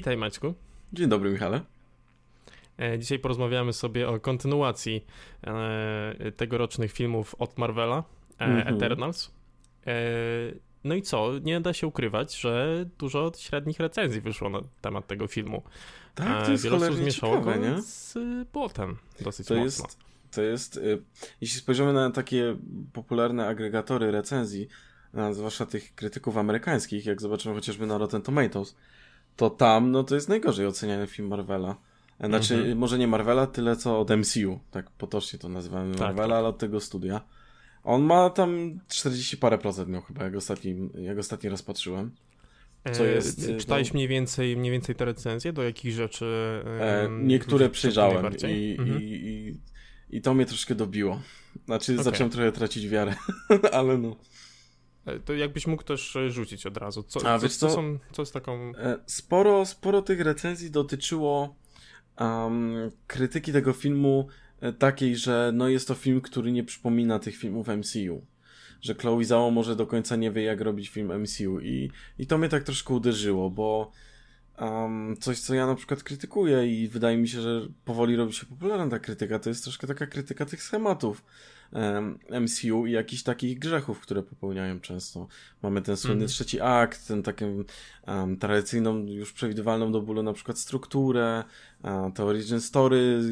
[0.00, 0.54] Witaj Maćku.
[0.92, 1.60] Dzień dobry Michale.
[2.78, 5.04] E, dzisiaj porozmawiamy sobie o kontynuacji
[5.44, 8.04] e, tegorocznych filmów od Marvela,
[8.38, 8.76] mm -hmm.
[8.76, 9.30] Eternals.
[10.84, 11.38] No i co?
[11.38, 15.62] Nie da się ukrywać, że dużo średnich recenzji wyszło na temat tego filmu.
[16.14, 17.82] Tak, to jest Wiele osób zmieszało ciekawe, nie?
[17.82, 18.18] z
[18.52, 19.64] błotem dosyć to mocno.
[19.64, 19.98] Jest,
[20.30, 20.80] to jest,
[21.40, 22.56] jeśli spojrzymy na takie
[22.92, 24.68] popularne agregatory recenzji,
[25.32, 28.76] zwłaszcza tych krytyków amerykańskich, jak zobaczymy chociażby na Rotten Tomatoes,
[29.36, 31.76] to tam, no to jest najgorzej oceniany film Marvela.
[32.24, 32.78] Znaczy, mhm.
[32.78, 36.38] może nie Marvela, tyle co od MCU, tak potocznie to nazywamy tak, Marvela, tak.
[36.38, 37.20] ale od tego studia.
[37.84, 42.10] On ma tam 40 parę procent miał chyba, jak ostatni, jak ostatni raz patrzyłem.
[42.92, 45.52] Co e, jest, e, Czytałeś no, mniej, więcej, mniej więcej te recenzje?
[45.52, 46.24] Do jakich rzeczy?
[46.80, 49.02] E, niektóre przejrzałem i, mhm.
[49.02, 51.20] i, i, i, to mnie troszkę dobiło.
[51.64, 52.04] Znaczy, okay.
[52.04, 53.14] zacząłem trochę tracić wiarę,
[53.72, 54.16] ale no.
[55.06, 57.02] E, to jakbyś mógł też rzucić od razu.
[57.02, 58.72] Co, A, co, wiesz co, co, są, co z taką...
[59.06, 61.56] Sporo, sporo tych recenzji dotyczyło
[62.20, 64.28] um, krytyki tego filmu
[64.78, 68.26] takiej, że no jest to film, który nie przypomina tych filmów MCU.
[68.80, 71.60] Że Chloe Zhao może do końca nie wie, jak robić film MCU.
[71.60, 73.92] I, i to mnie tak troszkę uderzyło, bo
[74.60, 78.46] um, coś, co ja na przykład krytykuję i wydaje mi się, że powoli robi się
[78.46, 81.24] popularna ta krytyka, to jest troszkę taka krytyka tych schematów
[82.40, 85.28] MCU i jakichś takich grzechów, które popełniają często.
[85.62, 86.28] Mamy ten słynny mm.
[86.28, 87.64] trzeci akt, ten taką
[88.06, 91.44] um, tradycyjną, już przewidywalną do bólu na przykład strukturę,
[91.82, 93.22] um, te origin story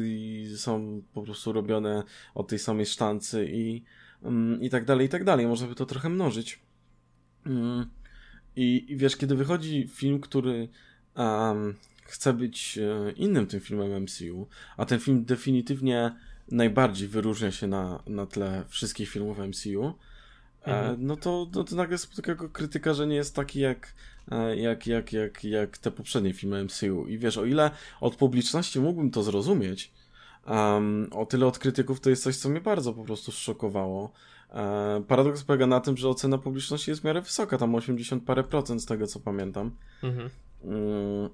[0.57, 2.03] są po prostu robione
[2.35, 3.83] od tej samej sztancy i,
[4.21, 5.47] um, i tak dalej, i tak dalej.
[5.47, 6.59] Można by to trochę mnożyć.
[7.45, 7.89] Um,
[8.55, 10.69] i, I wiesz, kiedy wychodzi film, który
[11.15, 11.75] um,
[12.09, 16.15] chce być e, innym tym filmem MCU, a ten film definitywnie
[16.51, 19.93] najbardziej wyróżnia się na, na tle wszystkich filmów MCU,
[20.63, 21.05] e, mhm.
[21.05, 23.93] no, to, no to nagle spotyka go krytyka, że nie jest taki jak,
[24.31, 27.07] e, jak, jak, jak, jak te poprzednie filmy MCU.
[27.07, 27.71] I wiesz, o ile
[28.01, 29.91] od publiczności mógłbym to zrozumieć,
[30.47, 34.11] um, o tyle od krytyków to jest coś, co mnie bardzo po prostu szokowało.
[34.53, 38.43] E, paradoks polega na tym, że ocena publiczności jest w miarę wysoka, tam 80 parę
[38.43, 39.71] procent z tego, co pamiętam.
[40.03, 40.29] Mhm.
[40.63, 41.29] Mm,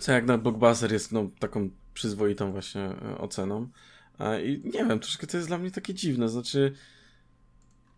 [0.00, 3.68] co jak na blockbuster jest no, taką przyzwoitą właśnie e, oceną.
[4.44, 6.72] I nie wiem, troszkę to jest dla mnie takie dziwne, znaczy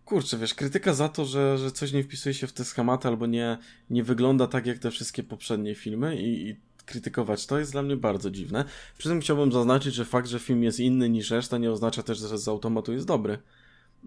[0.05, 3.27] kurczę, wiesz, krytyka za to, że, że coś nie wpisuje się w te schematy albo
[3.27, 3.59] nie,
[3.91, 6.57] nie wygląda tak jak te wszystkie poprzednie filmy i, i
[6.87, 8.65] krytykować to jest dla mnie bardzo dziwne.
[8.99, 12.19] Przy tym chciałbym zaznaczyć, że fakt, że film jest inny niż reszta nie oznacza też,
[12.19, 13.39] że z automatu jest dobry.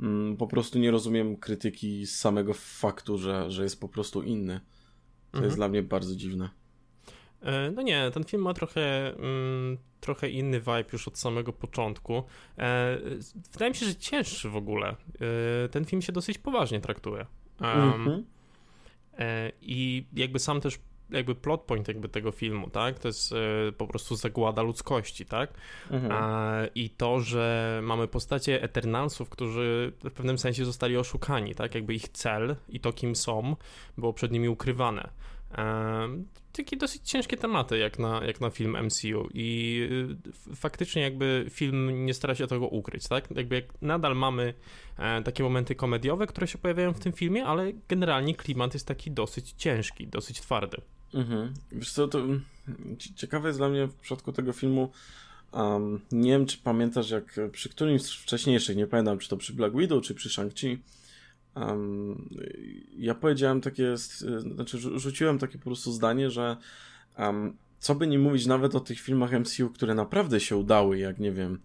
[0.02, 4.60] Mm, po prostu nie rozumiem krytyki z samego faktu, że, że jest po prostu inny.
[5.32, 5.46] To mhm.
[5.46, 6.50] jest dla mnie bardzo dziwne.
[7.42, 12.24] E, no nie, ten film ma trochę, mm, trochę inny vibe już od samego początku.
[12.58, 12.98] E,
[13.54, 14.96] wydaje mi się, że cięższy w ogóle.
[15.66, 17.26] E, ten film się dosyć poważnie traktuje.
[17.62, 18.26] Mhm.
[19.62, 23.00] I jakby sam też jakby plot point jakby tego filmu, tak?
[23.00, 23.34] To jest
[23.78, 25.54] po prostu zagłada ludzkości, tak?
[25.92, 26.14] Mhm.
[26.76, 31.76] I to, że mamy postacie Eternalsów, którzy w pewnym sensie zostali oszukani, tak?
[31.76, 33.56] Jakby ich cel i to, kim są,
[33.98, 35.10] było przed nimi ukrywane
[36.52, 39.80] takie dosyć ciężkie tematy jak na, jak na film MCU i
[40.52, 43.32] y, faktycznie jakby film nie stara się tego ukryć, tak?
[43.32, 44.54] Jakby jak nadal mamy
[44.98, 49.12] e, takie momenty komediowe, które się pojawiają w tym filmie, ale generalnie klimat jest taki
[49.12, 50.78] dosyć ciężki, dosyć twardy.
[51.14, 51.54] Mhm.
[51.72, 52.44] Wiesz co, to mm,
[53.16, 54.92] ciekawe jest dla mnie w przypadku tego filmu,
[55.54, 59.54] um, nie wiem czy pamiętasz jak przy którymś z wcześniejszych, nie pamiętam czy to przy
[59.54, 60.78] Black Widow czy przy Shang-Chi,
[61.56, 62.30] Um,
[62.98, 63.98] ja powiedziałem takie,
[64.56, 66.58] znaczy rzuciłem takie po prostu zdanie, że
[67.18, 71.20] um, co by nie mówić nawet o tych filmach MCU, które naprawdę się udały, jak
[71.20, 71.60] nie wiem,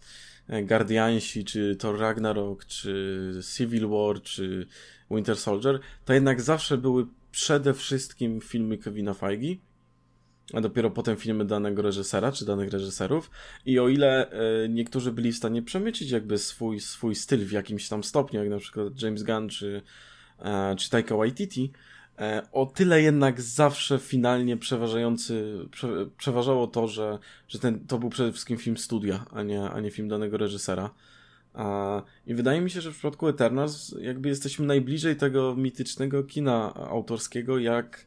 [0.49, 4.67] Guardiansi, czy Thor Ragnarok, czy Civil War, czy
[5.11, 9.57] Winter Soldier, to jednak zawsze były przede wszystkim filmy Kevina Feige,
[10.53, 13.31] a dopiero potem filmy danego reżysera, czy danych reżyserów.
[13.67, 17.89] I o ile e, niektórzy byli w stanie przemycić jakby swój, swój styl w jakimś
[17.89, 19.83] tam stopniu, jak na przykład James Gunn, czy,
[20.39, 21.73] e, czy Taika Waititi,
[22.19, 25.89] e, o tyle jednak zawsze finalnie przeważający, prze,
[26.19, 27.19] przeważało to, że,
[27.49, 30.91] że ten, to był przede wszystkim film studia, a nie, a nie film danego reżysera.
[32.27, 37.59] I wydaje mi się, że w przypadku Eternals jakby jesteśmy najbliżej tego mitycznego kina autorskiego,
[37.59, 38.07] jak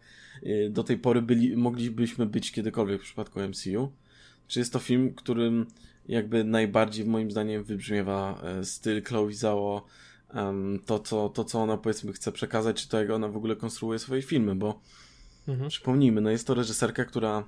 [0.69, 3.91] do tej pory byli, moglibyśmy być kiedykolwiek w przypadku MCU.
[4.47, 5.65] Czy jest to film, którym
[6.07, 9.85] jakby najbardziej moim zdaniem wybrzmiewa e, styl Chloe Zhao,
[10.85, 13.99] to co, to co ona powiedzmy chce przekazać, czy to jak ona w ogóle konstruuje
[13.99, 14.81] swoje filmy, bo
[15.47, 15.69] mhm.
[15.69, 17.43] przypomnijmy, no jest to reżyserka, która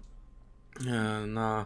[0.88, 1.66] e, na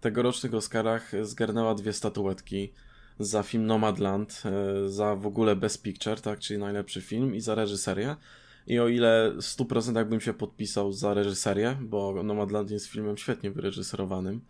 [0.00, 2.72] tegorocznych Oscarach zgarnęła dwie statuetki
[3.18, 7.54] za film Nomadland, e, za w ogóle Best Picture, tak, czyli najlepszy film i za
[7.54, 8.16] reżyserię.
[8.66, 14.40] I o ile 100% bym się podpisał za reżyserię, bo Nomadland jest filmem świetnie wyreżyserowanym,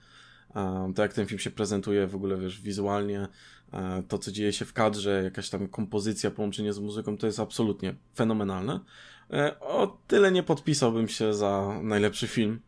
[0.94, 3.28] to jak ten film się prezentuje w ogóle, wiesz, wizualnie,
[4.08, 7.94] to co dzieje się w kadrze, jakaś tam kompozycja, połączenie z muzyką, to jest absolutnie
[8.14, 8.80] fenomenalne.
[9.30, 12.60] E, o tyle nie podpisałbym się za najlepszy film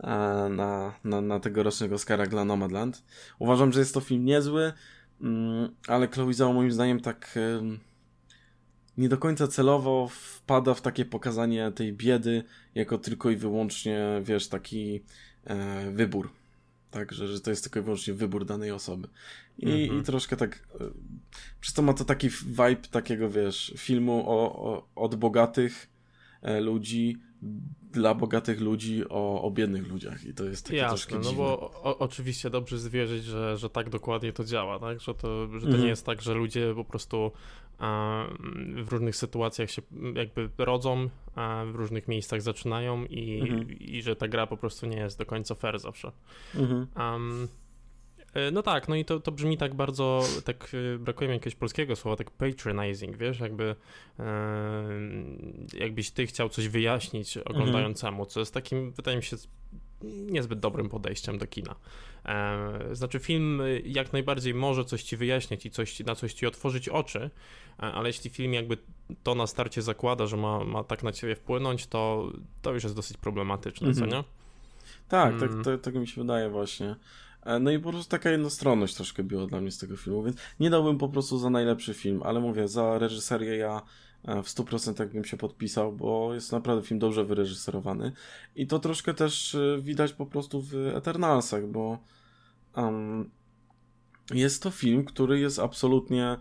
[0.00, 0.08] e,
[0.50, 3.04] na, na, na tegorocznego Oscara dla Nomadland.
[3.38, 4.72] Uważam, że jest to film niezły,
[5.20, 7.38] mm, ale Chloe Zhao moim zdaniem tak
[8.98, 12.44] nie do końca celowo wpada w takie pokazanie tej biedy
[12.74, 15.02] jako tylko i wyłącznie, wiesz, taki
[15.44, 16.30] e, wybór.
[16.90, 19.08] Tak, że, to jest tylko i wyłącznie wybór danej osoby.
[19.58, 19.78] I, -hmm.
[19.78, 20.04] i mhm.
[20.04, 20.68] troszkę tak.
[20.80, 20.84] E,
[21.60, 25.88] przez to ma to taki vibe takiego, wiesz, filmu o, o od bogatych
[26.42, 27.16] e, ludzi
[27.96, 31.70] dla bogatych ludzi o, o biednych ludziach i to jest takie Jasne, troszkę no bo
[31.82, 35.00] o, oczywiście dobrze zwierzyć, że, że tak dokładnie to działa, tak?
[35.00, 35.88] Że to, że to nie mhm.
[35.88, 37.32] jest tak, że ludzie po prostu
[38.84, 39.82] w różnych sytuacjach się
[40.14, 41.08] jakby rodzą,
[41.72, 43.78] w różnych miejscach zaczynają i, mhm.
[43.78, 46.12] i że ta gra po prostu nie jest do końca fair zawsze.
[46.96, 47.48] Um,
[48.52, 51.96] no tak, no i to, to brzmi tak bardzo, tak e, brakuje mi jakiegoś polskiego
[51.96, 53.76] słowa, tak patronizing, wiesz, jakby
[54.18, 54.24] e,
[55.78, 59.36] jakbyś ty chciał coś wyjaśnić oglądającemu, co jest takim, wydaje mi się,
[60.02, 61.74] niezbyt dobrym podejściem do kina.
[62.24, 66.88] E, znaczy, film jak najbardziej może coś ci wyjaśniać i coś, na coś ci otworzyć
[66.88, 67.30] oczy,
[67.78, 68.76] e, ale jeśli film jakby
[69.22, 72.96] to na starcie zakłada, że ma, ma tak na ciebie wpłynąć, to, to już jest
[72.96, 74.10] dosyć problematyczne, co mhm.
[74.10, 74.28] nie?
[75.08, 75.64] Tak, tak, mm.
[75.64, 76.96] tak, tak, tak mi się wydaje właśnie.
[77.46, 80.36] E, no i po prostu taka jednostronność troszkę była dla mnie z tego filmu, więc
[80.60, 83.82] nie dałbym po prostu za najlepszy film, ale mówię, za reżyserię ja
[84.26, 88.12] E, w 100% bym się podpisał, bo jest naprawdę film dobrze wyreżyserowany.
[88.56, 91.98] I to troszkę też e, widać po prostu w Eternalsach, bo
[92.76, 93.30] um,
[94.34, 96.36] jest to film, który jest absolutnie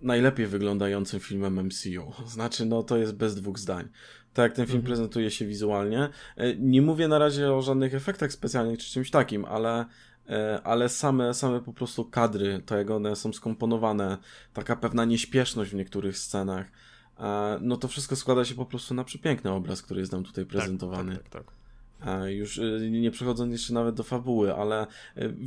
[0.00, 2.12] najlepiej wyglądającym filmem MCU.
[2.26, 3.88] Znaczy, no to jest bez dwóch zdań.
[4.34, 4.86] Tak jak ten film mhm.
[4.86, 6.08] prezentuje się wizualnie.
[6.58, 9.86] Nie mówię na razie o żadnych efektach specjalnych czy czymś takim, ale
[10.28, 14.18] E, ale same, same po prostu kadry, to jak one są skomponowane,
[14.52, 16.72] taka pewna nieśpieszność w niektórych scenach,
[17.18, 20.44] e, no to wszystko składa się po prostu na przepiękny obraz, który jest nam tutaj
[20.44, 21.12] tak, prezentowany.
[21.16, 21.54] Tak, tak, tak,
[22.04, 22.30] tak.
[22.30, 24.86] Już e, nie przechodząc jeszcze nawet do fabuły, ale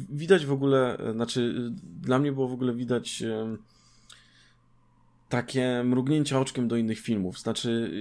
[0.10, 3.24] widać w ogóle, znaczy dla mnie było w ogóle widać
[5.30, 7.40] takie mrugnięcie oczkiem do innych filmów.
[7.40, 7.92] Znaczy,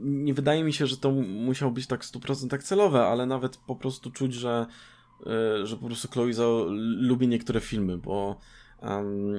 [0.00, 4.10] nie wydaje mi się, że to musiało być tak 100% celowe, ale nawet po prostu
[4.10, 4.66] czuć, że
[5.26, 6.66] E, że po prostu Chloe Zhao
[6.98, 8.40] lubi niektóre filmy, bo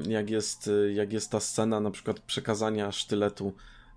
[0.07, 3.53] jak, jest, jak jest ta scena na przykład przekazania sztyletu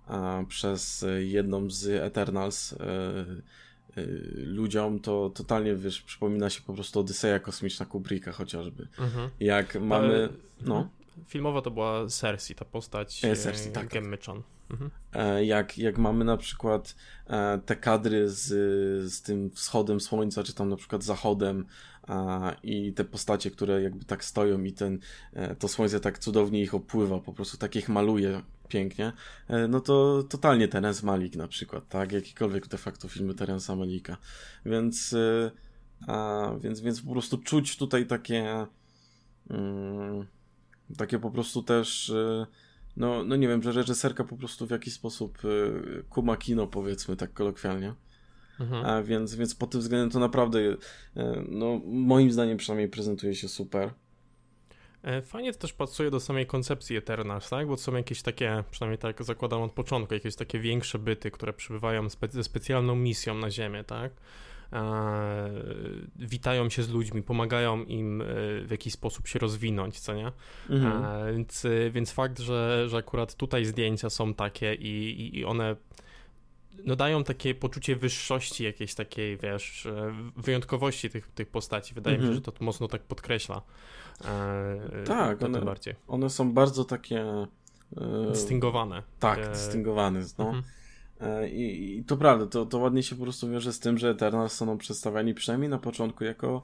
[0.09, 0.15] uh,
[0.47, 4.03] przez jedną z Eternals uh, uh,
[4.35, 8.87] ludziom, to totalnie, wiesz, przypomina się po prostu Odyseja Kosmiczna Kubricka chociażby.
[8.99, 9.29] Mhm.
[9.39, 10.29] Jak mamy,
[10.61, 10.89] no...
[11.27, 14.35] Filmowo to była Cersei, ta postać Cersei, tak, Gemmy tak.
[14.71, 14.91] Mhm.
[15.45, 16.95] Jak, jak mamy na przykład
[17.27, 18.47] e, te kadry z,
[19.13, 21.65] z tym wschodem słońca, czy tam na przykład zachodem
[22.63, 24.99] i te postacie, które jakby tak stoją i ten,
[25.33, 29.11] e, to słońce tak cudownie ich opływa, po prostu tak ich maluje pięknie,
[29.69, 32.11] no to totalnie Terence Malik na przykład, tak?
[32.11, 34.17] Jakikolwiek de facto filmy Terence'a Malika.
[34.65, 35.15] Więc,
[36.07, 38.65] a, więc, więc po prostu czuć tutaj takie
[39.49, 40.27] mm,
[40.97, 42.13] takie po prostu też
[42.97, 47.15] no, no nie wiem, że reżyserka po prostu w jakiś sposób y, kuma kino, powiedzmy
[47.15, 47.93] tak kolokwialnie.
[48.59, 48.85] Mhm.
[48.85, 50.77] A więc, więc pod tym względem to naprawdę, y,
[51.49, 53.93] no moim zdaniem przynajmniej prezentuje się super.
[55.03, 57.67] E, fajnie to też pasuje do samej koncepcji Eternals, tak?
[57.67, 61.53] Bo to są jakieś takie, przynajmniej tak zakładam od początku, jakieś takie większe byty, które
[61.53, 64.11] przybywają spe ze specjalną misją na Ziemię, tak?
[64.73, 65.49] E,
[66.15, 68.25] witają się z ludźmi, pomagają im e,
[68.65, 70.31] w jakiś sposób się rozwinąć, co nie?
[70.69, 71.05] Mhm.
[71.05, 75.75] E, więc, więc fakt, że, że akurat tutaj zdjęcia są takie i, i one
[76.85, 79.87] no dają takie poczucie wyższości jakiejś takiej, wiesz,
[80.37, 81.93] wyjątkowości tych, tych postaci.
[81.93, 82.45] Wydaje mi się, mhm.
[82.45, 83.61] że to mocno tak podkreśla.
[85.05, 85.75] tak, one,
[86.07, 87.47] one są bardzo takie...
[88.29, 89.03] Dystyngowane.
[89.19, 90.23] Tak, dystyngowane.
[90.37, 90.45] No.
[90.45, 90.63] Mhm.
[91.51, 94.53] I, I, to prawda, to, to ładnie się po prostu wiąże z tym, że Eternals
[94.53, 96.63] są przedstawiani przynajmniej na początku jako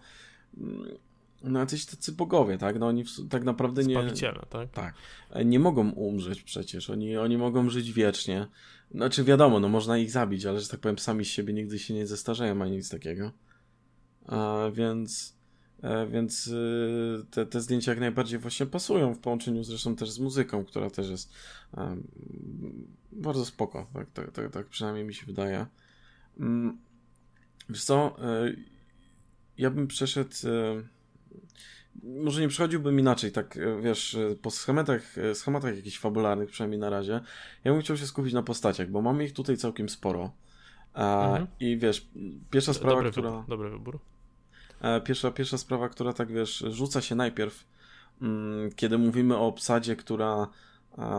[0.57, 0.97] mm,
[1.43, 2.79] no jacyś tacy bogowie, tak?
[2.79, 3.95] No oni tak naprawdę nie...
[3.95, 4.71] Spawiciele, tak?
[4.71, 4.93] Tak.
[5.31, 8.47] E, nie mogą umrzeć przecież, oni, oni mogą żyć wiecznie.
[8.91, 11.93] Znaczy wiadomo, no można ich zabić, ale że tak powiem sami z siebie nigdy się
[11.93, 13.31] nie zestarzeją ani nic takiego.
[14.27, 15.39] A, więc...
[15.83, 20.19] E, więc y, te, te zdjęcia jak najbardziej właśnie pasują w połączeniu zresztą też z
[20.19, 21.33] muzyką, która też jest
[23.11, 25.65] bardzo spoko, tak, tak, tak, tak przynajmniej mi się wydaje.
[26.39, 26.77] Mm,
[27.69, 28.53] wiesz co, e,
[29.57, 30.83] ja bym przeszedł e,
[32.23, 37.21] może nie przychodziłbym inaczej, tak e, wiesz, po schematach, schematach jakichś fabularnych, przynajmniej na razie,
[37.63, 40.31] ja bym chciał się skupić na postaciach, bo mamy ich tutaj całkiem sporo.
[40.93, 41.47] mhm.
[41.59, 42.07] I wiesz,
[42.51, 43.31] pierwsza sprawa, dobry która.
[43.31, 43.99] Wybór, dobry wybór.
[45.05, 47.65] Pierwsza, pierwsza sprawa, która tak wiesz, rzuca się najpierw,
[48.21, 50.47] mm, kiedy mówimy o obsadzie, która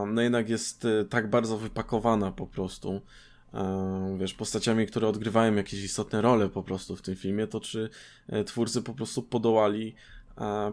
[0.07, 3.00] no jednak jest tak bardzo wypakowana po prostu
[4.19, 7.91] wiesz, postaciami, które odgrywają jakieś istotne role po prostu w tym filmie, to czy
[8.47, 9.95] twórcy po prostu podołali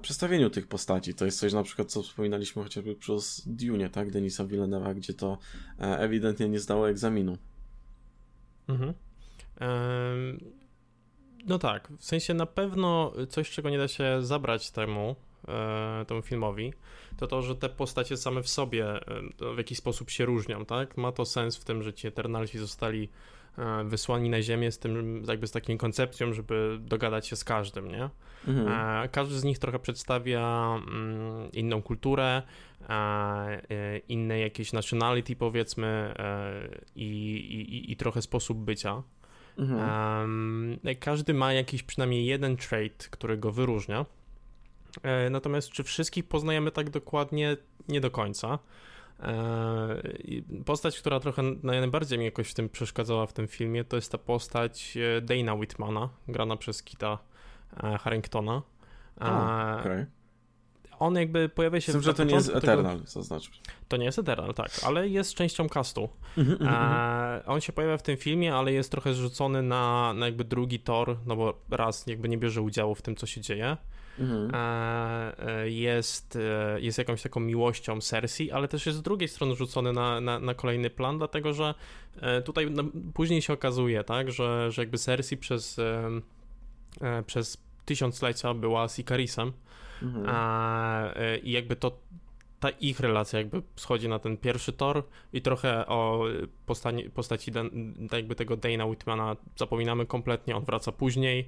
[0.02, 1.14] przedstawieniu tych postaci.
[1.14, 5.38] To jest coś na przykład, co wspominaliśmy chociażby przez Dune, tak, Denisa Villeneuve'a, gdzie to
[5.80, 7.38] e, ewidentnie nie zdało egzaminu.
[8.68, 8.94] Mhm.
[11.46, 15.16] No tak, w sensie na pewno coś, czego nie da się zabrać temu,
[16.08, 16.74] temu filmowi,
[17.18, 20.98] to to, że te postacie same w sobie e, w jakiś sposób się różnią, tak?
[20.98, 23.10] Ma to sens w tym, że ci Eternalsi zostali
[23.58, 27.88] E, wysłani na Ziemię z tym, jakby z taką koncepcją, żeby dogadać się z każdym,
[27.88, 28.10] nie?
[28.48, 28.68] Mhm.
[29.04, 32.42] E, każdy z nich trochę przedstawia mm, inną kulturę,
[32.90, 36.14] e, inne jakieś nationality powiedzmy
[36.96, 39.04] i, i, i trochę sposób bycia.
[39.58, 40.80] Mhm.
[41.00, 44.06] Każdy ma jakiś przynajmniej jeden trait, który go wyróżnia.
[45.32, 47.58] Natomiast czy wszystkich poznajemy tak dokładnie?
[47.88, 48.60] Nie do końca.
[50.66, 54.18] Postać, która trochę najbardziej mi jakoś w tym przeszkadzała w tym filmie, to jest ta
[54.18, 57.18] postać e, Dana Whitmana, grana przez Kita
[57.84, 58.62] e, Harringtona.
[59.20, 60.08] Oh, okay.
[61.00, 61.92] On jakby pojawia się...
[61.92, 63.08] Z tym, że to nie jest Eternal, tego...
[63.08, 63.56] zaznaczmy.
[63.88, 66.10] To nie jest Eternal, tak, ale jest częścią castu.
[66.38, 67.42] Mhm, mhm, mhm.
[67.46, 71.18] on się pojawia w tym filmie, ale jest trochę zrzucony na, na jakby drugi tor,
[71.26, 73.78] no bo raz jakby nie bierze udziału w tym, co się dzieje.
[74.20, 74.52] Mhm.
[74.54, 79.94] E, jest, e, jest jakąś taką miłością Cersei, ale też jest z drugiej strony rzucony
[79.94, 81.74] na, na, na kolejny plan, dlatego że
[82.22, 82.84] e, tutaj no,
[83.14, 85.80] później się okazuje, tak, że, że jakby Cersei przez,
[87.26, 89.54] przez tysiąclecia była Sicarisem
[90.02, 90.26] mhm.
[91.44, 92.00] i jakby to
[92.60, 96.24] ta ich relacja jakby schodzi na ten pierwszy tor i trochę o
[96.66, 97.52] postaci, postaci
[98.12, 101.48] jakby tego Dana Whitmana zapominamy kompletnie, on wraca później.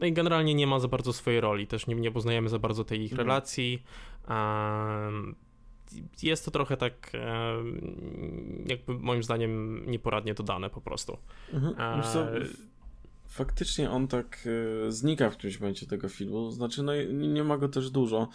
[0.00, 2.84] No i generalnie nie ma za bardzo swojej roli, też nie, nie poznajemy za bardzo
[2.84, 3.28] tej ich mhm.
[3.28, 3.82] relacji.
[6.22, 7.12] Jest to trochę tak,
[8.66, 11.18] jakby moim zdaniem, nieporadnie dodane po prostu.
[11.52, 11.74] Mhm.
[13.28, 14.48] faktycznie on tak
[14.86, 16.50] e, znika w którymś momencie tego filmu.
[16.50, 18.28] Znaczy, no nie ma go też dużo.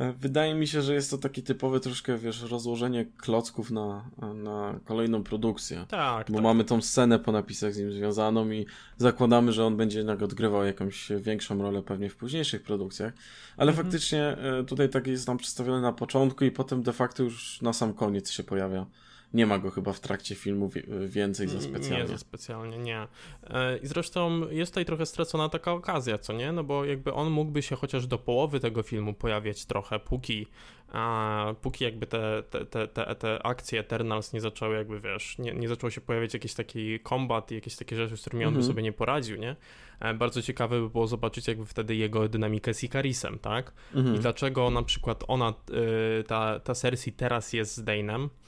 [0.00, 4.04] E, wydaje mi się, że jest to taki typowy troszkę, wiesz, rozłożenie klocków na,
[4.34, 5.84] na kolejną produkcję.
[5.88, 6.30] Tak.
[6.30, 6.44] Bo tak.
[6.44, 8.66] mamy tą scenę po napisach z nim związaną i
[8.96, 13.12] zakładamy, że on będzie jednak odgrywał jakąś większą rolę pewnie w późniejszych produkcjach.
[13.56, 13.86] Ale mhm.
[13.86, 17.72] faktycznie e, tutaj tak jest nam przedstawiony na początku i potem de facto już na
[17.72, 18.86] sam koniec się pojawia
[19.34, 20.70] nie ma go chyba w trakcie filmu
[21.06, 22.04] więcej za specjalnie.
[22.04, 23.06] Nie za specjalnie, nie.
[23.44, 26.52] E, I zresztą jest tutaj trochę stracona taka okazja, co nie?
[26.52, 30.46] No bo jakby on mógłby się chociaż do połowy tego filmu pojawiać trochę, póki,
[30.88, 35.52] a, póki jakby te, te, te, te, te akcje Eternals nie zaczęły jakby, wiesz, nie,
[35.52, 38.62] nie zaczął się pojawiać jakiś taki kombat i jakieś takie rzeczy, z którymi on mhm.
[38.62, 39.56] by sobie nie poradził, nie?
[40.00, 43.72] E, bardzo ciekawe by było zobaczyć jakby wtedy jego dynamikę z Icarisem, tak?
[43.94, 44.16] Mhm.
[44.16, 45.54] I dlaczego na przykład ona,
[46.20, 48.39] y, ta, ta Cersei teraz jest z Dane'em, E,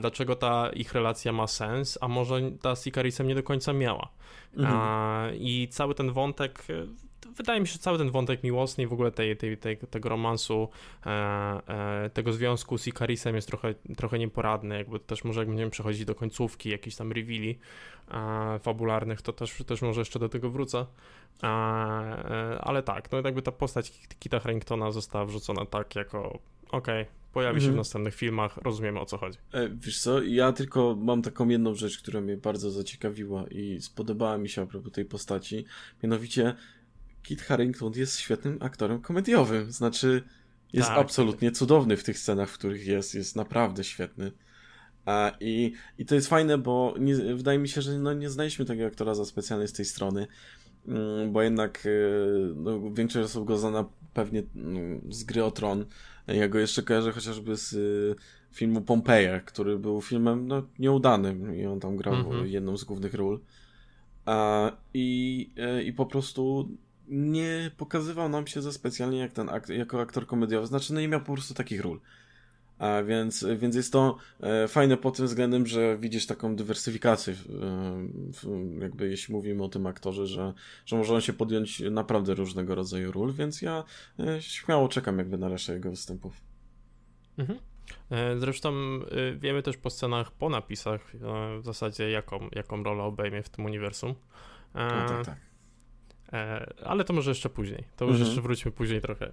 [0.00, 4.08] dlaczego ta ich relacja ma sens, a może ta z Icarisem nie do końca miała.
[4.56, 4.80] Mhm.
[4.80, 6.86] E, I cały ten wątek, e,
[7.36, 10.08] wydaje mi się, że cały ten wątek miłosny i w ogóle tej, tej, tej tego
[10.08, 10.68] romansu,
[12.12, 16.14] tego związku z Icarisem jest trochę, trochę nieporadny, jakby też może jak będziemy przechodzić do
[16.14, 17.58] końcówki, jakichś tam reveali
[18.62, 20.86] fabularnych, to też, też może jeszcze do tego wrócę.
[22.60, 26.38] Ale tak, no jakby ta postać Kita Harringtona została wrzucona tak jako
[26.70, 27.76] okej, okay, pojawi się w mhm.
[27.76, 29.38] następnych filmach, rozumiemy o co chodzi.
[29.52, 34.38] E, wiesz co, ja tylko mam taką jedną rzecz, która mnie bardzo zaciekawiła i spodobała
[34.38, 35.64] mi się a propos tej postaci,
[36.02, 36.54] mianowicie
[37.22, 40.22] Kit Harington jest świetnym aktorem komediowym, znaczy
[40.72, 44.32] jest tak, absolutnie cudowny w tych scenach, w których jest, jest naprawdę świetny.
[45.04, 48.64] A, i, I to jest fajne, bo nie, wydaje mi się, że no, nie znaliśmy
[48.64, 50.26] tego aktora za specjalnie z tej strony,
[50.88, 51.90] mm, bo jednak e,
[52.56, 55.84] no, większość osób go zna pewnie mm, z gry o Tron,
[56.26, 58.14] ja go jeszcze kojarzę chociażby z y,
[58.52, 62.44] filmu Pompeja, który był filmem no, nieudanym i on tam grał mm -hmm.
[62.44, 63.40] jedną z głównych ról.
[64.24, 66.68] A, i, e, I po prostu
[67.08, 70.66] nie pokazywał nam się za specjalnie jak ten akt, jako aktor komediowy.
[70.66, 72.00] Znaczy, no nie miał po prostu takich ról.
[72.78, 77.34] A więc, więc jest to e, fajne pod tym względem, że widzisz taką dywersyfikację,
[78.80, 80.52] jakby jeśli mówimy o tym aktorze, że,
[80.86, 83.84] że może on się podjąć naprawdę różnego rodzaju ról, więc ja
[84.18, 86.40] e, śmiało czekam jakby na resztę jego występów.
[87.38, 87.58] Mhm.
[88.10, 88.72] E, zresztą
[89.36, 91.12] wiemy też po scenach, po napisach
[91.60, 94.14] w zasadzie jaką, jaką rolę obejmie w tym uniwersum.
[94.74, 95.38] No, tak, tak.
[96.84, 97.84] ale to może jeszcze później.
[97.96, 98.26] To już mhm.
[98.26, 99.30] jeszcze wróćmy później trochę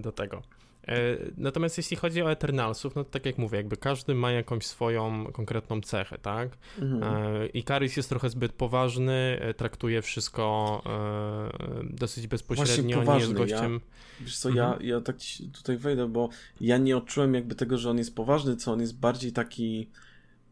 [0.00, 0.42] do tego.
[0.88, 4.66] E, natomiast jeśli chodzi o Eternalsów, no to tak jak mówię, jakby każdy ma jakąś
[4.66, 6.48] swoją konkretną cechę, tak?
[6.78, 7.02] Mhm.
[7.02, 10.52] E, Ikaris jest trochę zbyt poważny, e, traktuje wszystko
[11.84, 13.72] dosyć bezpośrednio, poważny, nie jest gościem...
[13.72, 14.80] Ja, wiesz co, mhm.
[14.80, 15.16] ja, ja tak
[15.52, 16.28] tutaj wejdę, bo
[16.60, 19.88] ja nie odczułem jakby tego, że on jest poważny, co on jest bardziej taki...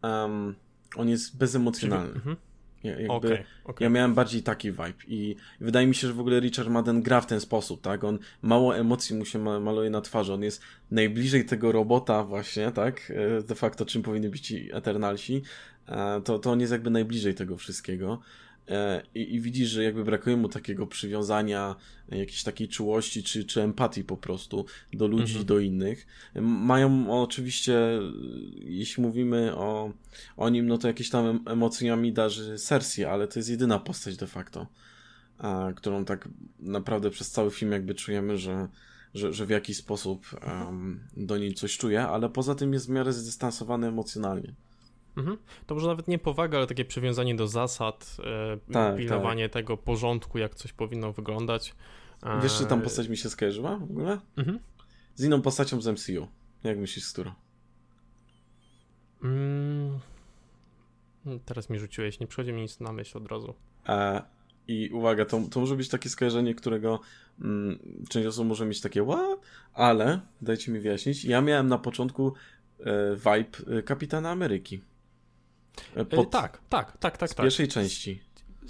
[0.02, 0.54] Um,
[0.96, 2.14] on jest bezemocjonalny.
[2.14, 2.36] Mhm.
[2.84, 3.84] Ja, jakby, okay, okay.
[3.84, 7.20] ja miałem bardziej taki vibe i wydaje mi się, że w ogóle Richard Madden gra
[7.20, 8.04] w ten sposób, tak?
[8.04, 13.12] On mało emocji mu się maluje na twarzy, on jest najbliżej tego robota właśnie, tak?
[13.38, 15.42] E, de facto czym powinny być ci Eternalsi,
[15.88, 18.20] e, to, to on jest jakby najbliżej tego wszystkiego.
[18.68, 21.76] E, I, I, widzisz, że jakby brakuje mu takiego przywiązania,
[22.08, 25.46] jakiejś takiej czułości czy, czy empatii po prostu do ludzi, mhm.
[25.46, 26.06] do innych.
[26.42, 27.78] Mają oczywiście,
[28.54, 29.92] jeśli mówimy o,
[30.36, 34.26] o nim, no to jakieś tam emocjami darzy Cersei, ale to jest jedyna postać de
[34.26, 34.66] facto,
[35.38, 38.68] a, którą tak naprawdę przez cały film jakby czujemy, że,
[39.14, 42.90] że, że w jakiś sposób um, do niej coś czuje, ale poza tym jest w
[42.90, 44.54] miarę zdystansowany emocjonalnie.
[45.16, 45.38] Mhm.
[45.66, 49.52] To może nawet nie powaga, ale takie przywiązanie do zasad, e, tak, pilnowanie tak.
[49.52, 51.74] tego porządku, jak coś powinno wyglądać.
[52.22, 52.40] E...
[52.42, 54.18] Wiesz, czy tam postać mi się skojarzyła w ogóle?
[54.36, 54.58] Mhm.
[55.14, 56.28] Z inną postacią z MCU.
[56.64, 57.32] Jak myślisz, z którą?
[59.22, 59.98] Mm...
[61.44, 63.54] Teraz mi rzuciłeś, nie przychodzi mi nic na myśl od razu.
[63.88, 64.22] E,
[64.68, 67.00] I uwaga, to, to może być takie skojarzenie, którego
[67.40, 69.36] mm, część osób może mieć takie ła,
[69.74, 71.24] ale dajcie mi wyjaśnić.
[71.24, 72.34] Ja miałem na początku
[72.80, 74.80] e, vibe e, Kapitana Ameryki.
[75.94, 76.30] E, pod...
[76.30, 77.30] Tak, tak, tak, tak.
[77.30, 77.44] Z tak.
[77.44, 78.22] pierwszej części.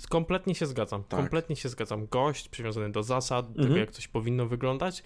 [0.09, 1.04] Kompletnie się zgadzam.
[1.04, 1.21] Tak.
[1.21, 2.07] Kompletnie się zgadzam.
[2.07, 3.69] Gość przywiązany do zasad, mhm.
[3.69, 5.02] tego jak coś powinno wyglądać,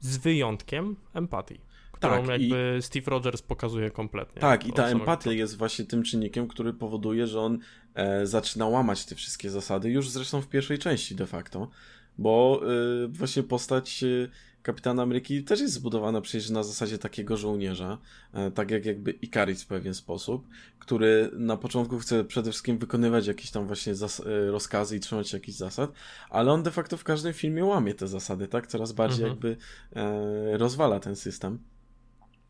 [0.00, 1.60] z wyjątkiem empatii.
[1.92, 2.82] Którą tak, jakby i...
[2.82, 4.40] Steve Rogers pokazuje kompletnie.
[4.40, 7.58] Tak, i ta empatia jest właśnie tym czynnikiem, który powoduje, że on
[7.94, 11.68] e, zaczyna łamać te wszystkie zasady, już zresztą w pierwszej części de facto,
[12.18, 12.60] bo
[13.04, 14.28] e, właśnie postać e,
[14.64, 17.98] Kapitana Ameryki też jest zbudowana przecież na zasadzie takiego żołnierza,
[18.32, 20.46] e, tak jak jakby Ikaris w pewien sposób,
[20.78, 25.36] który na początku chce przede wszystkim wykonywać jakieś tam właśnie e, rozkazy i trzymać się
[25.36, 25.92] jakichś zasad,
[26.30, 28.66] ale on de facto w każdym filmie łamie te zasady, tak?
[28.66, 29.32] Coraz bardziej mhm.
[29.32, 29.56] jakby
[30.00, 31.58] e, rozwala ten system.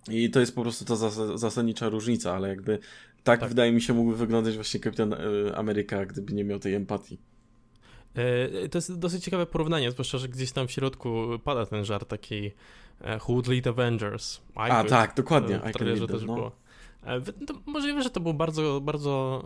[0.09, 2.79] I to jest po prostu ta zas zasadnicza różnica, ale jakby
[3.24, 5.18] tak, tak, wydaje mi się mógłby wyglądać właśnie Kapitan e,
[5.57, 7.18] Ameryka, gdyby nie miał tej empatii.
[8.14, 12.09] E, to jest dosyć ciekawe porównanie, zwłaszcza, że gdzieś tam w środku pada ten żart
[12.09, 12.50] taki
[13.00, 14.37] e, Who would lead Avengers?
[14.37, 14.90] I A, could.
[14.90, 15.59] tak, dokładnie.
[15.59, 16.35] W trailerze też no.
[16.35, 16.53] było.
[17.07, 19.42] E, to możliwe, że to był bardzo, bardzo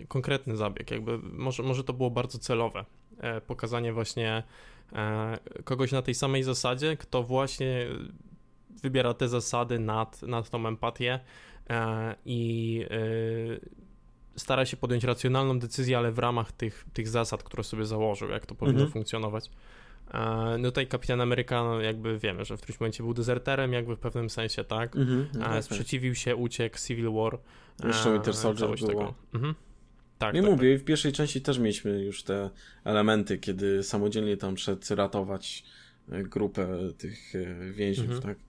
[0.00, 2.84] e, konkretny zabieg, jakby może, może to było bardzo celowe.
[3.18, 4.42] E, pokazanie właśnie
[4.92, 7.86] e, kogoś na tej samej zasadzie, kto właśnie
[8.82, 11.20] wybiera te zasady nad, nad tą empatię
[12.24, 12.84] i
[14.38, 18.46] stara się podjąć racjonalną decyzję, ale w ramach tych, tych zasad, które sobie założył, jak
[18.46, 18.92] to powinno mhm.
[18.92, 19.50] funkcjonować.
[20.14, 23.96] E, no tutaj Kapitan Ameryka, no jakby wiemy, że w którymś momencie był dezerterem, jakby
[23.96, 24.96] w pewnym sensie, tak?
[25.40, 25.64] Tak.
[25.64, 27.38] Sprzeciwił się, uciekł, Civil War.
[27.84, 28.88] Jeszcze Winter Soldier było.
[28.88, 29.14] Tego.
[29.34, 29.54] Mhm.
[30.18, 30.82] Tak, Nie tak, mówię, tak.
[30.82, 32.50] w pierwszej części też mieliśmy już te
[32.84, 35.64] elementy, kiedy samodzielnie tam szedł ratować
[36.12, 38.34] e, grupę tych e, więźniów, mhm.
[38.34, 38.47] tak?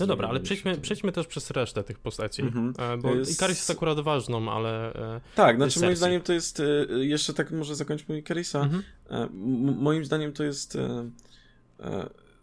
[0.00, 2.72] No dobra, ale przejdźmy, przejdźmy też przez resztę tych postaci, mhm.
[2.78, 3.32] E, bo jest...
[3.32, 4.94] Ikaris jest akurat ważną, ale...
[4.94, 6.64] E, tak, znaczy moim zdaniem to jest, e,
[7.04, 8.82] jeszcze tak może zakończmy Ikarisa, mhm.
[9.78, 10.78] moim zdaniem to jest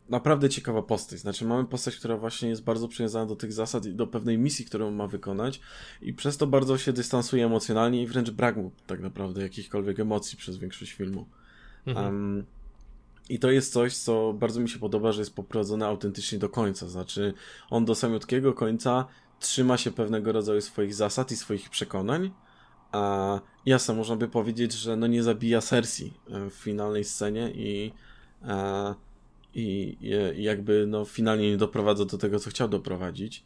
[0.09, 3.93] naprawdę ciekawa postać, znaczy mamy postać, która właśnie jest bardzo przywiązana do tych zasad i
[3.93, 5.61] do pewnej misji, którą ma wykonać
[6.01, 10.37] i przez to bardzo się dystansuje emocjonalnie i wręcz brak mu tak naprawdę jakichkolwiek emocji
[10.37, 11.25] przez większość filmu.
[11.85, 12.05] Mhm.
[12.05, 12.45] Um,
[13.29, 16.87] i to jest coś, co bardzo mi się podoba, że jest poprowadzone autentycznie do końca.
[16.87, 17.33] Znaczy,
[17.69, 19.05] on do samiutkiego końca
[19.39, 22.31] trzyma się pewnego rodzaju swoich zasad i swoich przekonań.
[22.91, 27.91] A jasne, można by powiedzieć, że no nie zabija Cersei e, w finalnej scenie i,
[28.41, 28.95] a,
[29.53, 29.97] i,
[30.37, 33.43] i jakby no finalnie nie doprowadza do tego, co chciał doprowadzić.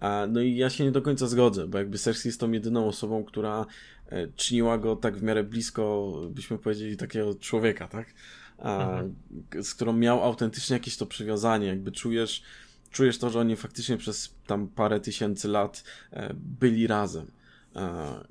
[0.00, 2.86] A, no i ja się nie do końca zgodzę, bo jakby Cersei jest tą jedyną
[2.86, 3.66] osobą, która
[4.08, 8.14] e, czyniła go tak w miarę blisko, byśmy powiedzieli, takiego człowieka, tak?
[8.58, 9.14] Mhm.
[9.62, 12.42] z którą miał autentycznie jakieś to przywiązanie, jakby czujesz,
[12.90, 17.30] czujesz to, że oni faktycznie przez tam parę tysięcy lat e, byli razem.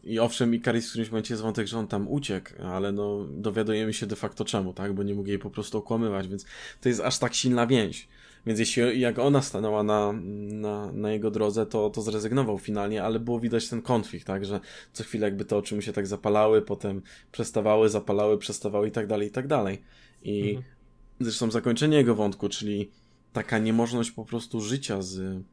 [0.04, 3.94] I owszem, Ikaris w którymś momencie jest wątek, że on tam uciekł, ale no dowiadujemy
[3.94, 4.94] się de facto czemu, tak?
[4.94, 6.46] Bo nie mógł jej po prostu okłamywać, więc
[6.82, 8.08] to jest aż tak silna więź.
[8.46, 10.14] Więc jeśli jak ona stanęła na,
[10.52, 14.60] na, na jego drodze, to, to zrezygnował finalnie, ale było widać ten konflikt, tak, że
[14.94, 19.08] co chwilę jakby te oczy mu się tak zapalały, potem przestawały, zapalały, przestawały i tak
[19.08, 19.82] dalej, i tak dalej.
[20.24, 20.64] I mhm.
[21.20, 22.92] zresztą zakończenie jego wątku, czyli
[23.34, 25.44] taka niemożność po prostu życia z,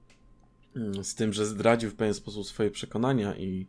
[1.02, 3.66] z tym, że zdradził w pewien sposób swoje przekonania i,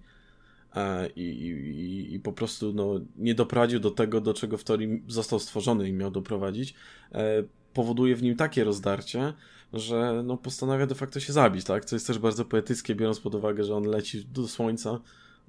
[0.76, 5.04] e, i, i, i po prostu no, nie doprowadził do tego, do czego w teorii
[5.08, 6.74] został stworzony i miał doprowadzić,
[7.12, 9.34] e, powoduje w nim takie rozdarcie,
[9.74, 11.86] że no, postanawia de facto się zabić, tak?
[11.86, 15.00] Co jest też bardzo poetyckie, biorąc pod uwagę, że on leci do słońca,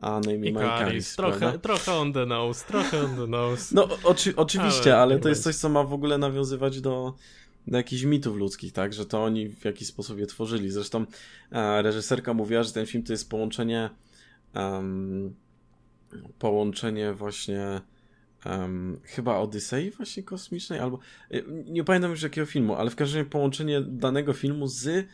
[0.00, 3.74] a na imię Ikaris, trochę, trochę on the nose, trochę on the nose.
[3.74, 7.14] No oczy, oczywiście, ale, ale to jest coś, co ma w ogóle nawiązywać do,
[7.66, 8.92] do jakichś mitów ludzkich, tak?
[8.92, 10.70] Że to oni w jakiś sposób je tworzyli.
[10.70, 11.06] Zresztą
[11.52, 13.90] e, reżyserka mówiła, że ten film to jest połączenie
[14.54, 15.35] um,
[16.38, 17.80] połączenie właśnie
[18.46, 20.98] um, chyba Odysei właśnie kosmicznej, albo
[21.30, 25.06] e, nie pamiętam już jakiego filmu, ale w każdym razie połączenie danego filmu z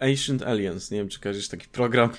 [0.00, 0.90] Ancient Aliens.
[0.90, 2.10] Nie wiem, czy kojarzysz taki program.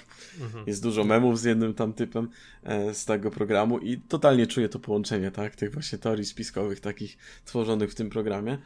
[0.41, 0.63] Mhm.
[0.67, 2.29] Jest dużo memów z jednym tam typem
[2.63, 5.55] e, z tego programu i totalnie czuję to połączenie, tak?
[5.55, 8.57] Tych właśnie teorii spiskowych takich tworzonych w tym programie.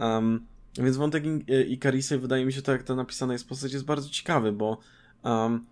[0.00, 0.46] Um,
[0.78, 1.24] więc wątek
[1.68, 4.78] Ikarisy wydaje mi się to, jak to napisane jest w postać, jest bardzo ciekawy, bo
[5.22, 5.64] um,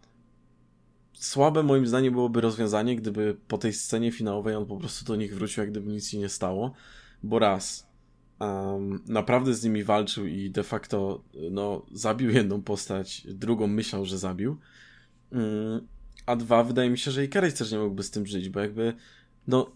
[1.12, 5.34] słabe moim zdaniem byłoby rozwiązanie, gdyby po tej scenie finałowej on po prostu do nich
[5.34, 6.74] wrócił, jak gdyby nic się nie stało.
[7.22, 7.85] Bo raz,
[8.40, 14.18] um, naprawdę z nimi walczył i de facto no, zabił jedną postać, drugą myślał, że
[14.18, 14.58] zabił.
[15.32, 15.86] Um,
[16.26, 18.60] a dwa, wydaje mi się, że i Carey też nie mógłby z tym żyć, bo
[18.60, 18.94] jakby
[19.46, 19.70] no,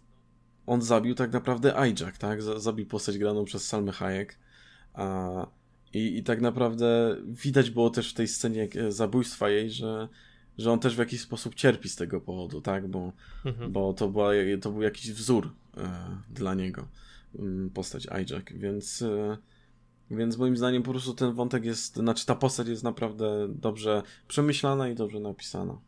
[0.67, 2.43] on zabił tak naprawdę Hijack, tak?
[2.43, 4.39] Zabił postać graną przez Salmę Hayek.
[4.95, 5.47] A,
[5.95, 10.09] i, I tak naprawdę widać było też w tej scenie e, zabójstwa jej, że
[10.61, 12.89] że on też w jakiś sposób cierpi z tego powodu, tak?
[12.89, 13.13] Bo,
[13.45, 13.73] mhm.
[13.73, 15.91] bo to, była, to był jakiś wzór e,
[16.31, 16.89] dla niego,
[17.75, 19.37] postać Hijack, więc, e,
[20.11, 24.89] więc moim zdaniem po prostu ten wątek jest, znaczy ta postać jest naprawdę dobrze przemyślana
[24.89, 25.79] i dobrze napisana.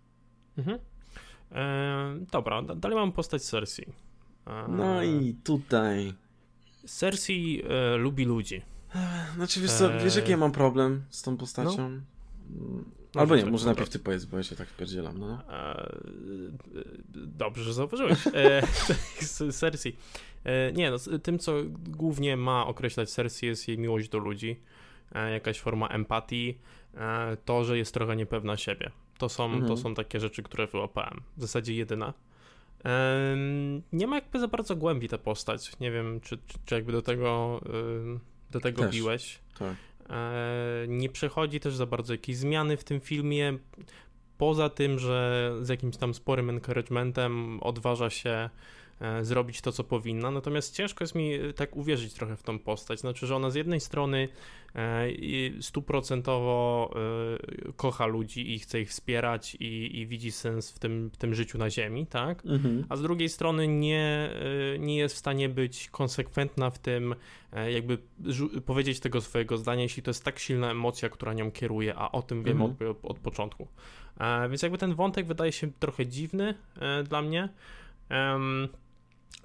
[0.59, 0.79] Mhm.
[1.53, 3.87] E, dobra, dalej mam postać Cersei.
[4.47, 6.15] E, no i tutaj.
[6.87, 8.63] Cersei e, lubi ludzi.
[9.35, 11.91] Znaczy, wiesz co, wiesz jaki ja mam problem z tą postacią?
[11.91, 12.01] No.
[13.15, 15.43] Albo nie, może najpierw ty powiedz, bo ja się tak wpierdzielam, no.
[15.49, 15.91] E,
[17.15, 18.27] dobrze, że zauważyłeś.
[18.35, 18.63] E,
[19.61, 19.97] Cersei.
[20.45, 21.53] E, nie, no, tym, co
[21.89, 24.61] głównie ma określać Cersei jest jej miłość do ludzi,
[25.33, 26.59] jakaś forma empatii,
[27.45, 28.91] to, że jest trochę niepewna siebie.
[29.19, 29.67] To są, mhm.
[29.67, 31.23] to są takie rzeczy, które wyłapałem.
[31.37, 32.15] W zasadzie jedyna.
[33.93, 35.81] Nie ma jakby za bardzo głębi ta postać.
[35.81, 37.61] Nie wiem, czy, czy, czy jakby do tego,
[38.51, 38.95] do tego Też.
[38.95, 39.39] biłeś.
[39.59, 39.77] Tak.
[40.11, 43.59] E, nie przechodzi też za bardzo jakiejś zmiany w tym filmie.
[44.39, 48.51] Poza tym, że z jakimś tam sporym encouragementem odważa się E,
[49.23, 50.31] zrobić to, co powinna.
[50.31, 53.01] Natomiast ciężko jest mi e, tak uwierzyć trochę w tą postać.
[53.01, 54.29] Znaczy, że ona z jednej strony
[54.75, 55.09] e,
[55.61, 56.95] stuprocentowo
[57.77, 61.59] kocha ludzi i chce ich wspierać i, i widzi sens w tym, w tym życiu
[61.59, 62.47] na ziemi, tak?
[62.47, 62.85] Mhm.
[62.89, 64.31] A z drugiej strony nie,
[64.79, 67.15] nie jest w stanie być konsekwentna w tym,
[67.73, 67.99] jakby
[68.67, 72.23] powiedzieć tego swojego zdania, jeśli to jest tak silna emocja, która nią kieruje, a o
[72.23, 72.91] tym wiemy mhm.
[72.91, 73.69] od, od początku.
[74.51, 76.55] Więc jakby ten wątek wydaje się trochę dziwny
[77.05, 77.49] dla mnie.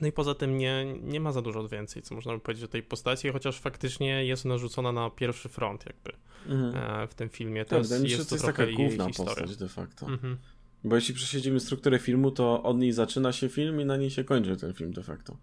[0.01, 2.67] No i poza tym nie, nie ma za dużo więcej, co można by powiedzieć o
[2.67, 6.11] tej postaci, chociaż faktycznie jest narzucona na pierwszy front jakby
[6.53, 7.01] mhm.
[7.03, 7.65] E, w tym filmie.
[7.65, 10.05] To tak, jest, jest, to, to jest taka główna postać de facto.
[10.05, 10.37] Mhm.
[10.83, 14.23] Bo jeśli przesiedzimy strukturę filmu, to od niej zaczyna się film i na niej się
[14.23, 15.37] kończy ten film de facto.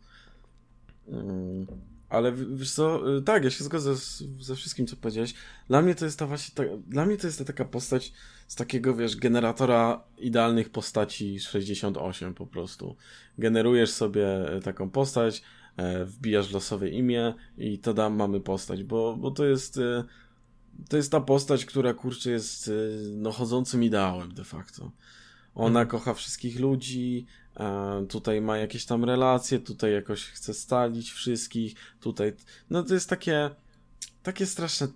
[1.08, 1.66] Mm.
[2.08, 5.34] Ale wiesz co, y, tak, ja się zgodzę z, ze wszystkim, co powiedziałeś.
[5.68, 8.12] Dla mnie to jest ta właśnie, ta, dla mnie to jest ta taka postać
[8.46, 12.96] z takiego, wiesz, generatora idealnych postaci 68 po prostu.
[13.38, 15.42] Generujesz sobie e, taką postać,
[15.76, 20.04] e, wbijasz losowe imię i to dam mamy postać, bo, bo to jest e,
[20.88, 22.70] to jest ta postać, która kurczę jest
[23.16, 24.90] no chodzącym ideałem de facto.
[25.54, 25.88] Ona mhm.
[25.88, 27.26] kocha wszystkich ludzi,
[28.08, 32.32] tutaj ma jakieś tam relacje, tutaj jakoś chce stalić wszystkich, tutaj,
[32.70, 33.50] no to jest takie,
[34.22, 34.88] takie straszne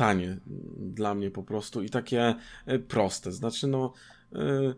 [0.00, 0.36] tanie
[0.76, 2.34] dla mnie po prostu i takie
[2.66, 3.92] e, proste, znaczy no
[4.32, 4.74] e,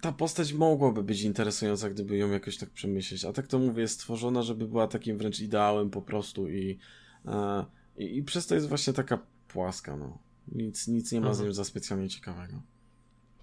[0.00, 3.94] ta postać mogłaby być interesująca, gdyby ją jakoś tak przemyśleć, a tak to mówię, jest
[3.94, 6.78] stworzona, żeby była takim wręcz ideałem po prostu i,
[7.26, 7.64] e,
[7.96, 9.18] i, i przez to jest właśnie taka
[9.48, 10.18] płaska, no.
[10.52, 11.44] Nic, nic nie ma mhm.
[11.44, 12.62] z nią za specjalnie ciekawego.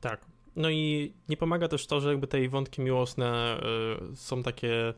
[0.01, 0.25] Tak,
[0.55, 3.59] no i nie pomaga też to, że jakby te wątki miłosne
[4.15, 4.93] są takie,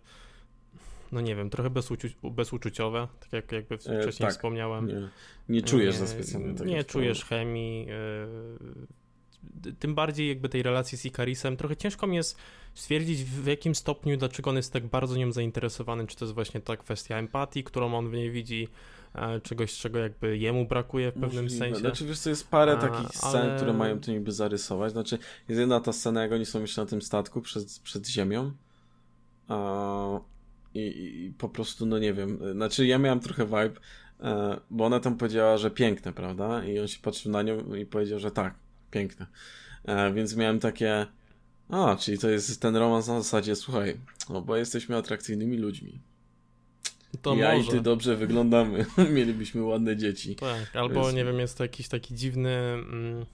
[1.12, 4.32] no nie wiem, trochę bezuczu bezuczuciowe, tak jak jakby e, wcześniej e, tak.
[4.32, 4.88] wspomniałem.
[4.88, 5.10] Nie,
[5.50, 6.70] nie czujesz nie, za specjalnie tego.
[6.70, 7.88] Nie czujesz chemii.
[9.65, 11.58] Y, tym bardziej jakby tej relacji z Ikarisem.
[11.58, 12.38] Trochę ciężko mi jest
[12.74, 16.62] stwierdzić w jakim stopniu, dlaczego on jest tak bardzo nią zainteresowany, czy to jest właśnie
[16.62, 18.67] ta kwestia empatii, którą on w niej widzi,
[19.43, 21.65] czegoś, czego jakby jemu brakuje w pewnym Możliwe.
[21.65, 21.80] sensie.
[21.80, 23.56] Znaczy, wiesz, to jest parę takich scen, ale...
[23.56, 24.91] które mają to niby zarysować.
[24.91, 25.17] Znaczy,
[25.50, 28.52] jest jedna ta scena, jak oni są jeszcze na tym statku przed, przed ziemią.
[30.77, 33.79] I, i, po prostu, no nie wiem, znaczy ja miałem trochę vibe,
[34.19, 36.65] e, bo ona tam powiedziała, że piękne, prawda?
[36.65, 38.53] I on się patrzył na nią i powiedział, że tak,
[38.91, 39.25] piękne.
[39.85, 41.05] E, więc miałem takie,
[41.69, 43.97] a, czyli to jest ten romans na zasadzie, słuchaj,
[44.29, 45.99] no bo jesteśmy atrakcyjnymi ludźmi.
[47.21, 47.67] To ja może.
[47.67, 48.85] i ty dobrze wyglądamy.
[49.15, 50.35] Mielibyśmy ładne dzieci.
[50.35, 51.15] Tak, albo jest...
[51.15, 53.25] nie wiem, jest to jakiś taki dziwny mm,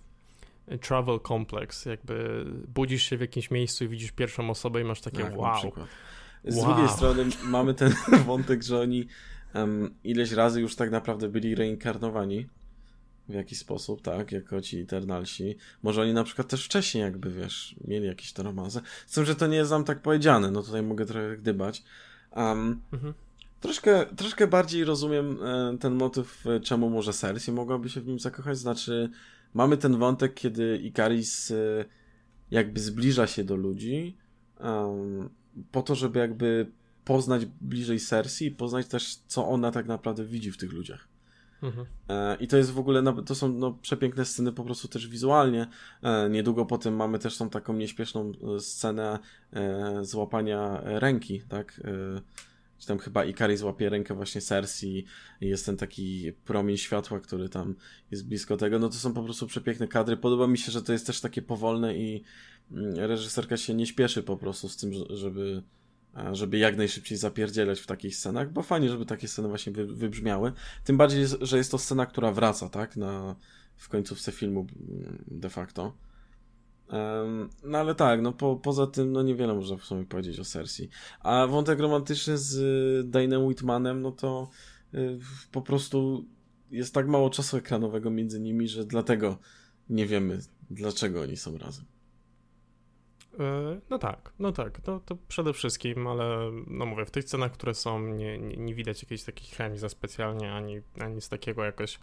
[0.82, 5.24] travel complex, jakby budzisz się w jakimś miejscu i widzisz pierwszą osobę i masz takie
[5.24, 5.72] tak, wow.
[6.46, 6.66] Z wow.
[6.66, 7.94] drugiej strony mamy ten
[8.26, 9.08] wątek, że oni
[9.56, 12.48] um, ileś razy już tak naprawdę byli reinkarnowani
[13.30, 15.56] w jakiś sposób, tak, jako ci Eternalsi.
[15.84, 18.82] Może oni na przykład też wcześniej jakby, wiesz, mieli jakieś te romanse.
[19.08, 21.84] Z tym, że to nie jest nam tak powiedziane, no tutaj mogę trochę gdybać.
[22.36, 23.14] Um, mhm.
[23.60, 28.20] Troszkę, troszkę bardziej rozumiem e, ten motyw, e, czemu może Cersei mogłaby się w nim
[28.20, 28.58] zakochać.
[28.58, 29.10] Znaczy,
[29.54, 31.86] mamy ten wątek, kiedy Ikaris e,
[32.52, 34.18] jakby zbliża się do ludzi
[35.72, 36.72] po to, żeby jakby
[37.06, 41.08] poznać bliżej Cersei i poznać też, co ona tak naprawdę widzi w tych ludziach.
[41.64, 41.88] Mhm.
[42.40, 45.68] I to jest w ogóle, to są no, przepiękne sceny po prostu też wizualnie.
[46.30, 49.20] Niedługo potem mamy też tą taką nieśpieszną scenę
[50.02, 51.82] złapania ręki, tak?
[52.80, 55.06] czy tam chyba Ikari złapie rękę właśnie Cersei
[55.42, 57.76] i jest ten taki promień światła, który tam
[58.12, 60.18] jest blisko tego, no to są po prostu przepiękne kadry.
[60.18, 62.24] Podoba mi się, że to jest też takie powolne i
[62.96, 65.64] reżyserka się nie śpieszy po prostu z tym, żeby
[66.32, 70.52] żeby jak najszybciej zapierdzielać w takich scenach, bo fajnie, żeby takie sceny właśnie wy, wybrzmiały.
[70.84, 73.36] Tym bardziej, że jest to scena, która wraca, tak, na,
[73.76, 75.94] w końcówce filmu mm, de facto.
[77.64, 80.90] No ale tak, no po, poza tym, no niewiele można w sumie powiedzieć o Cersei.
[81.20, 84.50] A wątek romantyczny z y, Dainem Whitmanem, no to
[84.94, 85.20] y,
[85.52, 86.26] po prostu
[86.72, 89.38] jest tak mało czasu ekranowego między nimi, że dlatego
[89.90, 91.86] nie wiemy, dlaczego oni są razem.
[93.40, 97.52] E, no tak, no tak, to, to przede wszystkim, ale no mówię, w tych scenach,
[97.52, 101.64] które są, nie, nie, nie widać jakiejś takiej chemii za specjalnie, ani, ani z takiego
[101.64, 102.00] jakoś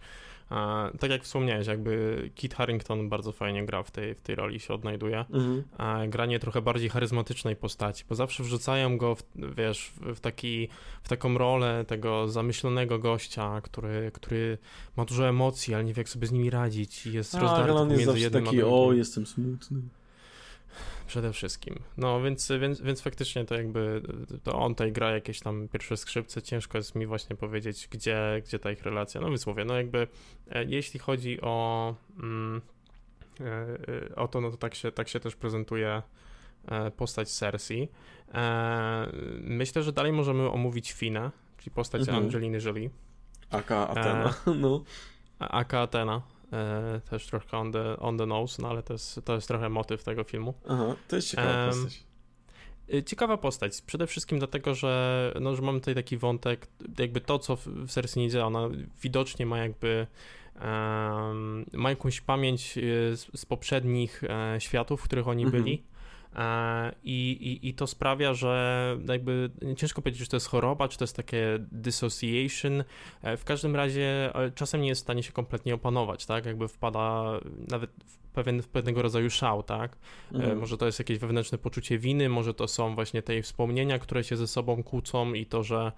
[0.99, 4.73] tak jak wspomniałeś, jakby Kit Harrington bardzo fajnie gra w tej, w tej roli, się
[4.73, 5.25] odnajduje.
[5.33, 5.63] Mhm.
[6.09, 9.23] granie trochę bardziej charyzmatycznej postaci, bo zawsze wrzucają go, w,
[9.55, 10.67] wiesz, w, taki,
[11.03, 14.57] w taką rolę tego zamyślonego gościa, który, który
[14.97, 18.03] ma dużo emocji, ale nie wie jak sobie z nimi radzić i jest rozdarty pomiędzy
[18.03, 18.79] jest jednym taki, a drugim.
[18.79, 19.81] o, jestem smutny.
[21.07, 21.79] Przede wszystkim.
[21.97, 24.01] No więc, więc, więc faktycznie to jakby
[24.43, 26.41] to on tutaj gra jakieś tam pierwsze skrzypce.
[26.41, 29.21] Ciężko jest mi właśnie powiedzieć, gdzie, gdzie ta ich relacja.
[29.21, 30.07] No więc mówię, no jakby
[30.51, 32.61] e, jeśli chodzi o, mm,
[33.39, 36.01] e, o to, no to tak się, tak się też prezentuje
[36.65, 37.89] e, postać Cersei.
[39.41, 42.23] Myślę, że dalej możemy omówić Finę, czyli postać mhm.
[42.23, 42.89] Angeliny Jolie.
[43.49, 44.83] Aka Atena, no.
[45.39, 46.40] Aka Atena, E,
[47.09, 50.03] też trochę on the, on the nose, no ale to jest, to jest trochę motyw
[50.03, 50.53] tego filmu.
[50.69, 52.03] Aha, to jest ciekawa postać.
[52.93, 56.67] Y, ciekawa postać, przede wszystkim dlatego, że, no, że mamy tutaj taki wątek,
[56.99, 58.69] jakby to, co w, w działa, ona
[59.01, 60.07] widocznie ma jakby
[60.61, 65.63] um, ma jakąś pamięć y, z, z poprzednich e, światów, w których oni mhm.
[65.63, 65.90] byli E,
[67.03, 71.03] I, i, I to sprawia, że jakby ciężko powiedzieć, czy to jest choroba, czy to
[71.03, 72.83] jest takie dissociation.
[73.21, 76.45] E, w każdym razie e, czasem nie jest w stanie się kompletnie opanować, tak?
[76.45, 77.23] Jakby wpada
[77.71, 79.97] nawet w pewien, w pewnego rodzaju szał, tak?
[80.31, 80.59] Mhm.
[80.59, 84.37] Może to jest jakieś wewnętrzne poczucie winy, może to są właśnie te wspomnienia, które się
[84.37, 85.91] ze sobą kłócą i to, że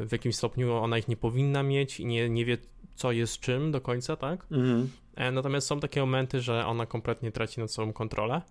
[0.00, 2.58] w jakimś stopniu ona ich nie powinna mieć i nie, nie wie,
[2.94, 4.46] co jest czym do końca, tak?
[4.50, 4.90] Mhm.
[5.32, 8.42] Natomiast są takie momenty, że ona kompletnie traci nad sobą kontrolę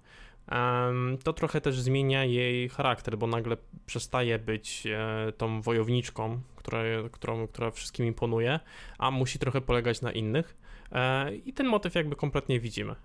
[1.23, 7.47] to trochę też zmienia jej charakter, bo nagle przestaje być e, tą wojowniczką, która, którą,
[7.47, 8.59] która wszystkim imponuje,
[8.97, 10.57] a musi trochę polegać na innych.
[10.91, 12.95] E, I ten motyw jakby kompletnie widzimy e,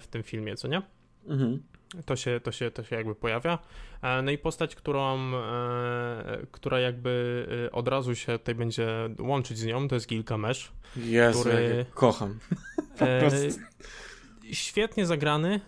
[0.00, 0.82] w tym filmie, co nie?
[1.26, 1.62] Mhm.
[2.06, 3.58] To się, to, się, to się jakby pojawia.
[4.22, 5.32] No i postać, którą,
[6.50, 10.72] która jakby od razu się tutaj będzie łączyć z nią, to jest Gilgamesh.
[10.96, 12.38] Jezu, który, kocham.
[14.52, 15.60] świetnie zagrany,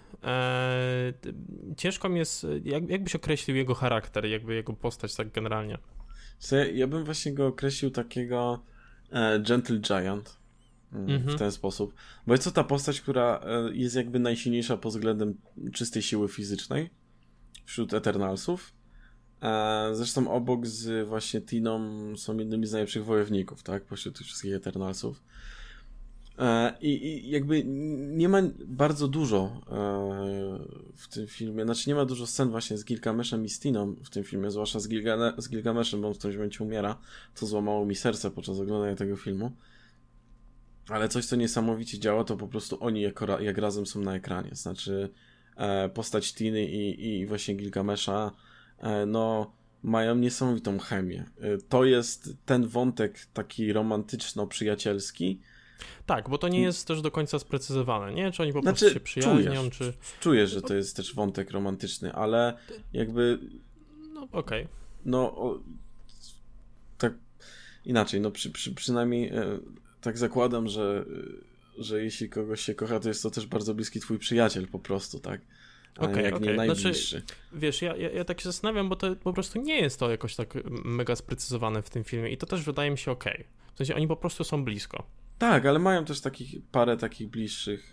[1.77, 5.79] ciężko mi jest, jak, jakbyś określił jego charakter, jakby jego postać tak generalnie?
[6.75, 8.63] ja bym właśnie go określił takiego
[9.11, 10.39] e, Gentle Giant
[10.93, 11.39] mm, w mhm.
[11.39, 11.95] ten sposób.
[12.27, 15.35] Bo jest to ta postać, która e, jest jakby najsilniejsza pod względem
[15.73, 16.91] czystej siły fizycznej
[17.65, 18.73] wśród Eternalsów.
[19.43, 21.81] E, zresztą obok z właśnie Tiną
[22.17, 23.85] są jednymi z najlepszych wojowników, tak?
[23.85, 25.23] Pośród tych wszystkich Eternalsów.
[26.39, 29.79] E, I, I, jakby nie ma bardzo dużo e,
[30.97, 34.25] w tym filmie, znaczy nie ma dużo scen właśnie z Gilgameszem i Stiną w tym
[34.25, 36.99] filmie, zwłaszcza z, Gilga z Gilgameszem, bo on w którymś momencie umiera,
[37.35, 39.53] co złamało mi serce podczas oglądania tego filmu.
[40.89, 44.51] Ale coś, co niesamowicie działa, to po prostu oni jako, jak razem są na ekranie.
[44.53, 45.11] Znaczy
[45.57, 48.31] e, postać Tiny i, i właśnie Gilgamesza,
[49.07, 51.25] no mają niesamowitą chemię.
[51.69, 55.41] To jest ten wątek taki romantyczno-przyjacielski,
[56.07, 58.33] Tak, bo to nie jest też do końca sprecyzowane, nie?
[58.33, 59.93] Czy oni po znaczy, prostu się przyjaźnią, czujesz, czy...
[60.21, 62.59] Czujesz, że to jest też wątek romantyczny, ale
[62.93, 63.39] jakby...
[64.13, 64.63] No, okej.
[64.63, 64.69] Okay.
[65.05, 65.61] No, o,
[66.99, 67.15] tak
[67.85, 69.59] inaczej, no przy, przy, przynajmniej e,
[70.01, 71.05] tak zakładam, że,
[71.79, 75.21] że jeśli kogoś się kocha, to jest to też bardzo bliski twój przyjaciel po prostu,
[75.21, 75.41] tak?
[75.99, 76.49] okay, jak okay.
[76.49, 77.19] nie najbliższy.
[77.19, 80.11] Znaczy, wiesz, ja, ja, ja, tak się zastanawiam, bo to po prostu nie jest to
[80.11, 83.25] jakoś tak mega sprecyzowane w tym filmie i to też wydaje mi się ok.
[83.75, 85.07] W sensie oni po prostu są blisko.
[85.39, 87.93] Tak, ale mają też takich parę takich bliższych,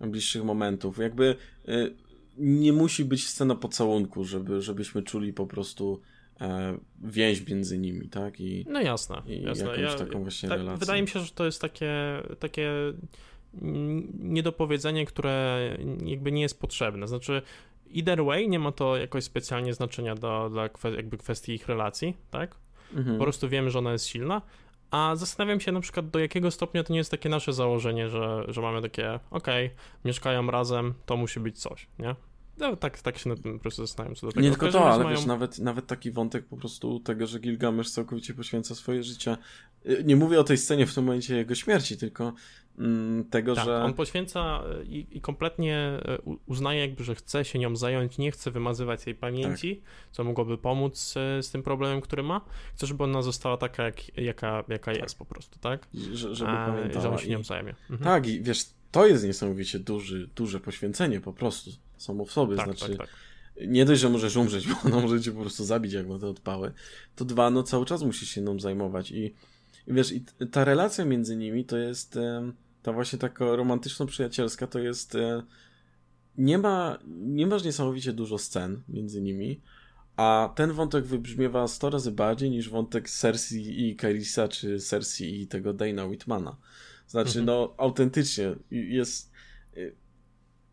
[0.00, 0.98] yy, bliższych momentów.
[0.98, 1.94] Jakby yy,
[2.38, 6.00] nie musi być scena pocałunku, żeby, żebyśmy czuli po prostu
[6.40, 8.40] e, więź między nimi, tak?
[8.40, 9.64] I, no jasne, i jasne.
[9.64, 10.80] jakąś ja, taką właśnie tak, relację.
[10.80, 11.92] Wydaje mi się, że to jest takie,
[12.38, 12.70] takie
[14.18, 15.60] niedopowiedzenie, które
[16.04, 17.08] jakby nie jest potrzebne.
[17.08, 17.42] Znaczy,
[17.90, 22.54] either way nie ma to jakoś specjalnie znaczenia do, dla jakby kwestii ich relacji, tak?
[22.94, 23.18] Mhm.
[23.18, 24.42] Po prostu wiemy, że ona jest silna,
[24.94, 28.44] a zastanawiam się na przykład, do jakiego stopnia to nie jest takie nasze założenie, że,
[28.48, 32.14] że mamy takie, okej, okay, mieszkają razem, to musi być coś, nie?
[32.58, 34.42] No, tak, tak się nad tym po prostu zastanawiam co do tego.
[34.42, 35.16] Nie tylko to, ale mają...
[35.16, 39.36] wiesz, nawet, nawet taki wątek po prostu tego, że Gilgamesz całkowicie poświęca swoje życie.
[39.86, 42.32] Y, nie mówię o tej scenie w tym momencie jego śmierci, tylko
[43.30, 43.82] tego, tak, że...
[43.82, 48.30] on poświęca y, i, i, kompletnie y, uznaje jakby, że chce się nią zająć, nie
[48.30, 50.12] chce wymazywać jej pamięci, tak.
[50.12, 51.12] co mogłoby pomóc z,
[51.46, 52.40] z, tym problemem, który ma.
[52.74, 55.02] Chce, żeby ona została taka, jak, jaka, jaka tak.
[55.02, 55.88] jest po prostu, tak?
[56.12, 57.02] Że, żeby A, pamiętała.
[57.02, 57.74] Że on się nią zajmie.
[57.90, 58.00] Mhm.
[58.00, 62.56] Tak, i wiesz, to jest niesamowicie duży, duże poświęcenie po prostu samo w sobie.
[62.56, 63.16] Tak, znaczy, tak, tak.
[63.66, 66.26] nie dość, że możesz umrzeć, bo ona może cię po prostu zabić, jak ma te
[66.26, 66.72] odpały,
[67.16, 69.10] to dwa, no cały czas musisz się nią zajmować.
[69.10, 69.34] I,
[69.86, 72.18] i wiesz, i ta relacja między nimi to jest
[72.84, 75.16] ta właśnie taka romantyczno-przyjacielska, to jest
[76.38, 79.60] nie ma, nie masz niesamowicie dużo scen między nimi,
[80.16, 85.46] a ten wątek wybrzmiewa 100 razy bardziej niż wątek Cersei i Kairisa, czy Cersei i
[85.46, 86.56] tego Dana Whitmana.
[87.06, 87.46] Znaczy, mhm.
[87.46, 89.32] no, autentycznie jest
[89.76, 89.94] y,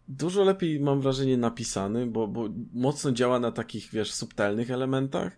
[0.08, 5.38] dużo lepiej, mam wrażenie, napisany, bo, bo mocno działa na takich, wiesz, subtelnych elementach.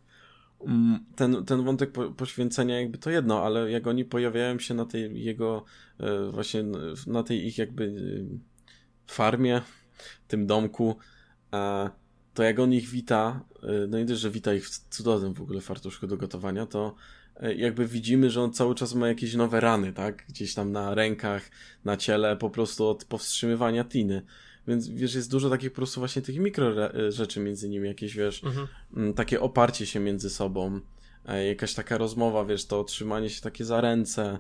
[0.66, 4.86] Mm, ten, ten wątek po, poświęcenia jakby to jedno, ale jak oni pojawiają się na
[4.86, 5.66] tej jego
[6.00, 6.64] e, właśnie
[7.08, 7.92] na tej ich jakby e,
[9.08, 9.62] farmie,
[10.28, 10.96] tym domku,
[12.34, 15.42] to jak on ich wita, e, no i też, że wita ich w cudownym w
[15.42, 16.96] ogóle fartuszku do gotowania, to
[17.36, 20.26] E, jakby widzimy, że on cały czas ma jakieś nowe rany, tak?
[20.30, 21.50] Gdzieś tam na rękach,
[21.86, 24.22] na ciele, po prostu od powstrzymywania tiny.
[24.68, 28.16] Więc wiesz, jest dużo takich po prostu właśnie tych mikro e, rzeczy między nimi, jakieś
[28.16, 28.68] wiesz, mhm.
[28.98, 30.80] Mm, takie oparcie się między sobą,
[31.26, 34.40] e, jakaś taka rozmowa, wiesz, to trzymanie się takie za ręce.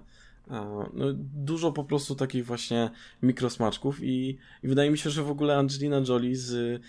[0.93, 5.57] No, dużo po prostu takich właśnie mikrosmaczków i, i wydaje mi się, że w ogóle
[5.57, 6.81] Angelina Jolie z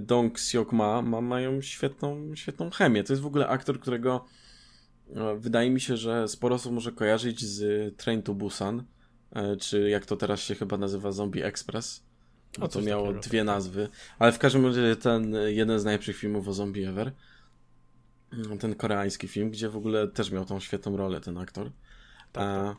[0.00, 3.04] Dong Seok Ma, ma mają świetną, świetną chemię.
[3.04, 4.24] To jest w ogóle aktor, którego
[5.14, 8.84] no, wydaje mi się, że sporo osób może kojarzyć z Train to Busan,
[9.32, 12.07] e, czy jak to teraz się chyba nazywa Zombie Express.
[12.58, 13.20] No to miało takiego.
[13.20, 17.12] dwie nazwy, ale w każdym razie ten jeden z najlepszych filmów o zombie ever.
[18.60, 21.70] Ten koreański film, gdzie w ogóle też miał tą świetną rolę ten aktor.
[22.32, 22.76] Tak, tak.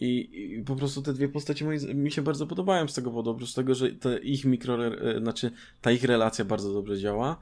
[0.00, 1.64] I, I, po prostu te dwie postacie
[1.94, 5.50] mi się bardzo podobają z tego powodu, oprócz tego, że te ich mikro, e, znaczy
[5.80, 7.40] ta ich relacja bardzo dobrze działa,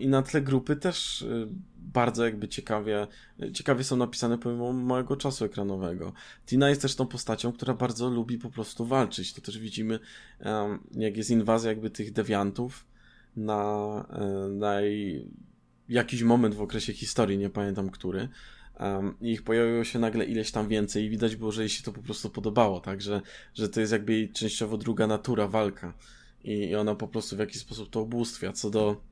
[0.00, 3.06] i na tle grupy też y, bardzo jakby ciekawie,
[3.52, 6.12] ciekawie są napisane pomimo małego czasu ekranowego.
[6.46, 9.32] Tina jest też tą postacią, która bardzo lubi po prostu walczyć.
[9.32, 9.98] To też widzimy,
[10.92, 12.86] jak jest inwazja jakby tych dewiantów
[13.36, 14.80] na, e, na
[15.88, 18.28] jakiś moment w okresie historii, nie pamiętam który.
[18.80, 21.92] Um, ich pojawiło się nagle ileś tam więcej i widać było, że jej się to
[21.92, 23.20] po prostu podobało, tak, że,
[23.54, 25.94] że to jest jakby jej częściowo druga natura, walka
[26.44, 28.52] i, i ona po prostu w jakiś sposób to ubóstwia.
[28.52, 29.11] Co do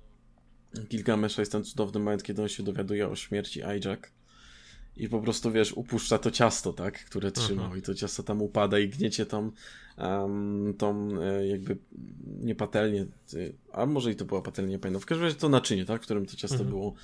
[0.75, 4.13] Gilgamesza jest ten cudowny moment, kiedy on się dowiaduje o śmierci Ajak
[4.97, 7.77] i po prostu, wiesz, upuszcza to ciasto, tak, które trzymał Aha.
[7.77, 9.51] i to ciasto tam upada i gniecie tą,
[9.99, 11.77] um, tą e, jakby
[12.41, 13.07] nie patelnię,
[13.73, 15.01] a może i to była patelnia, nie pamiętam.
[15.03, 16.71] W każdym razie to naczynie, tak, w którym to ciasto mhm.
[16.71, 16.95] było,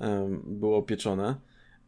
[0.00, 1.34] um, było pieczone.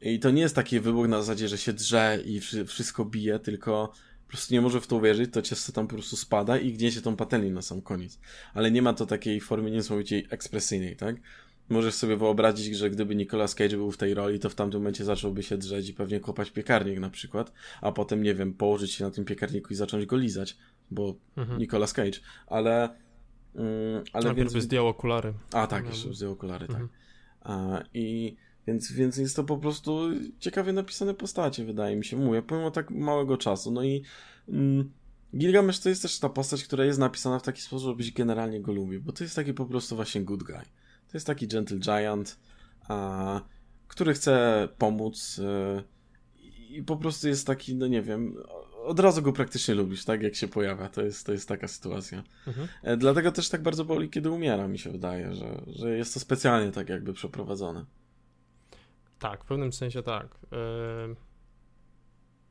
[0.00, 3.92] I to nie jest taki wybuch na zasadzie, że się drze i wszystko bije, tylko
[4.28, 7.02] po prostu nie może w to uwierzyć, to ciasto tam po prostu spada i gniecie
[7.02, 8.18] tą patelnię na sam koniec.
[8.54, 11.16] Ale nie ma to takiej formy niesamowicie ekspresyjnej, tak?
[11.68, 15.04] Możesz sobie wyobrazić, że gdyby Nicolas Cage był w tej roli, to w tamtym momencie
[15.04, 19.04] zacząłby się drzeć i pewnie kopać piekarnik na przykład, a potem, nie wiem, położyć się
[19.04, 20.56] na tym piekarniku i zacząć go lizać,
[20.90, 21.58] bo mhm.
[21.58, 22.18] Nicolas Cage.
[22.46, 22.88] Ale...
[23.54, 24.52] Mm, ale więc...
[24.52, 25.34] zdjął okulary.
[25.52, 26.76] A tak, jeszcze zdjął okulary, tak.
[26.76, 26.88] mhm.
[26.88, 26.98] tak.
[27.40, 28.36] A, I
[28.68, 32.16] więc, więc jest to po prostu ciekawie napisane postacie, wydaje mi się.
[32.16, 33.70] Mówię, pomimo tak małego czasu.
[33.70, 34.02] No i
[34.48, 34.90] mm,
[35.36, 38.72] Gilgamesz to jest też ta postać, która jest napisana w taki sposób, żebyś generalnie go
[38.72, 40.62] lubił, bo to jest taki po prostu właśnie good guy.
[41.08, 42.38] To jest taki gentle giant,
[42.88, 43.40] a,
[43.88, 45.82] który chce pomóc e,
[46.70, 48.36] i po prostu jest taki, no nie wiem,
[48.84, 50.22] od razu go praktycznie lubisz, tak?
[50.22, 50.88] Jak się pojawia.
[50.88, 52.22] To jest, to jest taka sytuacja.
[52.46, 52.68] Mhm.
[52.82, 56.20] E, dlatego też tak bardzo boli, kiedy umiera, mi się wydaje, że, że jest to
[56.20, 57.84] specjalnie tak jakby przeprowadzone.
[59.18, 60.26] Tak, w pewnym sensie tak.
[60.52, 61.14] E,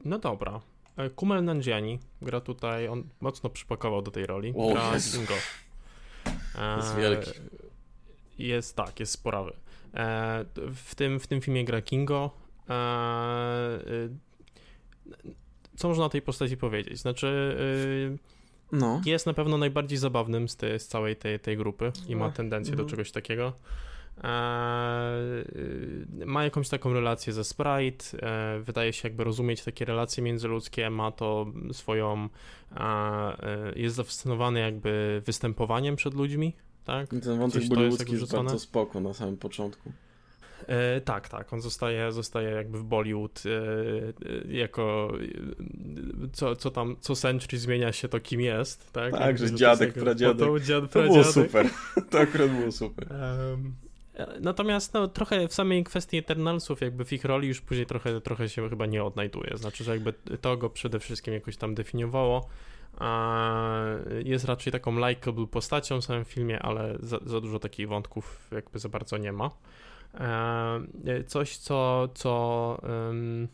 [0.06, 0.62] no dobra.
[0.98, 4.54] E, Kumel Nanjiani gra tutaj, on mocno przypakował do tej roli.
[4.58, 5.18] O, gra Jezu.
[5.18, 5.34] Dingo.
[6.78, 7.32] Jest wielki.
[8.38, 9.54] Jest tak, jest sporawy.
[10.76, 12.32] W tym, w tym filmie gra Kingo.
[15.76, 17.00] Co można o tej postaci powiedzieć?
[17.00, 17.58] Znaczy,
[18.72, 19.02] no.
[19.06, 22.32] jest na pewno najbardziej zabawnym z, tej, z całej tej, tej grupy i ma no.
[22.32, 22.90] tendencję do mhm.
[22.90, 23.54] czegoś takiego.
[26.26, 31.12] Ma jakąś taką relację ze Sprite, e, wydaje się jakby rozumieć takie relacje międzyludzkie, ma
[31.12, 32.30] to swoją,
[32.78, 36.54] e, jest zafascynowany jakby występowaniem przed ludźmi,
[36.84, 37.10] tak?
[37.10, 39.92] Ten wątek bollywoodski jest, jest bardzo spoko na samym początku.
[40.68, 41.54] E, tak, tak.
[41.54, 45.14] On zostaje, zostaje jakby w Bollywood e, e, jako
[46.34, 49.12] co, co tam, co century zmienia się to kim jest, tak?
[49.12, 50.48] Tak, że, że dziadek, pradziadek.
[50.48, 51.70] To, dziad, to było super.
[52.10, 53.08] To akurat było super.
[53.12, 53.87] Um,
[54.42, 58.50] Natomiast no, trochę w samej kwestii Eternalsów, jakby w ich roli już później trochę, trochę
[58.50, 59.58] się chyba nie odnajduje.
[59.58, 62.50] Znaczy, że jakby to go przede wszystkim jakoś tam definiowało.
[64.26, 68.80] Jest raczej taką likeable postacią w samym filmie, ale za, za dużo takich wątków jakby
[68.80, 69.52] za bardzo nie ma.
[70.14, 73.48] E, coś, co, co e, e,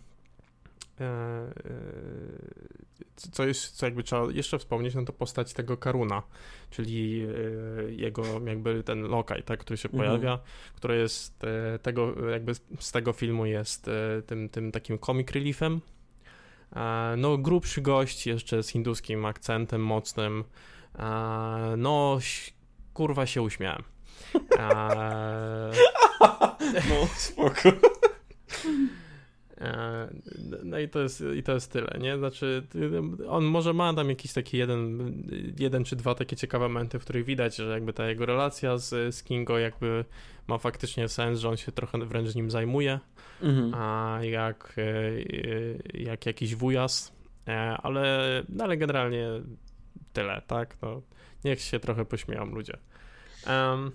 [3.31, 6.23] co jest, co jakby trzeba jeszcze wspomnieć, no to postać tego Karuna,
[6.69, 7.27] czyli
[7.87, 10.03] jego jakby ten lokaj, tak, który się mhm.
[10.03, 10.39] pojawia,
[10.75, 11.45] który jest
[11.81, 13.89] tego, jakby z tego filmu jest
[14.25, 15.81] tym, tym takim comic reliefem.
[17.17, 20.43] No, grubszy gość, jeszcze z hinduskim akcentem mocnym.
[21.77, 22.19] No,
[22.93, 23.83] kurwa się uśmiałem.
[26.89, 27.69] No, spoko.
[30.63, 32.17] No i to, jest, i to jest tyle, nie?
[32.17, 32.63] Znaczy,
[33.29, 35.13] on może ma tam jakiś taki jeden,
[35.59, 39.15] jeden czy dwa takie ciekawe momenty, w których widać, że jakby ta jego relacja z,
[39.15, 40.05] z Kingo jakby
[40.47, 42.99] ma faktycznie sens, że on się trochę wręcz nim zajmuje,
[43.41, 43.73] mhm.
[43.73, 44.75] a jak,
[45.93, 47.13] jak jakiś wujas,
[47.47, 49.27] e, ale, no ale generalnie
[50.13, 50.77] tyle, tak?
[50.81, 51.01] No,
[51.43, 52.77] niech się trochę pośmieją ludzie.
[53.47, 53.91] Um,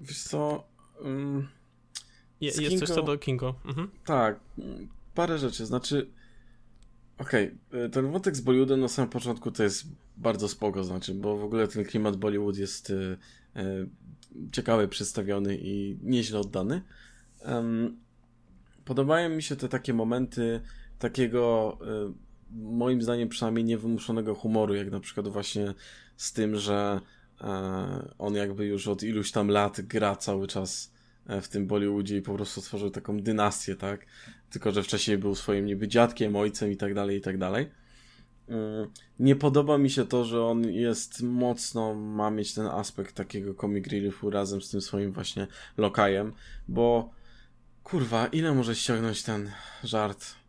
[0.00, 0.64] Wiesz co...
[1.00, 1.48] Um,
[2.40, 3.54] jest Kingo, coś co do Kingo.
[3.64, 3.90] Mhm.
[4.04, 4.40] Tak,
[5.14, 5.66] parę rzeczy.
[5.66, 6.10] Znaczy,
[7.18, 9.84] okej, okay, ten wątek z Bollywoodem na samym początku to jest
[10.16, 13.16] bardzo spoko, znaczy, bo w ogóle ten klimat Bollywood jest y,
[13.56, 13.88] y,
[14.52, 16.82] ciekawy przedstawiony i nieźle oddany.
[17.46, 17.96] Um,
[18.84, 20.60] podobają mi się te takie momenty
[20.98, 21.78] takiego,
[22.10, 22.14] y,
[22.52, 25.74] moim zdaniem przynajmniej niewymuszonego humoru, jak na przykład właśnie
[26.16, 27.00] z tym, że
[27.40, 30.92] E, on jakby już od iluś tam lat gra cały czas
[31.26, 34.06] e, w tym Bollywoodzie i po prostu stworzył taką dynastię, tak?
[34.50, 37.70] Tylko, że wcześniej był swoim niby dziadkiem, ojcem i tak dalej, i tak dalej.
[38.48, 38.86] E,
[39.18, 43.86] nie podoba mi się to, że on jest mocno, ma mieć ten aspekt takiego comic
[43.86, 45.46] reliefu razem z tym swoim właśnie
[45.76, 46.32] lokajem,
[46.68, 47.10] bo
[47.82, 49.50] kurwa, ile może ściągnąć ten
[49.84, 50.40] żart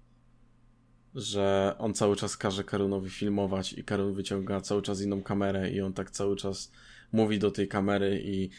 [1.15, 5.81] że on cały czas każe Karunowi filmować i Karun wyciąga cały czas inną kamerę i
[5.81, 6.71] on tak cały czas
[7.11, 8.49] mówi do tej kamery i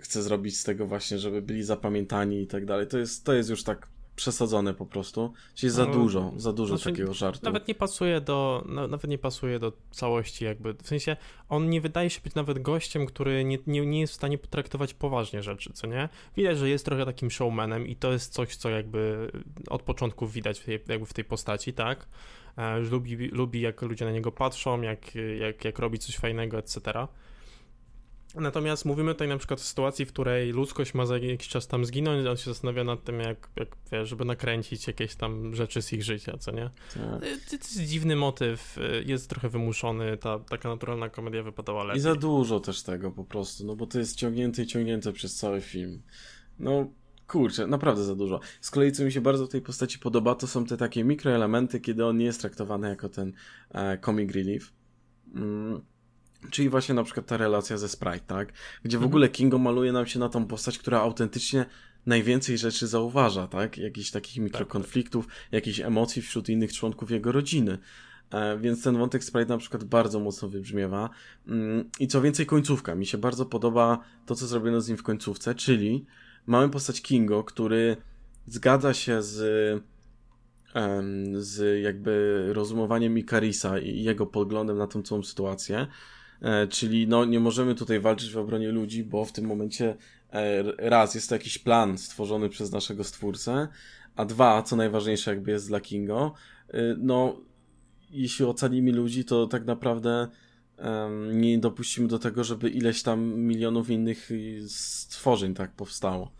[0.00, 2.86] chce zrobić z tego właśnie, żeby byli zapamiętani i tak dalej.
[2.86, 5.32] To jest, to jest już tak przesadzone po prostu.
[5.54, 7.44] Czyli za no, dużo, za dużo znaczy, takiego żartu.
[7.44, 11.16] Nawet nie pasuje do, nawet nie pasuje do całości jakby, w sensie
[11.48, 14.94] on nie wydaje się być nawet gościem, który nie, nie, nie jest w stanie potraktować
[14.94, 16.08] poważnie rzeczy, co nie?
[16.36, 19.30] Widać, że jest trochę takim showmanem i to jest coś, co jakby
[19.70, 22.06] od początku widać w tej, jakby w tej postaci, tak?
[22.56, 26.80] E, lubi, lubi jak ludzie na niego patrzą, jak, jak, jak robi coś fajnego, etc.
[28.34, 31.84] Natomiast mówimy tutaj na przykład o sytuacji, w której ludzkość ma za jakiś czas tam
[31.84, 35.92] zginąć, on się zastanawia nad tym, jak, jak wiesz, żeby nakręcić jakieś tam rzeczy z
[35.92, 36.70] ich życia, co nie?
[36.94, 37.20] Tak.
[37.20, 41.98] To jest dziwny motyw, jest trochę wymuszony, ta taka naturalna komedia wypadała lepiej.
[41.98, 45.36] I za dużo też tego po prostu, no bo to jest ciągnięte i ciągnięte przez
[45.36, 46.02] cały film.
[46.58, 46.90] No,
[47.26, 48.40] kurczę, naprawdę za dużo.
[48.60, 51.80] Z kolei, co mi się bardzo w tej postaci podoba, to są te takie mikroelementy,
[51.80, 53.32] kiedy on nie jest traktowany jako ten
[53.70, 54.72] e, comic relief.
[55.34, 55.91] Mm
[56.50, 58.52] Czyli właśnie na przykład ta relacja ze Sprite, tak?
[58.82, 59.10] Gdzie w mhm.
[59.10, 61.66] ogóle Kingo maluje nam się na tą postać, która autentycznie
[62.06, 63.78] najwięcej rzeczy zauważa, tak?
[63.78, 65.36] Jakichś takich tak, mikrokonfliktów, tak.
[65.52, 67.78] jakichś emocji wśród innych członków jego rodziny.
[68.30, 71.10] E, więc ten wątek Sprite na przykład bardzo mocno wybrzmiewa.
[71.48, 72.94] Mm, I co więcej, końcówka.
[72.94, 76.06] Mi się bardzo podoba to, co zrobiono z nim w końcówce, czyli
[76.46, 77.96] mamy postać Kingo, który
[78.46, 79.82] zgadza się z
[81.34, 85.86] z jakby rozumowaniem Ikarisa i jego podglądem na tą całą sytuację,
[86.70, 89.96] czyli no, nie możemy tutaj walczyć w obronie ludzi, bo w tym momencie
[90.32, 93.68] e, raz jest to jakiś plan stworzony przez naszego stwórcę,
[94.16, 96.34] a dwa, co najważniejsze jakby jest dla Kingo,
[96.68, 97.40] e, no
[98.10, 100.28] jeśli ocalimy ludzi, to tak naprawdę
[101.32, 104.30] nie dopuścimy do tego, żeby ileś tam milionów innych
[104.68, 106.32] stworzeń tak powstało.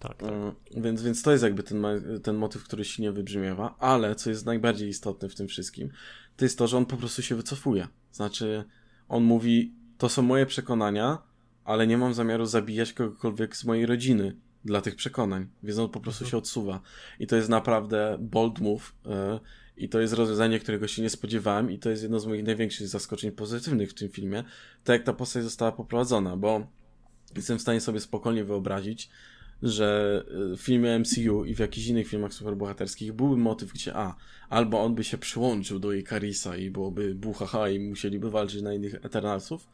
[0.00, 0.30] Tak, tak.
[0.76, 1.86] Więc, więc to jest jakby ten,
[2.22, 5.90] ten motyw, który się nie wybrzmiewa, ale co jest najbardziej istotne w tym wszystkim,
[6.36, 7.88] to jest to, że on po prostu się wycofuje.
[8.12, 8.64] Znaczy,
[9.08, 11.18] on mówi, to są moje przekonania,
[11.64, 16.00] ale nie mam zamiaru zabijać kogokolwiek z mojej rodziny dla tych przekonań, więc on po
[16.00, 16.30] prostu mhm.
[16.30, 16.80] się odsuwa.
[17.18, 19.12] I to jest naprawdę bold move yy,
[19.76, 22.88] i to jest rozwiązanie, którego się nie spodziewałem i to jest jedno z moich największych
[22.88, 24.44] zaskoczeń pozytywnych w tym filmie,
[24.84, 26.66] tak jak ta postać została poprowadzona, bo
[27.36, 29.10] jestem w stanie sobie spokojnie wyobrazić,
[29.62, 34.14] że y, w filmie MCU i w jakichś innych filmach superbohaterskich byłby motyw, gdzie a,
[34.48, 38.94] albo on by się przyłączył do Ikarisa i byłoby buhaha i musieliby walczyć na innych
[38.94, 39.68] Eternalsów,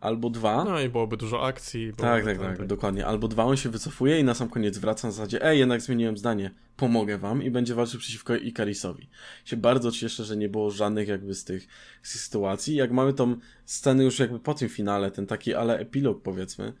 [0.00, 0.64] albo dwa...
[0.64, 1.92] No i byłoby dużo akcji.
[1.96, 3.06] Tak, tak, tak, tak, dokładnie.
[3.06, 6.16] Albo dwa, on się wycofuje i na sam koniec wraca na zasadzie, ej, jednak zmieniłem
[6.16, 9.08] zdanie, pomogę wam i będzie walczył przeciwko Ikarisowi.
[9.44, 11.68] Się bardzo cieszę, że nie było żadnych jakby z tych,
[12.02, 12.74] sytuacji.
[12.74, 16.72] Jak mamy tą scenę już jakby po tym finale, ten taki ale epilog powiedzmy,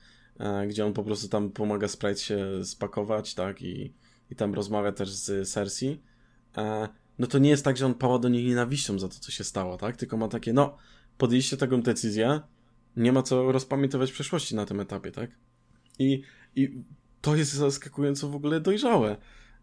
[0.68, 3.94] gdzie on po prostu tam pomaga Sprite się spakować, tak, i,
[4.30, 6.00] i tam rozmawia też z Cersei,
[6.56, 6.88] e,
[7.18, 9.44] no to nie jest tak, że on pała do niej nienawiścią za to, co się
[9.44, 10.76] stało, tak, tylko ma takie, no,
[11.18, 12.40] podjęliście taką decyzję,
[12.96, 15.30] nie ma co rozpamiętywać przeszłości na tym etapie, tak,
[15.98, 16.22] i,
[16.56, 16.82] i
[17.20, 19.16] to jest zaskakująco w ogóle dojrzałe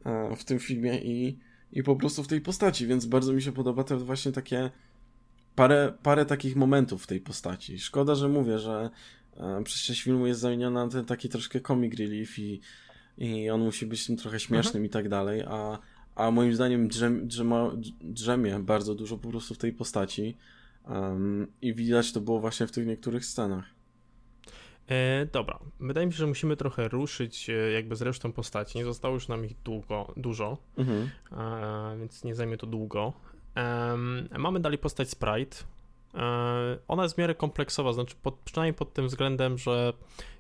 [0.06, 1.40] e, w tym filmie i,
[1.72, 4.72] i po prostu w tej postaci, więc bardzo mi się podoba to właśnie takie
[5.56, 7.80] parę, parę takich momentów w tej postaci.
[7.80, 8.90] Szkoda, że mówię, że
[9.64, 12.62] przez część filmu jest zamieniona na ten taki troszkę comic relief i,
[13.18, 14.86] i on musi być tym trochę śmiesznym mhm.
[14.86, 15.80] i tak dalej, a,
[16.16, 17.72] a moim zdaniem drzem, drzema,
[18.02, 20.38] drzemie bardzo dużo po prostu w tej postaci
[20.90, 23.66] um, i widać to było właśnie w tych niektórych scenach.
[24.88, 28.78] E, dobra, wydaje mi się, że musimy trochę ruszyć e, jakby z resztą postaci.
[28.78, 31.10] Nie zostało już nam ich długo, dużo, mhm.
[31.32, 33.14] e, więc nie zajmie to długo.
[34.38, 35.77] mamy dalej postać Sprite, E,
[36.88, 39.94] ona jest w miarę kompleksowa, znaczy pod, przynajmniej pod tym względem, że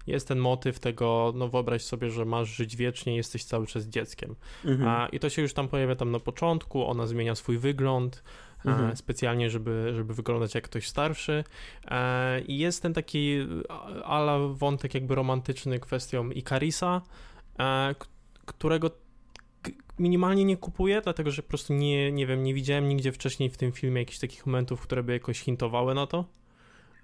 [0.07, 4.35] jest ten motyw tego, no wyobraź sobie, że masz żyć wiecznie, jesteś cały czas dzieckiem.
[4.65, 4.89] Mhm.
[4.89, 8.23] A, I to się już tam pojawia tam na początku, ona zmienia swój wygląd,
[8.65, 8.95] e, mhm.
[8.95, 11.43] specjalnie, żeby, żeby wyglądać jak ktoś starszy.
[11.87, 13.47] E, I jest ten taki
[14.03, 17.01] ala wątek jakby romantyczny kwestią Ikarisa,
[18.45, 18.91] którego
[19.99, 23.57] minimalnie nie kupuję, dlatego że po prostu nie, nie wiem, nie widziałem nigdzie wcześniej w
[23.57, 26.25] tym filmie jakichś takich momentów, które by jakoś hintowały na to.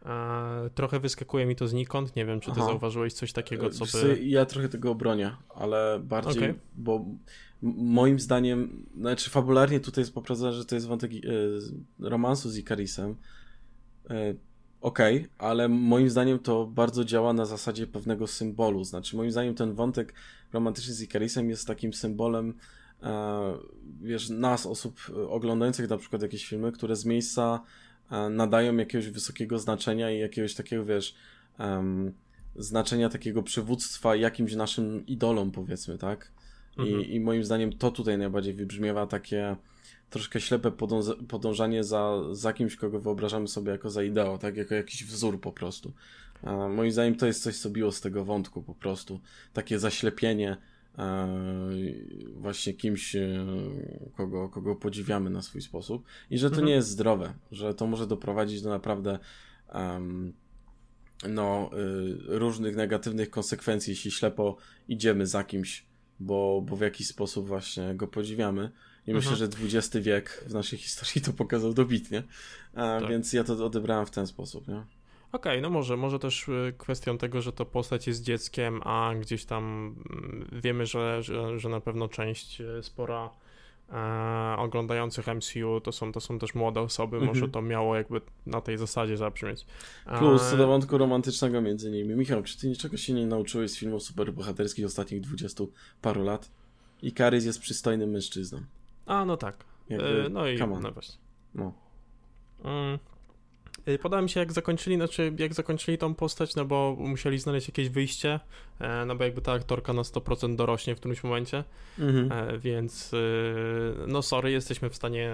[0.05, 2.15] E, trochę wyskakuje mi to znikąd.
[2.15, 2.65] Nie wiem, czy ty Aha.
[2.65, 4.19] zauważyłeś coś takiego, co by.
[4.23, 6.55] Ja trochę tego obronię, ale bardziej, okay.
[6.75, 7.05] bo
[7.77, 11.17] moim zdaniem, znaczy fabularnie tutaj jest poprowadzone, że to jest wątek e,
[12.09, 13.15] romansu z Ikarisem.
[14.09, 14.33] E,
[14.83, 18.83] Okej, okay, ale moim zdaniem to bardzo działa na zasadzie pewnego symbolu.
[18.83, 20.13] Znaczy, moim zdaniem ten wątek
[20.53, 22.53] romantyczny z Ikarisem jest takim symbolem
[24.01, 24.99] wiesz, nas, osób
[25.29, 27.61] oglądających na przykład jakieś filmy, które z miejsca
[28.11, 31.15] e, nadają jakiegoś wysokiego znaczenia i jakiegoś takiego, wiesz,
[31.59, 32.13] um,
[32.55, 36.31] znaczenia takiego przywództwa jakimś naszym idolom, powiedzmy, tak?
[36.77, 37.01] Mhm.
[37.01, 39.55] I, I moim zdaniem to tutaj najbardziej wybrzmiewa takie
[40.09, 40.71] troszkę ślepe
[41.27, 44.57] podążanie za, za kimś, kogo wyobrażamy sobie jako za ideał, tak?
[44.57, 45.93] Jako jakiś wzór po prostu.
[46.43, 49.19] E, moim zdaniem to jest coś, co biło z tego wątku po prostu.
[49.53, 50.72] Takie zaślepienie E,
[52.35, 53.45] właśnie kimś, e,
[54.17, 56.67] kogo, kogo podziwiamy na swój sposób i że to mhm.
[56.67, 59.19] nie jest zdrowe, że to może doprowadzić do naprawdę
[59.73, 60.33] um,
[61.29, 65.85] no, y, różnych negatywnych konsekwencji, jeśli ślepo idziemy za kimś,
[66.19, 68.71] bo, bo w jakiś sposób właśnie go podziwiamy.
[69.07, 69.15] I mhm.
[69.15, 72.23] myślę, że XX wiek w naszej historii to pokazał dobitnie,
[72.73, 73.09] a, tak.
[73.09, 74.67] więc ja to odebrałem w ten sposób.
[74.67, 74.83] Nie?
[75.33, 79.11] Okej, okay, no może, może też y, kwestią tego, że to postać jest dzieckiem, a
[79.21, 83.29] gdzieś tam mm, wiemy, że, że, że na pewno część y, spora
[83.89, 87.27] e, oglądających MCU to są, to są też młode osoby, mhm.
[87.27, 89.65] może to miało jakby na tej zasadzie zabrzmieć.
[90.05, 90.17] E...
[90.17, 92.15] Plus co do wątku romantycznego między nimi.
[92.15, 95.71] Michał, czy ty niczego się nie nauczyłeś z filmów superbohaterskich ostatnich dwudziestu
[96.01, 96.51] paru lat?
[97.01, 98.61] I Karys jest przystojnym mężczyzną.
[99.05, 99.65] A, no tak.
[99.89, 101.15] Jakby, e, no i no właśnie.
[101.55, 101.73] No.
[102.63, 102.99] Mm,
[104.01, 107.89] podoba mi się jak zakończyli, znaczy jak zakończyli tą postać, no bo musieli znaleźć jakieś
[107.89, 108.39] wyjście,
[108.79, 111.63] e, no bo jakby ta aktorka na 100% dorośnie w którymś momencie,
[111.99, 112.31] mhm.
[112.31, 115.31] E, więc y, no sorry, jesteśmy w stanie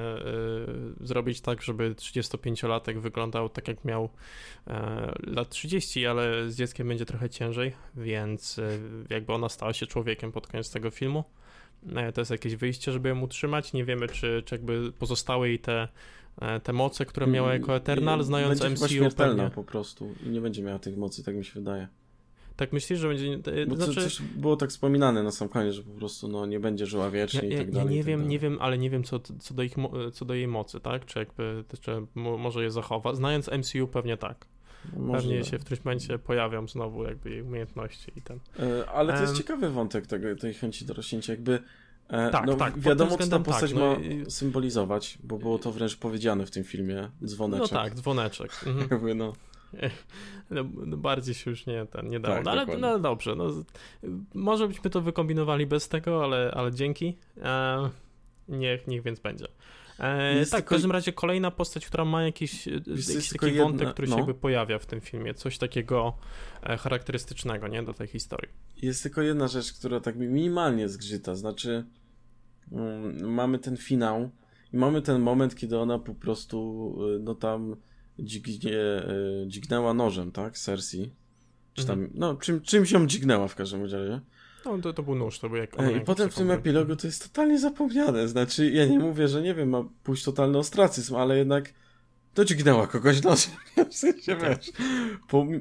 [1.02, 4.10] y, zrobić tak, żeby 35-latek wyglądał tak jak miał
[4.68, 8.60] e, lat 30, ale z dzieckiem będzie trochę ciężej, więc
[9.10, 11.24] jakby ona stała się człowiekiem pod koniec tego filmu.
[12.14, 13.74] To jest jakieś wyjście, żeby ją utrzymać.
[13.74, 15.88] Nie wiemy, czy, czy jakby pozostały jej te
[16.64, 19.16] te moce, które miała jako Eternal, znając będzie MCU.
[19.18, 21.88] Będzie po prostu i nie będzie miała tych mocy, tak mi się wydaje.
[22.60, 23.38] Tak myślisz, że będzie...
[23.68, 23.96] Bo znaczy...
[23.96, 27.12] to też było tak wspominane na sam koniec, że po prostu no, nie będzie żyła
[27.12, 27.88] wiecznie ja, i tak dalej.
[27.88, 28.32] Ja nie tak wiem, dalej.
[28.32, 29.76] nie wiem, ale nie wiem co, co, do ich,
[30.14, 31.06] co do jej mocy, tak?
[31.06, 33.16] Czy jakby, czy może je zachowa.
[33.16, 34.46] Znając MCU pewnie tak.
[34.98, 38.40] No, pewnie się w którymś momencie pojawią znowu jakby jej umiejętności i ten.
[38.60, 41.60] E, ale to jest um, ciekawy wątek tego, tej chęci do rośnięcia, jakby e,
[42.10, 45.98] tak, no, tak, wiadomo, co ta postać tak, ma no, symbolizować, bo było to wręcz
[45.98, 47.72] powiedziane w tym filmie, dzwoneczek.
[47.72, 48.52] No tak, dzwoneczek.
[48.66, 49.18] Mhm.
[49.18, 49.34] no.
[50.50, 52.36] No, no, bardziej się już nie, ten, nie dało.
[52.36, 53.48] Tak, no, ale no, dobrze, no,
[54.34, 57.18] może byśmy to wykombinowali bez tego, ale, ale dzięki.
[57.42, 57.90] E,
[58.48, 59.48] niech, niech więc będzie.
[60.00, 60.66] E, tak, tylko...
[60.66, 63.64] w każdym razie kolejna postać, która ma jakiś, jakiś taki jedna...
[63.64, 64.16] wątek, który no.
[64.16, 66.18] się jakby pojawia w tym filmie, coś takiego
[66.64, 68.50] e, charakterystycznego, nie, do tej historii.
[68.82, 71.86] Jest tylko jedna rzecz, która tak mi minimalnie zgrzyta, znaczy
[72.72, 74.30] um, mamy ten finał
[74.74, 77.76] i mamy ten moment, kiedy ona po prostu, e, no tam
[78.20, 78.74] dźgnie,
[79.48, 81.14] dźgnęła nożem, tak, Cersei,
[81.74, 82.20] czy tam, mhm.
[82.20, 84.22] no czym, czymś ją dźgnęła w każdym razie.
[84.66, 85.76] No to, to był nóż, to był jak...
[85.98, 89.54] I potem w tym epilogu to jest totalnie zapomniane, znaczy ja nie mówię, że nie
[89.54, 91.74] wiem, ma pójść totalny ostracyzm, ale jednak
[92.34, 93.54] to dźgnęła kogoś nosem,
[93.92, 94.58] w sensie tak.
[94.58, 94.72] wiesz,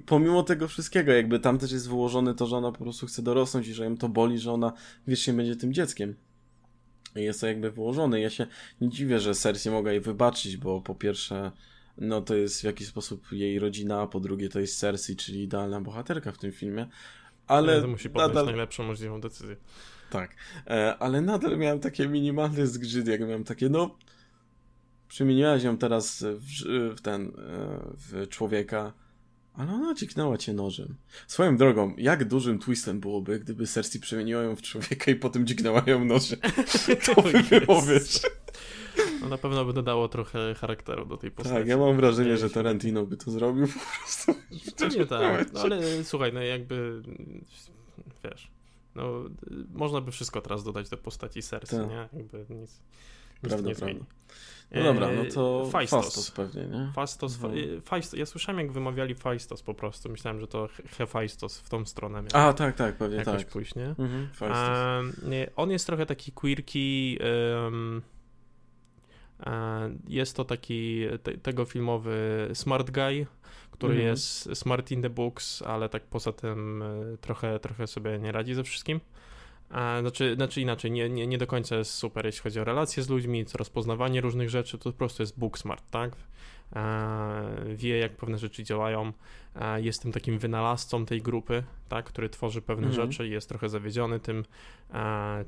[0.07, 3.69] pomimo tego wszystkiego, jakby tam też jest wyłożone to, że ona po prostu chce dorosnąć
[3.69, 4.73] i że ją to boli, że ona
[5.07, 6.15] wiecznie będzie tym dzieckiem.
[7.17, 8.21] I jest to jakby wyłożone.
[8.21, 8.47] Ja się
[8.81, 11.53] nie dziwię, że Cersei mogła jej wybaczyć, bo po pierwsze,
[11.99, 15.43] no to jest w jakiś sposób jej rodzina, a po drugie to jest Cersei, czyli
[15.43, 16.87] idealna bohaterka w tym filmie,
[17.49, 18.47] ale musi podjąć nadal...
[18.47, 19.57] najlepszą możliwą decyzję.
[20.11, 20.37] Tak,
[20.67, 23.97] e, ale nadal miałem takie minimalne zgrzyt, jak miałem takie, no
[25.09, 26.43] przemieniłaś ją teraz w,
[26.97, 27.31] w ten, e,
[27.97, 28.93] w człowieka,
[29.55, 30.95] ale ona ciknęła cię nożem.
[31.27, 35.83] Swoją drogą, jak dużym twistem byłoby, gdyby Cersei przemieniła ją w człowieka i potem dźgnęła
[35.87, 36.39] ją nożem.
[37.07, 38.21] To by było, wiesz.
[39.21, 41.57] No na pewno by dodało trochę charakteru do tej postaci.
[41.59, 44.35] Tak, ja mam wrażenie, że Tarantino by to zrobił po prostu.
[44.99, 47.03] Nie tak, no, ale słuchaj, no jakby
[48.25, 48.51] wiesz,
[48.95, 49.25] no
[49.73, 51.89] można by wszystko teraz dodać do postaci serca, tak.
[51.89, 52.09] nie?
[52.19, 52.81] Jakby nic, nic
[53.41, 54.05] prawda, nie zmieni.
[54.71, 56.93] No dobra, no to Faistos, Fastos pewnie, nie?
[56.95, 57.83] Fastos, mhm.
[57.83, 62.23] Faistos, ja słyszałem jak wymawiali Faistos po prostu, myślałem, że to Hefajstos w tą stronę
[62.23, 62.49] miał.
[62.49, 63.49] A, tak, tak, pewnie jakoś tak.
[63.49, 63.95] pójść, nie?
[63.99, 65.13] Mhm, um,
[65.57, 67.19] on jest trochę taki queerki,
[67.65, 68.18] um, E,
[70.09, 73.27] jest to taki te, tego filmowy smart guy,
[73.71, 74.07] który mm.
[74.07, 78.55] jest smart in the books, ale tak poza tym e, trochę, trochę sobie nie radzi
[78.55, 79.01] ze wszystkim.
[79.71, 83.03] E, znaczy, znaczy inaczej, nie, nie, nie do końca jest super, jeśli chodzi o relacje
[83.03, 86.17] z ludźmi, rozpoznawanie różnych rzeczy, to po prostu jest book smart, tak?
[87.75, 89.13] Wie, jak pewne rzeczy działają,
[89.77, 92.05] jest tym takim wynalazcą tej grupy, tak?
[92.05, 92.97] który tworzy pewne mm.
[92.97, 94.45] rzeczy i jest trochę zawiedziony tym,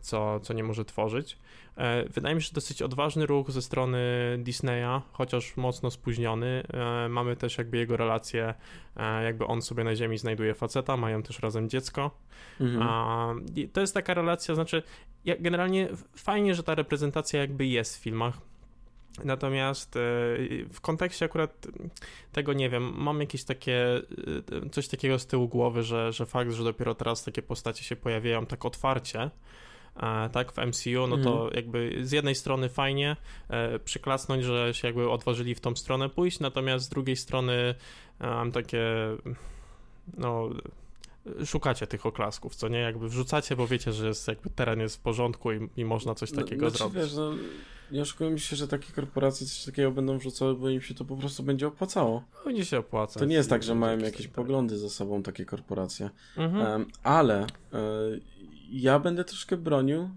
[0.00, 1.38] co, co nie może tworzyć.
[1.80, 3.98] E, wydaje mi się, że dosyć odważny ruch ze strony
[4.38, 6.62] Disneya, chociaż mocno spóźniony.
[6.72, 8.54] E, mamy też jakby jego relację,
[8.96, 12.10] e, jakby on sobie na ziemi znajduje faceta, mają też razem dziecko.
[12.60, 13.46] Mhm.
[13.72, 14.82] To jest taka relacja, znaczy
[15.40, 18.38] generalnie fajnie, że ta reprezentacja jakby jest w filmach,
[19.24, 19.94] Natomiast
[20.72, 21.66] w kontekście akurat
[22.32, 24.02] tego nie wiem, mam jakieś takie
[24.72, 28.46] coś takiego z tyłu głowy, że, że fakt, że dopiero teraz takie postacie się pojawiają
[28.46, 29.30] tak otwarcie,
[30.32, 31.54] tak, w MCU, no to mm.
[31.54, 33.16] jakby z jednej strony fajnie
[33.48, 37.74] e, przyklasnąć, że się jakby odważyli w tą stronę pójść, natomiast z drugiej strony
[38.20, 38.82] e, mam takie,
[40.16, 40.50] no
[41.44, 42.78] szukacie tych oklasków, co nie?
[42.78, 46.32] Jakby wrzucacie, bo wiecie, że jest jakby teren jest w porządku i, i można coś
[46.32, 46.96] no, takiego no, zrobić.
[46.96, 47.30] Wiesz, no,
[47.92, 51.16] nie oszukujmy się, że takie korporacje coś takiego będą wrzucały, bo im się to po
[51.16, 52.24] prostu będzie opłacało.
[52.44, 53.20] Będzie się opłacać.
[53.20, 56.10] To nie jest tak, że mają jakieś poglądy ze sobą takie korporacje.
[56.36, 56.66] Mhm.
[56.66, 57.46] Um, ale
[58.70, 60.08] ja będę troszkę bronił e,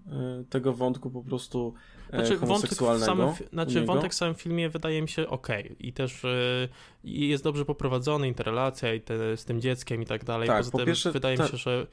[0.49, 2.38] tego wątku po prostu e, znaczy.
[2.38, 5.47] Wątek w, samym, znaczy, wątek w samym filmie wydaje mi się ok
[5.80, 6.70] i też y,
[7.03, 10.47] jest dobrze poprowadzony, interrelacja i te, z tym dzieckiem i tak dalej.
[10.47, 11.43] Tak, Poza po tym pierwsze, wydaje ta...
[11.43, 11.88] mi się, że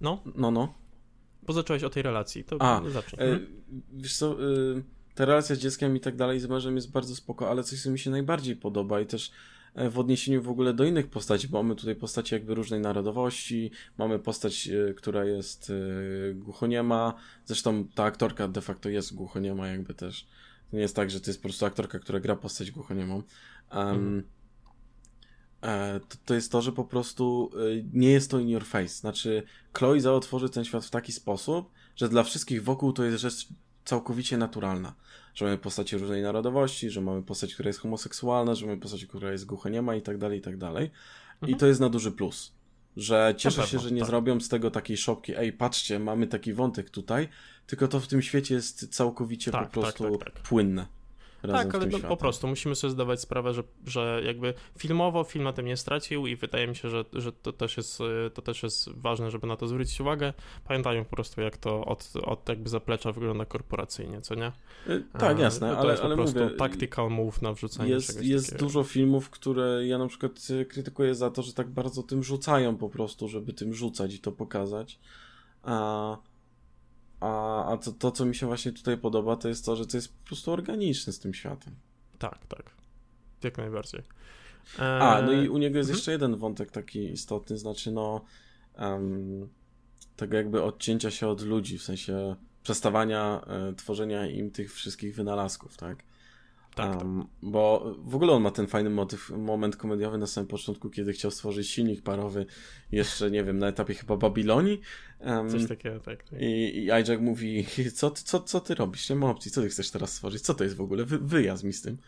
[0.00, 0.22] no.
[0.34, 0.74] No, no.
[1.42, 3.28] Bo zacząłeś o tej relacji, to A, zacznij.
[3.28, 3.38] E,
[3.92, 4.82] wiesz co, y,
[5.14, 7.90] ta relacja z dzieckiem i tak dalej, z mężem jest bardzo spoko, ale coś, co
[7.90, 9.32] mi się najbardziej podoba i też E,
[9.76, 14.18] w odniesieniu w ogóle do innych postaci, bo mamy tutaj postaci jakby różnej narodowości, mamy
[14.18, 15.70] postać, e, która jest
[16.30, 17.14] e, głuchoniema,
[17.44, 20.26] zresztą ta aktorka de facto jest głuchoniema jakby też.
[20.70, 23.22] To nie jest tak, że to jest po prostu aktorka, która gra postać głuchoniemą.
[23.74, 24.24] Um,
[25.62, 26.00] mhm.
[26.08, 27.50] to, to jest to, że po prostu
[27.92, 28.88] nie jest to in your face.
[28.88, 33.48] Znaczy, Chloe zaotworzy ten świat w taki sposób, że dla wszystkich wokół to jest rzecz
[33.86, 34.94] całkowicie naturalna
[35.36, 39.32] że mamy postaci różnej narodowości, że mamy postać, która jest homoseksualna, że mamy postać, która
[39.32, 40.90] jest głuchoniema i tak dalej, i tak dalej.
[41.34, 41.52] Mhm.
[41.52, 42.52] I to jest na duży plus.
[42.96, 44.08] Że cieszę pewno, się, że nie tak.
[44.08, 47.28] zrobią z tego takiej szopki, ej, patrzcie, mamy taki wątek tutaj,
[47.66, 50.86] tylko to w tym świecie jest całkowicie tak, po tak, prostu tak, tak, płynne.
[51.46, 55.44] Razem Tak, ale no, po prostu musimy sobie zdawać sprawę, że, że jakby filmowo film
[55.44, 58.42] na tym nie stracił i wydaje mi się, że, że to, też jest, y, to
[58.42, 60.32] też jest ważne, żeby na to zwrócić uwagę.
[60.64, 64.52] Pamiętają po prostu, jak to od, od jakby zaplecza wygląda korporacyjnie, co nie?
[64.88, 68.24] Y, Tak, jasne, to ale, jest ale po prostu mówię, tactical move na wrzucenie jest,
[68.24, 68.66] jest takiego.
[68.66, 72.76] dużo filmów, które ja na przykład y, krytykuję za to, że tak bardzo tym rzucają
[72.76, 74.98] po prostu, żeby tym rzucać i to pokazać.
[75.62, 76.16] A,
[77.26, 79.96] a, a to, to, co mi się właśnie tutaj podoba, to jest to, że to
[79.96, 81.74] jest po prostu organiczne z tym światem.
[82.18, 82.70] Tak, tak.
[83.42, 84.02] Jak najbardziej.
[84.78, 85.96] A, no i Eee, u niego jest mhm.
[85.96, 88.24] jeszcze jeden wątek taki istotny, znaczy no
[88.74, 89.48] em,
[90.16, 95.76] tego jakby odcięcia się od ludzi, w sensie przestawania e, tworzenia im tych wszystkich wynalazków,
[95.76, 96.02] tak?
[96.76, 97.02] Tak, tak.
[97.02, 101.12] Em, Bo w ogóle on ma ten fajny motyw, moment komediowy na samym początku, kiedy
[101.12, 102.46] chciał stworzyć silnik parowy,
[102.92, 104.80] jeszcze nie wiem, na etapie chyba Babilonii.
[105.20, 106.22] Em, Coś takiego, tak.
[106.24, 106.40] tak.
[106.42, 109.10] i, I mówi, co, ty- co, co ty robisz?
[109.10, 110.42] Nie ma opcji, co ty chcesz teraz stworzyć?
[110.42, 111.04] Co to jest w ogóle?
[111.04, 111.98] Wy, wyjazd mi z tym.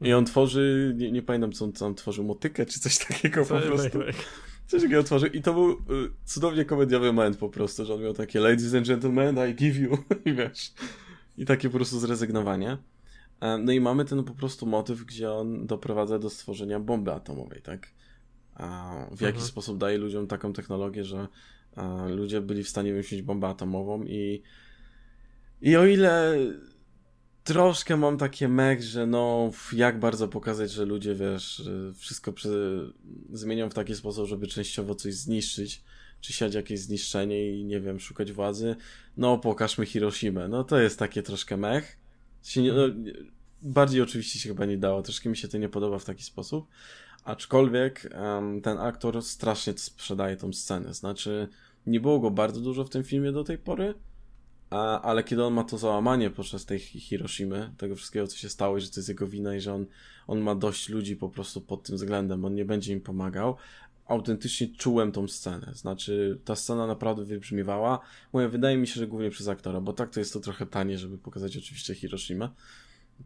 [0.00, 3.44] I on tworzy, nie, nie pamiętam co on, co on tworzył, motykę czy coś takiego
[3.44, 3.98] po Tak, prostu.
[3.98, 4.16] tak, tak.
[4.66, 5.76] Coś takiego tworzył i to był y,
[6.24, 9.98] cudownie komediowy moment po prostu, że on miał takie ladies and gentlemen, I give you
[10.24, 10.72] i wiesz.
[11.38, 12.76] I takie po prostu zrezygnowanie.
[13.40, 17.62] E, No i mamy ten po prostu motyw, gdzie on doprowadza do stworzenia bomby atomowej,
[17.62, 17.88] tak?
[18.54, 19.46] A w jaki Mhm.
[19.46, 21.28] sposób daje ludziom taką technologię, że
[21.76, 24.42] e, ludzie byli w stanie wymyślić bombę atomową i
[25.62, 26.38] i o ile
[27.44, 32.80] troszkę mam takie mech, że no jak bardzo pokazać, że ludzie, wiesz, y, wszystko przy...
[33.32, 35.82] zmienią w taki sposób, żeby częściowo coś zniszczyć,
[36.20, 38.76] czy siać jakieś zniszczenie i nie wiem, szukać władzy,
[39.16, 40.48] no pokażmy Hiroshimę.
[40.48, 41.98] No to jest takie troszkę mech.
[42.46, 42.82] Się nie, no,
[43.62, 46.66] bardziej oczywiście się chyba nie dało, troszkę mi się to nie podoba w taki sposób.
[47.24, 50.94] Aczkolwiek em, ten aktor strasznie sprzedaje tą scenę.
[50.94, 51.48] Znaczy,
[51.86, 53.94] nie było go bardzo dużo w tym filmie do tej pory,
[54.70, 58.48] a, ale kiedy on ma to załamanie podczas tej Hi- Hiroshimy, tego wszystkiego, co się
[58.48, 59.86] stało, i że to jest jego wina i że on,
[60.26, 63.56] on ma dość ludzi po prostu pod tym względem, on nie będzie im pomagał,
[64.06, 65.74] autentycznie czułem tą scenę.
[65.74, 68.00] Znaczy, ta scena naprawdę wybrzmiewała.
[68.32, 70.98] Mówię, wydaje mi się, że głównie przez aktora, bo tak to jest to trochę tanie,
[70.98, 72.48] żeby pokazać oczywiście Hiroshimę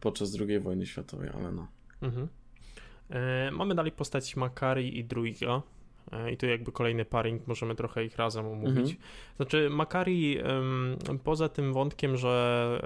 [0.00, 1.68] podczas II wojny światowej, ale no.
[2.02, 2.28] Mhm.
[3.10, 5.62] E, mamy dalej postać Makari i Druiga.
[6.12, 8.78] E, I tu jakby kolejny paring, możemy trochę ich razem omówić.
[8.78, 8.96] Mhm.
[9.36, 10.38] Znaczy, Makari,
[11.24, 12.80] poza tym wątkiem, że,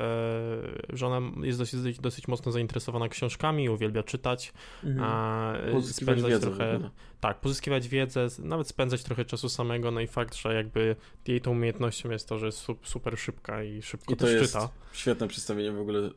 [0.91, 4.53] e, że ona jest dosyć, dosyć mocno zainteresowana książkami, uwielbia czytać,
[4.85, 5.73] Mhm.
[5.73, 6.75] Pozyskiwać spędzać wiedzę trochę.
[6.75, 6.91] ogóle.
[7.21, 10.97] Tak, pozyskiwać wiedzę, nawet spędzać trochę czasu samego, no i fakt, że jakby
[11.29, 14.35] jej tą umiejętnością jest to, że jest su- super szybka i szybko I to też
[14.41, 14.69] jest czyta.
[14.93, 16.11] świetne przedstawienie w ogóle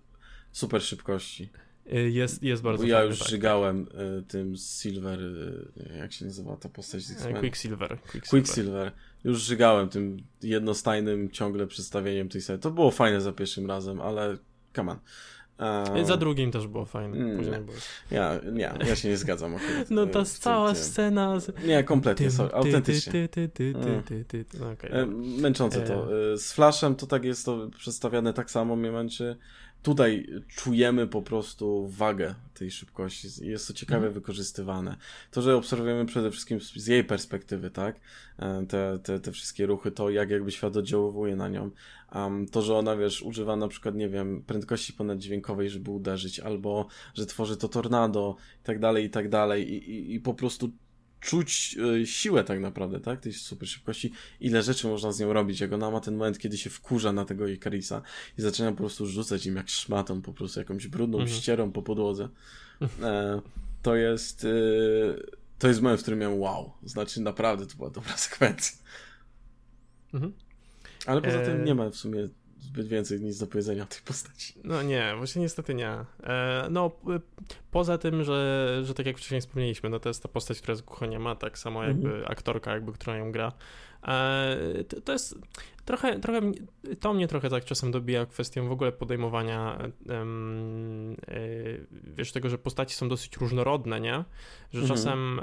[0.51, 1.49] super szybkości.
[1.93, 3.27] Y, Jest, jest bardzo Bo ja fajny, już tak.
[3.27, 3.87] żygałem
[4.19, 7.39] y, tym Silver, y, jak się nazywa ta postać z X-Men?
[7.39, 7.89] Quicksilver.
[7.89, 8.29] Quicksilver.
[8.29, 8.91] Quicksilver.
[9.23, 12.61] Już żygałem tym jednostajnym ciągle przedstawieniem tej serii.
[12.61, 14.37] To było fajne za pierwszym razem, ale
[14.75, 14.97] come on.
[16.01, 17.35] Y, Za drugim też było fajne.
[17.37, 17.61] Później nie.
[17.65, 17.77] było.
[18.11, 19.89] Ja, nie, ja się nie zgadzam akurat.
[19.89, 21.39] No ta cała scena.
[21.39, 21.51] Z...
[21.65, 23.29] Nie, kompletnie, sorry, ty, autentycznie.
[25.41, 26.07] Męczące to.
[26.33, 29.37] E, Z Flashem to tak jest to przedstawiane tak samo mnie męczy.
[29.83, 33.27] Tutaj czujemy po prostu wagę tej szybkości.
[33.41, 34.13] Jest to ciekawie Mhm.
[34.13, 34.95] wykorzystywane.
[35.31, 37.99] To, że obserwujemy przede wszystkim z jej perspektywy, tak?
[38.39, 41.71] E, Te, te, te wszystkie ruchy, to jak jakby świat oddziaływuje na nią.
[42.15, 46.87] Um, to, że ona, wiesz, używa na przykład, nie wiem, prędkości ponaddźwiękowej, żeby uderzyć, albo
[47.13, 49.73] że tworzy to tornado i tak dalej, i tak dalej.
[49.73, 50.71] I, i, i po prostu
[51.27, 53.19] czuć e, siłę tak naprawdę, tak?
[53.19, 56.57] Tej super szybkości ile rzeczy można z nią robić, jak ona ma ten moment, kiedy
[56.57, 58.01] się wkurza na tego Ikarisa
[58.37, 61.37] i zaczyna po prostu rzucać im jak szmatą, po prostu jakąś brudną Mhm.
[61.37, 62.29] ścierą po podłodze.
[63.03, 63.41] E,
[63.81, 64.47] to jest e,
[65.59, 68.77] to jest moment, w którym miałem wow, znaczy naprawdę to była dobra sekwencja.
[70.13, 70.33] Mhm.
[71.05, 72.29] Ale poza tym nie ma w sumie
[72.77, 74.53] zbyt więcej nic do powiedzenia o tej postaci.
[74.63, 75.89] No nie, właśnie niestety nie.
[76.23, 76.91] E, no,
[77.71, 80.85] poza tym, że, że tak jak wcześniej wspomnieliśmy, no to jest ta postać, która jest
[80.85, 82.31] głuchoniema, tak samo jakby Mhm.
[82.31, 83.51] aktorka, jakby, która ją gra.
[84.07, 85.35] E, to, jest
[85.85, 86.59] trochę, trochę, mnie-
[86.99, 89.77] to mnie trochę tak czasem dobija kwestią w ogóle podejmowania
[90.09, 90.25] e,
[92.03, 94.23] wiesz, tego, że postaci są dosyć różnorodne, nie?
[94.73, 94.87] Że Mhm.
[94.87, 95.41] czasem,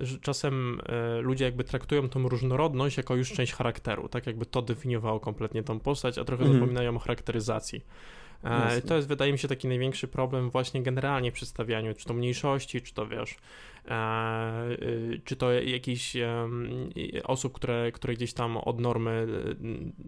[0.00, 4.62] że czasem e, ludzie jakby traktują tą różnorodność jako już część charakteru, tak jakby to
[4.62, 6.60] definiowało kompletnie tą postać, a trochę Mhm.
[6.60, 7.84] zapominają o charakteryzacji.
[8.44, 8.82] E, Jasne.
[8.82, 12.82] To jest, wydaje mi się, taki największy problem właśnie generalnie w przedstawianiu, czy to mniejszości,
[12.82, 13.36] czy to wiesz,
[13.88, 16.16] e, y, czy to jakichś
[17.24, 19.26] osób, które, które gdzieś tam od normy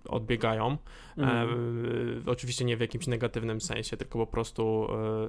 [0.05, 0.76] y, odbiegają.
[1.16, 1.49] Mhm.
[2.26, 5.28] E, oczywiście nie w jakimś negatywnym sensie, tylko po prostu e,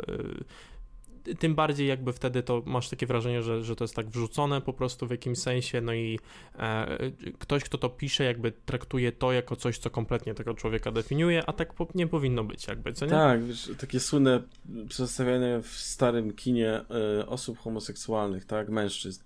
[1.40, 4.74] tym bardziej jakby wtedy to masz takie wrażenie, że, że to jest tak wrzucone po
[4.74, 6.20] prostu w jakimś sensie, no i
[6.60, 6.98] e,
[7.40, 11.54] ktoś, kto to pisze, jakby traktuje to jako coś, co kompletnie tego człowieka definiuje, a
[11.54, 13.12] tak po, nie powinno być jakby, co nie?
[13.12, 14.42] Tak, wiesz, takie słynne
[14.90, 16.82] przedstawianie w starym kinie
[17.22, 19.24] y, osób homoseksualnych, tak, mężczyzn,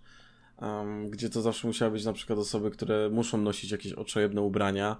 [0.61, 4.95] um, gdzie to zawsze musiały być na przykład osoby, które muszą nosić jakieś oczojebne ubrania,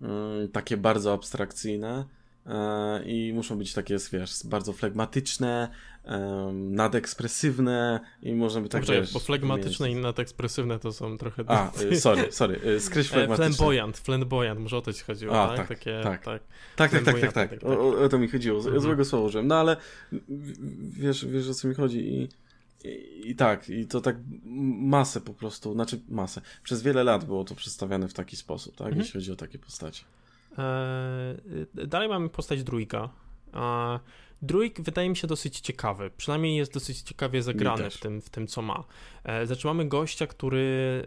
[0.00, 0.10] um,
[0.52, 2.17] takie bardzo abstrakcyjne,
[2.48, 5.68] E, i muszą być takie, wiesz, bardzo flegmatyczne,
[6.52, 11.44] nadekspresywne i można by tak Dobrze, wiesz, bo flegmatyczne i nadekspresywne to są trochę...
[11.46, 13.54] A, e, sorry, sorry, e, skryć flegmatyczne.
[13.54, 15.56] Flamboyant, flamboyant, może o to ci chodziło, A, tak?
[15.56, 16.42] Tak, takie, tak, tak,
[16.76, 17.50] tak, tak, tak, tak, tak.
[17.50, 17.70] Tak, tak.
[17.70, 18.00] O, tak.
[18.00, 18.80] o, to mi chodziło, mhm.
[18.80, 19.76] złego słowa użyłem, no ale
[20.90, 22.28] wiesz, wiesz o co mi chodzi i...
[22.84, 24.16] I, I tak, i to tak
[24.80, 26.40] masę po prostu, znaczy masę.
[26.62, 29.02] Przez wiele lat było to przedstawiane w taki sposób, tak, mhm.
[29.02, 30.04] jeśli chodzi o takie postacie.
[30.58, 33.08] E, dalej mamy postać Druika.
[34.42, 38.46] Druik wydaje mi się dosyć ciekawy, przynajmniej jest dosyć ciekawie zagrany w tym, w tym,
[38.46, 38.84] co ma.
[39.24, 41.04] E, Zaczynamy gościa, który,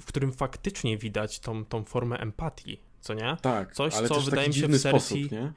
[0.00, 3.36] w którym faktycznie widać tą, tą formę empatii, co nie?
[3.42, 5.24] Tak, coś, ale co wydaje mi się w Cersei...
[5.24, 5.52] Sposób, nie?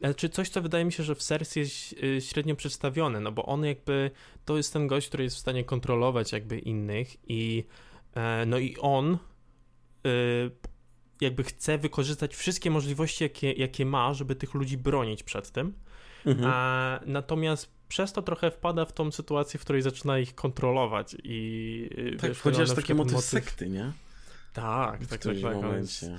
[0.00, 1.60] E, czy coś, co wydaje mi się, że w Cersei
[2.02, 4.10] jest średnio przedstawione, no bo on jakby,
[4.44, 7.64] to jest ten gość, który jest w stanie kontrolować jakby innych i
[8.46, 9.18] no i on
[11.20, 15.74] jakby chce wykorzystać wszystkie możliwości, jakie, jakie ma, żeby tych ludzi bronić przed tym.
[16.26, 16.50] Mhm.
[16.52, 21.90] A, natomiast przez to trochę wpada w tą sytuację, w której zaczyna ich kontrolować i
[21.98, 23.92] y, tak, wiesz, chociaż taki motyw, motyw sekty, nie?
[24.52, 25.54] Tak, w tak, tak, tak.
[25.54, 26.18] momencie.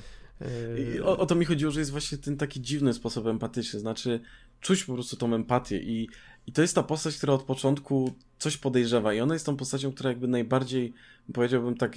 [0.96, 4.20] I o, o, to mi chodziło, że jest właśnie ten taki dziwny sposób empatyczny, znaczy
[4.62, 6.10] czuć po prostu tą empatię i,
[6.48, 9.92] i to jest ta postać, która od początku coś podejrzewa i ona jest tą postacią,
[9.92, 10.94] która jakby najbardziej,
[11.34, 11.96] powiedziałbym tak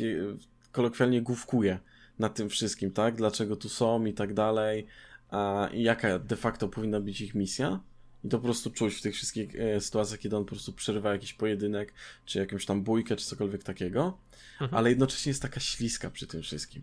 [0.72, 1.78] kolokwialnie główkuje
[2.18, 3.14] nad tym wszystkim, tak?
[3.16, 4.86] Dlaczego tu są i tak dalej,
[5.30, 7.80] a, jaka de facto powinna być ich misja.
[8.24, 11.12] I to po prostu czuć w tych wszystkich e, sytuacjach, kiedy on po prostu przerywa
[11.12, 11.92] jakiś pojedynek,
[12.24, 14.18] czy jakąś tam bójkę, czy cokolwiek takiego,
[14.52, 14.74] mhm.
[14.74, 16.82] ale jednocześnie jest taka śliska przy tym wszystkim.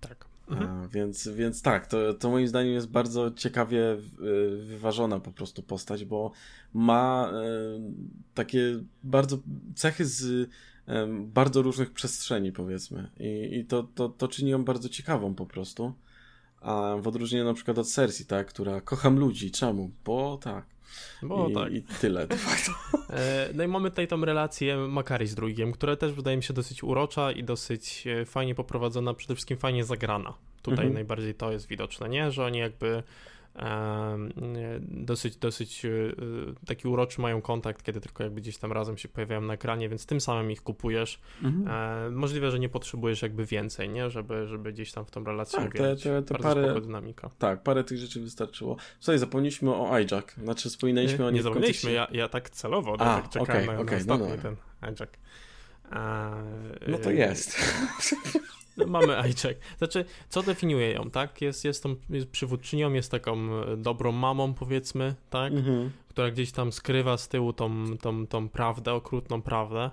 [0.00, 0.24] Tak.
[0.48, 0.70] Mhm.
[0.70, 3.98] A, więc, więc tak, to, to moim zdaniem jest bardzo ciekawie e,
[4.56, 6.32] wyważona po prostu postać, bo
[6.74, 7.46] ma e,
[8.34, 9.38] takie bardzo
[9.74, 10.50] cechy z
[11.18, 13.10] bardzo różnych przestrzeni, powiedzmy.
[13.20, 15.92] I, i to, to, to czyni ją bardzo ciekawą po prostu.
[16.60, 19.50] A w odróżnieniu na przykład od Cersei, tak, która kocham ludzi.
[19.50, 19.90] Czemu?
[20.04, 20.64] Bo tak.
[21.22, 21.72] Bo I, tak.
[21.72, 22.72] I tyle de facto.
[23.10, 26.54] E, no i mamy tutaj tą relację Makari z drugim, która też wydaje mi się
[26.54, 30.34] dosyć urocza i dosyć e, fajnie poprowadzona, przede wszystkim fajnie zagrana.
[30.62, 30.94] Tutaj mhm.
[30.94, 32.30] najbardziej to jest widoczne, nie?
[32.30, 33.02] Że oni jakby
[34.80, 35.88] dosyć, dosyć e,
[36.66, 40.06] taki uroczy mają kontakt, kiedy tylko jakby gdzieś tam razem się pojawiają na ekranie, więc
[40.06, 41.20] tym samym ich kupujesz.
[41.42, 42.14] Mhm.
[42.14, 44.10] Możliwe, że nie potrzebujesz jakby więcej, nie?
[44.10, 47.30] Żeby, żeby gdzieś tam w tą relację tak, te, te, te parę, dynamika.
[47.38, 48.76] Tak, parę tych rzeczy wystarczyło.
[49.00, 52.96] Słuchaj, zapomnieliśmy o Hijack, znaczy wspominaliśmy nie, o nim Nie zapomnieliśmy, ja, ja tak celowo,
[52.98, 55.16] A, tak czekałem okay, na, okay, na no no ten Hijack.
[56.88, 57.56] No to jest.
[58.76, 59.60] No, mamy iCheck.
[59.78, 61.42] Znaczy, co definiuje ją, tak?
[61.42, 65.52] Jest, jest tą jest przywódczynią, jest taką e, dobrą mamą, powiedzmy, tak?
[65.52, 65.90] Mhm.
[66.08, 69.90] Która gdzieś tam skrywa z tyłu tą, tą, tą prawdę, okrutną prawdę.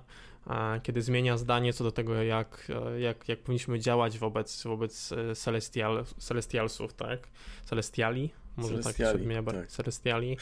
[0.83, 5.35] Kiedy zmienia zdanie co do tego, jak, e, jak, jak powinniśmy działać wobec, wobec e,
[5.35, 7.27] celestial, Celestialsów, tak?
[7.65, 8.29] Celestiali?
[8.57, 9.71] Może celestiali, tak się odmienia, tak.
[9.71, 10.37] Celestiali.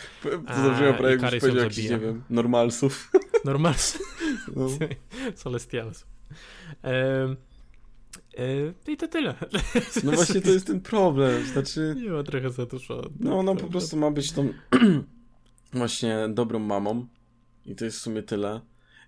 [0.59, 3.11] Zdążyłem prawie jakbyś powiedział jakiś, nie wiem, normalsów.
[3.45, 4.01] Normalsów.
[4.55, 4.67] No.
[5.35, 6.07] Celestialsów.
[8.87, 9.35] I to tyle.
[10.03, 11.95] No właśnie to jest ten problem, znaczy...
[12.03, 13.09] Nie ma trochę za dużo.
[13.19, 14.53] No ona po prostu ma być tą
[15.73, 17.07] właśnie dobrą mamą
[17.65, 18.61] i to jest w sumie tyle.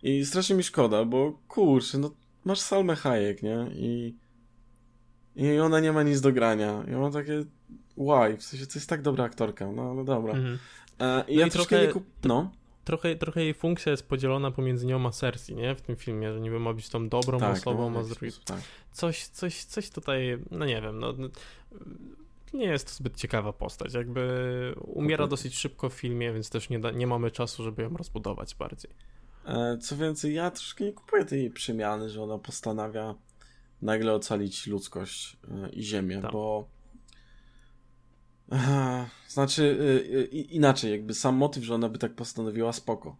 [0.04, 2.12] I strasznie mi szkoda, bo kurczę, no
[2.45, 3.68] masz Salmę Hayek, nie?
[3.74, 4.16] I,
[5.36, 6.84] I ona nie ma nic do grania.
[6.88, 7.43] I ma takie
[7.97, 10.34] why, w sensie to jest tak dobra aktorka, no, no dobra.
[10.34, 10.60] Mhm.
[10.99, 12.06] E, I no ja i trochę nie kup...
[12.24, 12.52] No
[12.86, 15.76] trochę, trochę jej funkcja jest podzielona pomiędzy nią a Cersei, nie?
[15.76, 18.32] W tym filmie, że niby ma być tą dobrą tak, osobą, no, a z drugiej...
[18.45, 18.62] Tak.
[18.91, 21.28] Coś, coś, coś tutaj, no nie wiem, no, no
[22.54, 23.93] nie jest to zbyt ciekawa postać.
[23.93, 27.97] Jakby umiera dosyć szybko w filmie, więc też nie, da, nie mamy czasu, żeby ją
[27.97, 28.91] rozbudować bardziej.
[29.46, 33.16] E, co więcej, ja troszkę nie kupuję tej przemiany, że ona postanawia
[33.82, 36.32] nagle ocalić ludzkość e, i Ziemię, tak.
[36.32, 36.68] bo
[39.28, 43.18] znaczy, y, y, inaczej, jakby sam motyw, że ona by tak postanowiła, spoko.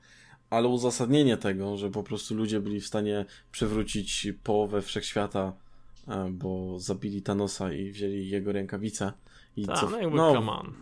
[0.50, 5.54] Ale uzasadnienie tego, że po prostu ludzie byli w stanie przywrócić połowę wszechświata,
[6.08, 9.14] e, bo zabili Thanosa i wzięli jego rękawice.
[9.56, 10.74] I Ta, co, no, jakby, no, come on.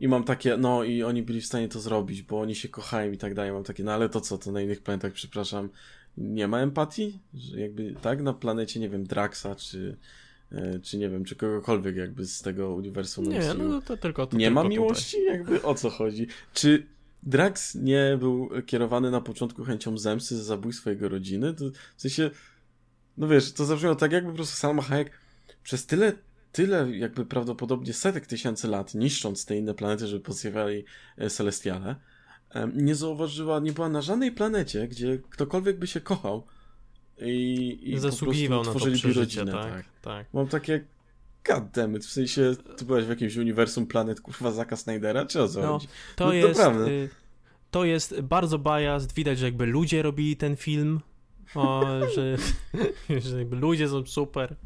[0.00, 3.12] I mam takie, no i oni byli w stanie to zrobić, bo oni się kochają
[3.12, 3.52] i tak dalej.
[3.52, 5.68] Mam takie, no ale to co, to na innych planetach, przepraszam,
[6.16, 7.18] nie ma empatii?
[7.34, 9.96] Że jakby, tak, na planecie, nie wiem, Draxa, czy
[10.52, 14.36] E, czy nie wiem, czy kogokolwiek jakby z tego uniwersum Nie, no to tylko to
[14.36, 15.16] Nie tylko ma miłości?
[15.16, 15.32] Tutaj.
[15.32, 16.26] Jakby o co chodzi?
[16.54, 16.86] Czy
[17.22, 21.64] Drax nie był kierowany na początku chęcią zemsty za zabójstwo jego rodziny, to
[21.96, 22.30] w sensie,
[23.16, 25.10] no wiesz, to zabrzmiało tak jakby po prostu Salma Hayek
[25.62, 26.12] przez tyle,
[26.56, 30.84] tyle jakby prawdopodobnie setek tysięcy lat niszcząc te inne planety, żeby pozjawiali
[31.18, 31.96] e, Celestiale,
[32.74, 36.46] nie zauważyła, nie była na żadnej planecie, gdzie ktokolwiek by się kochał
[37.20, 39.52] i, i Zasługiwał po prostu tworzyli rodzinę.
[39.52, 39.84] Tak, tak.
[40.02, 40.26] tak.
[40.32, 40.84] Mam takie
[41.44, 45.62] goddammit, w sensie, ty byłeś w jakimś uniwersum planet, kurwa, Zaka Snydera, czy o co
[45.62, 45.78] no?
[46.16, 47.08] To no, jest, to, y,
[47.70, 51.00] to jest bardzo biased, widać, że jakby ludzie robili ten film,
[51.54, 51.84] o,
[52.14, 52.36] że,
[53.20, 54.56] że jakby ludzie są super.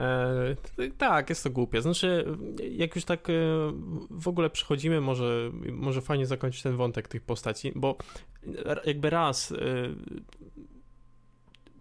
[0.00, 0.56] E,
[0.98, 1.82] tak, jest to głupie.
[1.82, 2.24] Znaczy,
[2.70, 3.32] jak już tak e,
[4.10, 7.96] w ogóle przechodzimy, może, może fajnie zakończyć ten wątek tych postaci, bo
[8.84, 9.56] jakby raz e,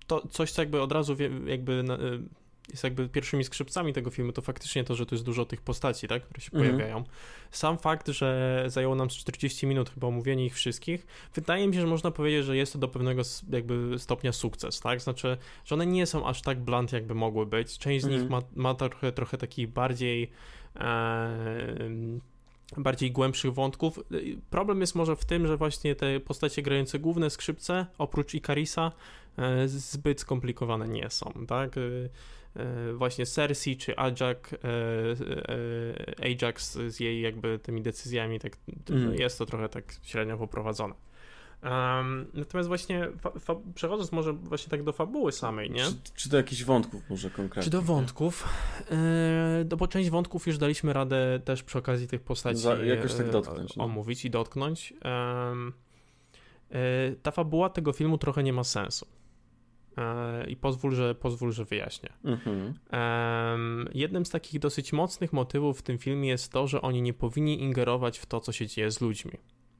[0.07, 1.15] to coś, co jakby od razu
[1.45, 1.83] jakby
[2.71, 6.07] jest jakby pierwszymi skrzypcami tego filmu, to faktycznie to, że to jest dużo tych postaci,
[6.07, 6.65] tak, które się mhm.
[6.65, 7.03] pojawiają.
[7.51, 11.87] Sam fakt, że zajęło nam 40 minut chyba omówienie ich wszystkich, wydaje mi się, że
[11.87, 16.05] można powiedzieć, że jest to do pewnego jakby stopnia sukces, tak, znaczy, że one nie
[16.05, 17.77] są aż tak blunt, jakby mogły być.
[17.77, 18.21] Część z mhm.
[18.21, 20.31] nich ma, ma trochę, trochę takich bardziej
[20.75, 21.29] e,
[22.77, 23.99] bardziej głębszych wątków.
[24.49, 28.91] Problem jest może w tym, że właśnie te postacie grające główne skrzypce, oprócz Ikarisa,
[29.37, 31.75] e, zbyt skomplikowane nie są, tak?
[32.55, 34.57] E, właśnie Cersei czy Ajax, e,
[36.23, 38.57] e, Ajax z jej jakby tymi decyzjami, tak
[38.89, 39.13] mm.
[39.13, 40.95] jest to trochę tak średnio poprowadzone.
[41.63, 43.07] Um, natomiast właśnie
[43.75, 45.83] przechodząc może właśnie tak do fabuły samej, nie?
[45.83, 47.63] Czy, czy do jakichś wątków może konkretnie?
[47.63, 48.47] Czy do wątków?
[49.69, 53.29] Yy, bo część wątków już daliśmy radę też przy okazji tych postaci Za, jakoś tak
[53.29, 54.93] dotknąć, omówić i dotknąć.
[56.71, 59.18] yy, ta fabuła tego filmu trochę nie ma sensu.
[59.99, 62.09] E, i pozwól, że, pozwól, że wyjaśnię.
[62.23, 62.73] Mhm.
[63.93, 67.61] Jednym z takich dosyć mocnych motywów w tym filmie jest to, że oni nie powinni
[67.61, 69.31] ingerować w to, co się dzieje z ludźmi.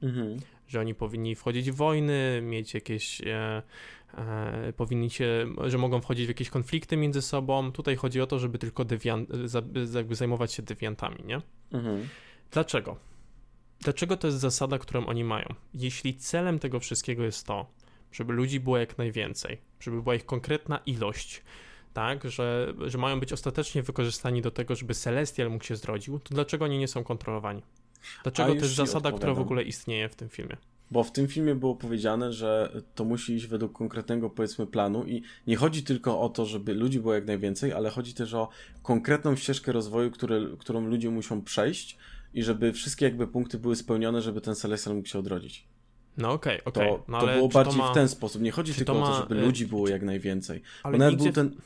[0.02, 0.36] Mhm.
[0.68, 3.20] Że oni powinni wchodzić w wojny, mieć jakieś.
[3.20, 3.62] E,
[4.14, 7.72] e, powinni się, że mogą wchodzić w jakieś konflikty między sobą.
[7.72, 9.26] Tutaj chodzi o to, żeby tylko dewian,
[9.94, 11.40] jakby zajmować się dewiantami, nie?
[11.72, 12.08] Mhm.
[12.50, 12.96] Dlaczego?
[13.80, 15.46] Dlaczego to jest zasada, którą oni mają?
[15.74, 17.66] Jeśli celem tego wszystkiego jest to,
[18.12, 21.42] żeby ludzi było jak najwięcej, żeby była ich konkretna ilość,
[21.92, 26.34] tak, że, że mają być ostatecznie wykorzystani do tego, żeby Celestial mógł się zrodził, to
[26.34, 27.62] dlaczego oni nie są kontrolowani?
[28.22, 30.56] Dlaczego to jest zasada, która w ogóle istnieje w tym filmie?
[30.90, 35.22] Bo w tym filmie było powiedziane, że to musi iść według konkretnego, powiedzmy, planu i
[35.46, 38.48] nie chodzi tylko o to, żeby ludzi było jak najwięcej, ale chodzi też o
[38.82, 40.10] konkretną ścieżkę rozwoju,
[40.58, 41.98] którą ludzie muszą przejść
[42.34, 45.64] i żeby wszystkie jakby punkty były spełnione, żeby ten Celestial mógł się odrodzić.
[46.20, 46.90] No okej, okay, okej.
[46.90, 47.04] Okay.
[47.08, 47.90] No, to, to było bardziej to ma...
[47.90, 48.42] w ten sposób.
[48.42, 49.00] Nie chodzi tylko ma...
[49.00, 50.62] o to, żeby ludzi było jak najwięcej.
[50.82, 51.32] Ale nawet nigdzie...
[51.32, 51.60] był ten,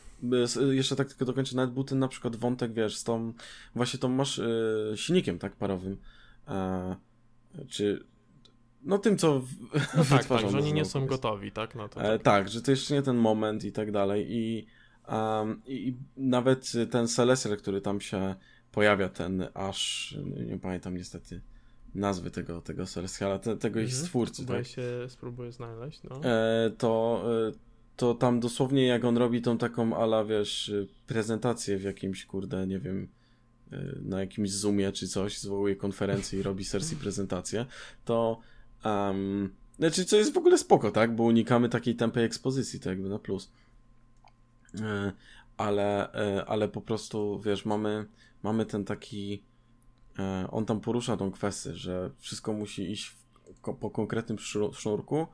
[0.70, 3.32] jeszcze tak tylko dokończę, nawet był ten na przykład wątek, wiesz, z tą,
[3.74, 5.96] właśnie tą masz y, silnikiem, tak, parowym.
[6.48, 6.96] E,
[7.68, 8.04] czy
[8.82, 9.42] no tym, co
[9.96, 11.74] no tak, tak, że oni nie są gotowi, tak?
[11.74, 12.22] No to e, tak.
[12.22, 14.66] tak, że to jeszcze nie ten moment i tak dalej i,
[15.08, 18.34] um, i nawet ten Celestial, który tam się
[18.72, 20.14] pojawia, ten aż,
[20.46, 21.40] nie pamiętam niestety
[21.94, 23.86] nazwy tego, tego Celestiala, te, tego mhm.
[23.86, 24.46] ich stwórcy.
[24.46, 24.66] Tak?
[24.66, 26.24] się spróbuję znaleźć, no.
[26.24, 27.52] E, to, e,
[27.96, 30.72] to tam dosłownie jak on robi tą taką ala, wiesz,
[31.06, 33.08] prezentację w jakimś, kurde, nie wiem,
[33.72, 37.66] e, na jakimś Zoomie czy coś, zwołuje konferencję i robi Cersei prezentację,
[38.04, 38.40] to
[38.84, 41.16] um, znaczy, co jest w ogóle spoko, tak?
[41.16, 43.52] Bo unikamy takiej tempej ekspozycji, to jakby na plus.
[44.80, 45.12] E,
[45.56, 48.06] ale, e, ale po prostu, wiesz, mamy,
[48.42, 49.42] mamy ten taki
[50.50, 53.16] on tam porusza tą kwestię, że wszystko musi iść w,
[53.80, 54.38] po konkretnym
[54.72, 55.26] sznurku,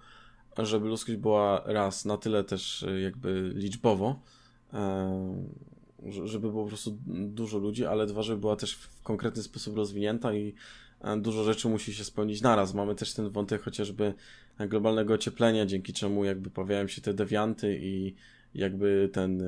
[0.59, 4.21] żeby ludzkość była raz na tyle też e, jakby liczbowo,
[4.73, 5.45] e,
[6.25, 10.35] żeby było po prostu dużo ludzi, ale dwa, żeby była też w konkretny sposób rozwinięta
[10.35, 10.55] i
[11.19, 12.75] dużo rzeczy musi się spełnić naraz.
[12.75, 14.15] Mamy też ten wątek chociażby
[14.59, 18.15] globalnego ocieplenia, dzięki czemu jakby pojawiają się te dewianty i
[18.55, 19.43] jakby ten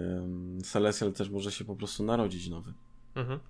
[0.64, 2.72] Celestial też może się po prostu narodzić nowy.
[3.14, 3.40] Mhm.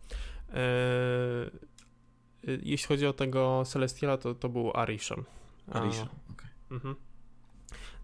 [2.63, 5.25] Jeśli chodzi o tego Celestiala, to, to był Arishem.
[5.73, 6.35] Arishem, okej.
[6.35, 6.49] Okay.
[6.71, 6.95] Mhm.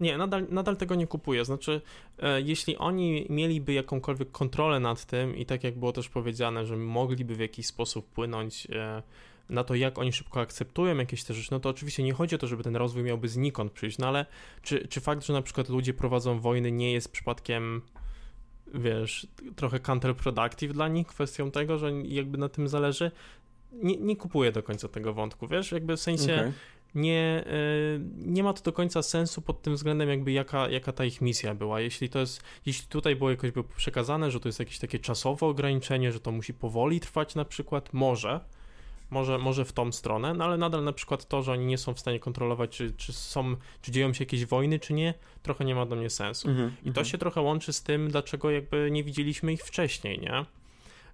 [0.00, 1.44] Nie, nadal, nadal tego nie kupuję.
[1.44, 1.80] Znaczy,
[2.18, 6.76] e, jeśli oni mieliby jakąkolwiek kontrolę nad tym i tak jak było też powiedziane, że
[6.76, 9.02] mogliby w jakiś sposób wpłynąć e,
[9.48, 12.38] na to, jak oni szybko akceptują jakieś te rzeczy, no to oczywiście nie chodzi o
[12.38, 14.26] to, żeby ten rozwój miałby znikąd przyjść, no ale
[14.62, 17.82] czy, czy fakt, że na przykład ludzie prowadzą wojny nie jest przypadkiem
[18.74, 19.26] wiesz,
[19.56, 23.10] trochę counterproductive dla nich, kwestią tego, że jakby na tym zależy
[23.72, 26.52] nie, nie kupuję do końca tego wątku, wiesz, jakby w sensie okay.
[26.94, 31.04] nie, y, nie ma to do końca sensu pod tym względem jakby jaka, jaka ta
[31.04, 31.80] ich misja była.
[31.80, 35.46] Jeśli to jest, jeśli tutaj było jakoś by przekazane, że to jest jakieś takie czasowe
[35.46, 38.40] ograniczenie, że to musi powoli trwać na przykład, może,
[39.10, 41.94] może, może w tą stronę, no ale nadal na przykład to, że oni nie są
[41.94, 45.74] w stanie kontrolować, czy, czy są, czy dzieją się jakieś wojny, czy nie, trochę nie
[45.74, 46.48] ma do mnie sensu.
[46.48, 47.06] Mhm, I to mhm.
[47.06, 50.44] się trochę łączy z tym, dlaczego jakby nie widzieliśmy ich wcześniej, nie?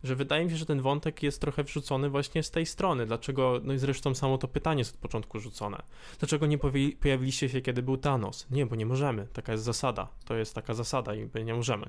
[0.05, 3.07] Że wydaje mi się, że ten wątek jest trochę wrzucony właśnie z tej strony.
[3.07, 5.83] Dlaczego, no i zresztą samo to pytanie jest od początku rzucone.
[6.19, 6.59] Dlaczego nie
[7.01, 8.47] pojawiliście się, kiedy był Thanos?
[8.51, 9.27] Nie, bo nie możemy.
[9.33, 10.09] Taka jest zasada.
[10.25, 11.87] To jest taka zasada i my nie możemy.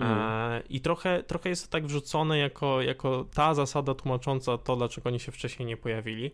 [0.00, 5.08] E, I trochę, trochę jest to tak wrzucone jako, jako ta zasada tłumacząca to, dlaczego
[5.08, 6.30] oni się wcześniej nie pojawili.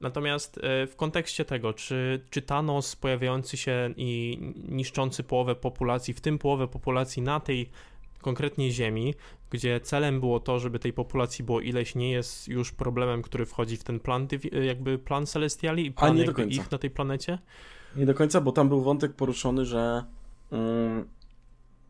[0.00, 4.38] Natomiast e, w kontekście tego, czy, czy Thanos pojawiający się i
[4.68, 7.70] niszczący połowę populacji, w tym połowę populacji na tej
[8.20, 9.14] konkretnie Ziemi,
[9.50, 13.76] gdzie celem było to, żeby tej populacji było ileś, nie jest już problemem, który wchodzi
[13.76, 16.16] w ten plan, dywi- jakby plan Celestiali i plan
[16.58, 17.38] ich na tej planecie?
[17.96, 20.04] Nie do końca, bo tam był wątek poruszony, że
[20.52, 21.08] mm,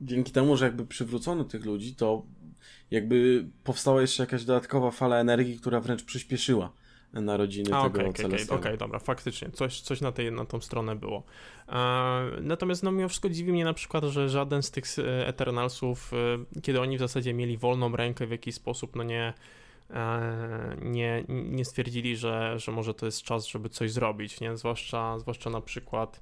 [0.01, 2.23] dzięki temu, że jakby przywrócono tych ludzi, to
[2.91, 6.73] jakby powstała jeszcze jakaś dodatkowa fala energii, która wręcz przyspieszyła
[7.13, 10.61] narodziny A, tego okej, okej, okej, okej, dobra, faktycznie, coś, coś na, tej, na tą
[10.61, 11.23] stronę było.
[12.41, 16.13] Natomiast no mimo wszystko dziwi mnie na przykład, że żaden z tych e, Eternalsów,
[16.55, 19.35] e, kiedy oni w zasadzie mieli wolną rękę w jakiś sposób, no nie,
[19.91, 24.57] e, nie, nie stwierdzili, że, że może to jest czas, żeby coś zrobić, nie?
[24.57, 26.21] Zwłaszcza, zwłaszcza na przykład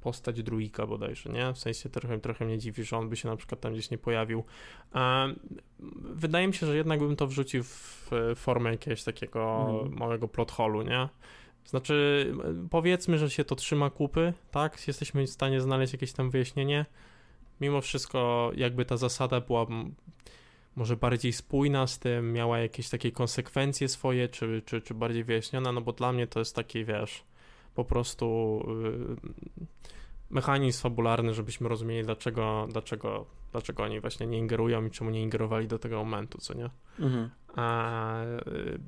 [0.00, 1.52] postać Druika bodajże, nie?
[1.52, 3.98] W sensie trochę, trochę mnie dziwi, że on by się na przykład tam gdzieś nie
[3.98, 4.44] pojawił.
[6.00, 9.98] Wydaje mi się, że jednak bym to wrzucił w formę jakiegoś takiego Mhm.
[9.98, 11.08] małego plot holu, nie?
[11.64, 12.26] Znaczy,
[12.70, 14.88] powiedzmy, że się to trzyma kupy, tak?
[14.88, 16.86] Jesteśmy w stanie znaleźć jakieś tam wyjaśnienie.
[17.60, 19.66] Mimo wszystko, jakby ta zasada była
[20.76, 25.72] może bardziej spójna z tym, miała jakieś takie konsekwencje swoje, czy, czy, czy bardziej wyjaśniona,
[25.72, 27.24] no bo dla mnie to jest taki, wiesz,
[27.78, 28.60] po prostu
[29.20, 29.30] y,
[30.30, 35.68] mechanizm fabularny, żebyśmy rozumieli, dlaczego, dlaczego, dlaczego oni właśnie nie ingerują i czemu nie ingerowali
[35.68, 36.70] do tego momentu, co nie?
[37.00, 37.30] Mhm.
[37.56, 38.78] A, y,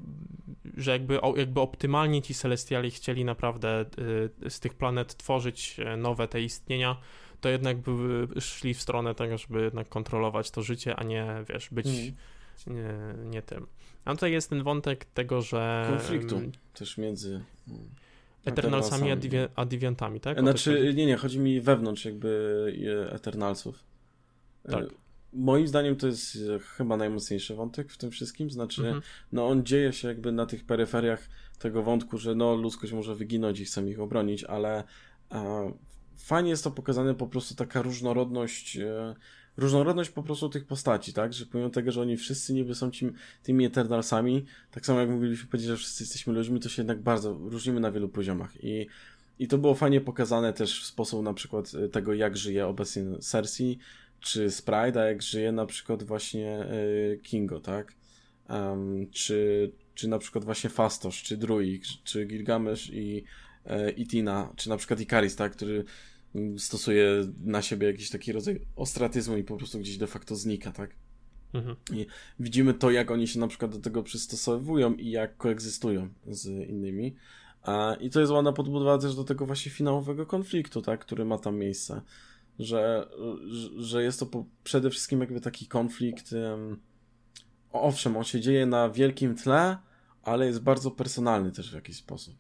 [0.77, 3.85] że jakby, jakby optymalnie ci Celestiali chcieli naprawdę
[4.45, 6.97] y, z tych planet tworzyć e, nowe te istnienia,
[7.41, 11.71] to jednak by szli w stronę tego, żeby jednak kontrolować to życie, a nie, wiesz,
[11.71, 12.13] być Mhm.
[12.67, 13.67] nie, nie tym.
[14.05, 17.89] A tutaj jest ten wątek tego, że Konfliktu em, też między mm,
[18.45, 19.31] Eternalsami Eternalsami.
[19.31, 20.39] Divi- a Deviantami, tak?
[20.39, 20.41] O?
[20.41, 22.73] Znaczy, nie, nie, chodzi mi wewnątrz jakby
[23.09, 23.85] e, Eternalsów.
[24.65, 24.85] E, Tak.
[25.33, 29.03] Moim zdaniem to jest e, chyba najmocniejszy wątek w tym wszystkim, znaczy Mhm.
[29.33, 31.29] no on dzieje się jakby na tych peryferiach
[31.59, 34.85] tego wątku, że no ludzkość może wyginąć i chcemy ich obronić, ale
[36.17, 38.79] fajnie jest to pokazane po prostu taka różnorodność,
[39.61, 43.13] różnorodność po prostu tych postaci, tak, że pomimo tego, że oni wszyscy niby są ci,
[43.43, 47.33] tymi Eternalsami, tak samo jak mogliśmy powiedzieć, że wszyscy jesteśmy ludźmi, to się jednak bardzo
[47.33, 48.87] różnimy na wielu poziomach i
[49.41, 53.05] i to było fajnie pokazane też w sposób na przykład e, tego, jak żyje obecnie
[53.21, 53.79] Cersei,
[54.21, 57.95] czy Sprite, a jak żyje na przykład właśnie e, Kingo, tak?
[58.49, 63.25] Em, czy, czy na przykład właśnie Fastosz, czy Druid, czy Gilgamesz i,
[63.67, 65.53] e, i Tina, czy na przykład Ikaris, tak?
[65.53, 65.85] Który
[66.59, 70.91] stosuje na siebie jakiś taki rodzaj ostratyzmu i po prostu gdzieś de facto znika, tak?
[71.55, 71.77] Mhm.
[72.41, 77.15] widzimy to, jak oni się na przykład do tego przystosowują i jak koegzystują z innymi.
[77.63, 81.39] A, I to jest ładna podbudowa też do tego właśnie finałowego konfliktu, tak, który ma
[81.39, 82.01] tam miejsce.
[82.59, 83.09] Że,
[83.79, 86.33] że- jest to po, przede wszystkim jakby taki konflikt.
[86.33, 86.81] em,
[87.73, 89.79] owszem, on się dzieje na wielkim tle,
[90.23, 92.35] ale jest bardzo personalny też w jakiś sposób.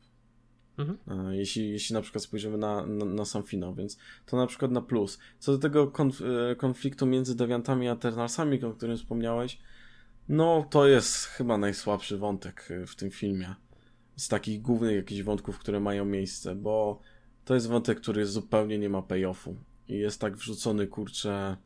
[0.80, 1.28] Mhm.
[1.28, 4.70] E, Jeśli, jeśli na przykład spojrzymy na, na, na sam finał, więc to na przykład
[4.70, 5.18] na plus.
[5.38, 6.20] Co do tego konf,
[6.50, 9.58] e, konfliktu między Deviantami a Eternalsami, o którym wspomniałeś,
[10.28, 13.54] no to jest chyba najsłabszy wątek e, w tym filmie.
[14.16, 17.00] Z takich głównych jakichś wątków, które mają miejsce, bo
[17.44, 19.56] to jest wątek, który zupełnie nie ma payoffu.
[19.88, 21.56] I jest tak wrzucony, kurczę,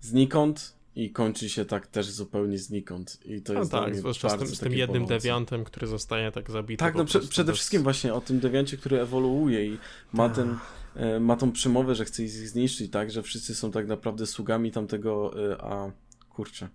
[0.00, 3.18] znikąd i kończy się tak też zupełnie znikąd.
[3.24, 5.14] I to No jest tak, zwłaszcza z tym, z tym jednym bolące.
[5.14, 6.78] dewiantem, który zostaje tak zabity.
[6.80, 9.78] Tak, no prze, przede bez- wszystkim właśnie o tym dewiancie, który ewoluuje i
[10.12, 10.36] ma Tak.
[10.36, 10.56] ten,
[10.96, 14.70] e, ma tą przemowę, że chce ich zniszczyć, tak, że wszyscy są tak naprawdę sługami
[14.70, 15.92] tamtego, e, a
[16.30, 16.68] kurczę,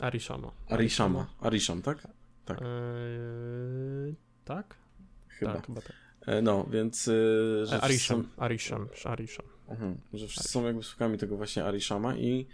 [0.00, 0.50] Arishama.
[0.68, 2.08] Arishama, Arisham, tak?
[2.44, 2.58] tak.
[2.62, 4.74] Eee, tak?
[5.28, 5.52] Chyba.
[5.54, 5.92] Tak, chyba tak.
[6.26, 7.04] E, no, więc,
[7.64, 9.46] że Arisham, są, Arisham, Arisham.
[9.68, 12.46] mhm, że wszyscy są jakby sługami tego właśnie Arishama i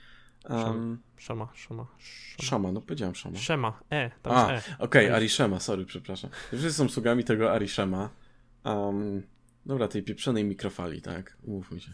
[0.49, 2.43] um, Szama, szama, szama.
[2.43, 3.39] Shama, no powiedziałem Shama.
[3.39, 4.63] Szema, E, tam A, E.
[4.79, 6.31] Okej, Arish- Arishama, sorry, przepraszam.
[6.49, 8.11] Wszyscy są sługami tego Arishama.
[8.65, 9.23] Um,
[9.67, 11.37] dobra, tej pieprzonej mikrofali, tak?
[11.43, 11.93] Umówmy się.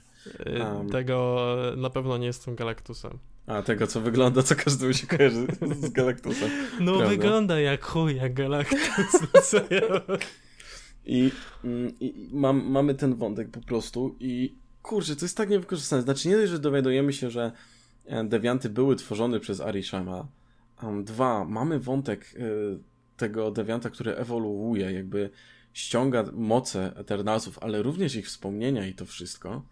[0.79, 0.91] Um.
[0.91, 1.47] Tego
[1.77, 3.19] na pewno nie jestem Galactusem.
[3.47, 5.47] A, tego co wygląda, co każdemu się kojarzy
[5.81, 6.51] z Galactusem.
[6.81, 7.09] No Prawda.
[7.09, 8.79] wygląda jak chuj, jak Galactus.
[9.35, 10.17] No co ja...
[11.05, 11.31] I,
[11.65, 16.03] mm, i mam, mamy ten wątek po prostu i kurczę, to jest tak niewykorzystane.
[16.03, 17.53] Znaczy nie dość, że dowiadujemy się, że
[18.25, 20.27] dewianty były tworzone przez Arishama,
[21.05, 22.79] dwa, mamy wątek y,
[23.17, 25.31] tego dewianta, który ewoluuje, jakby
[25.73, 29.63] ściąga moce Eternalsów, ale również ich wspomnienia i to wszystko.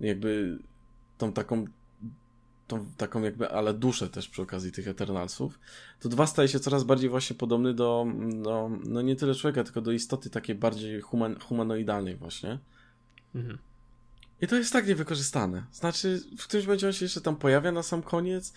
[0.00, 0.58] Jakby
[1.18, 1.64] tą taką
[2.66, 5.60] tą taką jakby, ale duszę też przy okazji tych Eternalsów,
[6.00, 8.06] to dwa staje się coraz bardziej właśnie podobny do,
[8.42, 12.58] do no nie tyle człowieka, tylko do istoty takiej bardziej human, humanoidalnej właśnie.
[13.34, 13.58] Mhm.
[14.42, 15.64] I to jest tak niewykorzystane.
[15.72, 18.52] Znaczy, w którymś momencie on się jeszcze tam pojawia na sam koniec,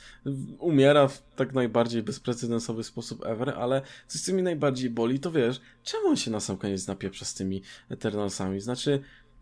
[0.60, 5.62] umiera w tak najbardziej bezprecedensowy sposób ever, ale coś, co mi najbardziej boli, to wiesz,
[5.84, 8.62] czemu on się na sam koniec napieprza z tymi Eternalsami?
[8.62, 9.02] Znaczy,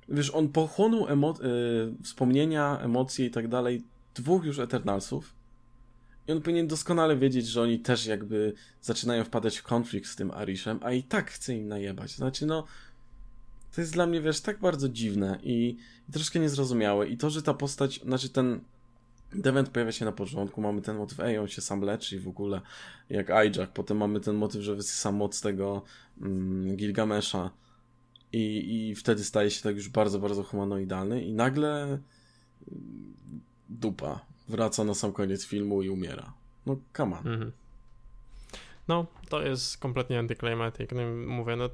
[0.09, 3.83] wiesz, on pochłonął emo- y, wspomnienia, emocje i tak dalej
[4.15, 5.37] dwóch już Eternalsów
[6.27, 10.31] i on powinien doskonale wiedzieć, że oni też jakby zaczynają wpadać w konflikt z tym
[10.31, 12.11] Arishem, a i tak chce im najebać.
[12.11, 12.63] Znaczy, no,
[13.75, 15.77] to jest dla mnie, wiesz, tak bardzo dziwne i,
[16.09, 17.07] i troszkę niezrozumiałe.
[17.07, 18.59] I to, że ta postać, znaczy ten
[19.33, 22.27] Devent pojawia się na początku, mamy ten motyw, ej, on się sam leczy i w
[22.27, 22.61] ogóle,
[23.09, 25.81] jak Ajax, potem mamy ten motyw, że wysysa moc tego
[26.21, 27.49] mm, Gilgamesha
[28.33, 33.13] i, i wtedy staje się tak już bardzo, bardzo humanoidalny i nagle mm,
[33.69, 36.33] dupa wraca na sam koniec filmu i umiera.
[36.65, 37.27] No, come on.
[37.27, 37.51] Mhm.
[38.87, 40.91] No, to jest kompletnie antyclimatic.
[40.91, 41.01] No,
[41.33, 41.69] mówię, no,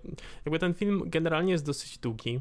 [0.46, 2.40] jakby ten film generalnie jest dosyć długi.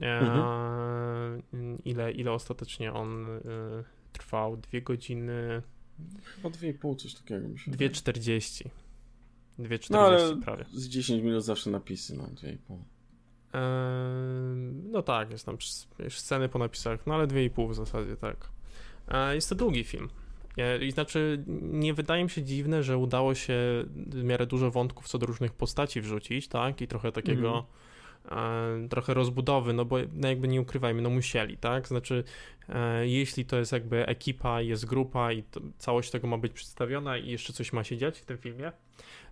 [0.00, 1.78] E, mhm.
[1.84, 3.40] ile, ile ostatecznie on e,
[4.12, 4.56] trwał?
[4.56, 5.62] Dwie godziny.
[6.24, 8.68] Chyba dwie i pół, coś takiego się 2,40.
[9.58, 10.64] 2,40 no, ale prawie.
[10.72, 12.84] Z 10 minut zawsze napisy, no, dwie i pół.
[13.54, 13.60] E,
[14.90, 15.56] no tak, jest tam
[16.08, 18.48] sceny po napisach, no ale dwie i pół w zasadzie, tak.
[19.08, 20.08] E, jest to długi film.
[20.82, 23.54] I znaczy, nie wydaje mi się dziwne, że udało się
[23.96, 26.80] w miarę dużo wątków co do różnych postaci wrzucić, tak?
[26.80, 27.66] I trochę takiego,
[28.30, 28.88] mm.
[28.88, 31.88] trochę rozbudowy, no bo no jakby nie ukrywajmy, no musieli, tak?
[31.88, 32.24] Znaczy,
[32.68, 37.18] e, jeśli to jest jakby ekipa, jest grupa i to, całość tego ma być przedstawiona
[37.18, 38.72] i jeszcze coś ma się dziać w tym filmie,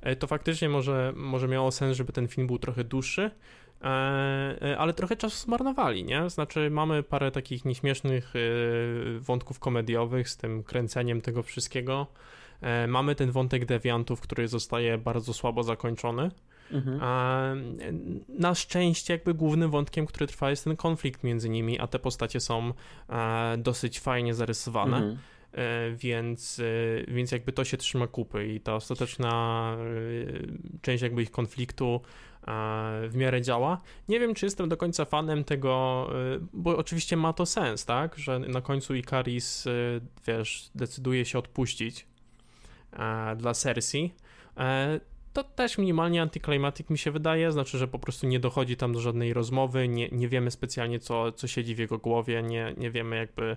[0.01, 3.31] e, to faktycznie może, może miało sens, żeby ten film był trochę dłuższy,
[4.79, 6.31] ale trochę czasu zmarnowali, nie?
[6.31, 8.39] Znaczy mamy parę takich nieśmiesznych e,
[9.21, 12.07] wątków komediowych z tym kręceniem tego wszystkiego.
[12.89, 16.31] Mamy ten wątek dewiantów, który zostaje bardzo słabo zakończony.
[16.73, 17.01] Mhm.
[18.29, 22.41] Na szczęście, jakby głównym wątkiem, który trwa, jest ten konflikt między nimi, a te postacie
[22.41, 22.73] są
[23.59, 24.97] dosyć fajnie zarysowane.
[24.97, 25.19] Mhm.
[25.97, 26.61] Więc,
[27.09, 29.77] więc jakby to się trzyma kupy i ta ostateczna
[30.83, 32.01] część jakby ich konfliktu
[33.09, 33.81] w miarę działa.
[34.09, 36.07] Nie wiem, czy jestem do końca fanem tego,
[36.53, 39.65] bo oczywiście ma to sens, tak, że na końcu Ikaris,
[40.27, 42.07] wiesz, decyduje się odpuścić
[43.37, 44.15] dla Cersei.
[44.57, 45.01] E,
[45.33, 49.01] to też minimalnie anticlimatic mi się wydaje, znaczy, że po prostu nie dochodzi tam do
[49.01, 53.17] żadnej rozmowy, nie, nie wiemy specjalnie, co, co siedzi w jego głowie, nie, nie wiemy
[53.17, 53.57] jakby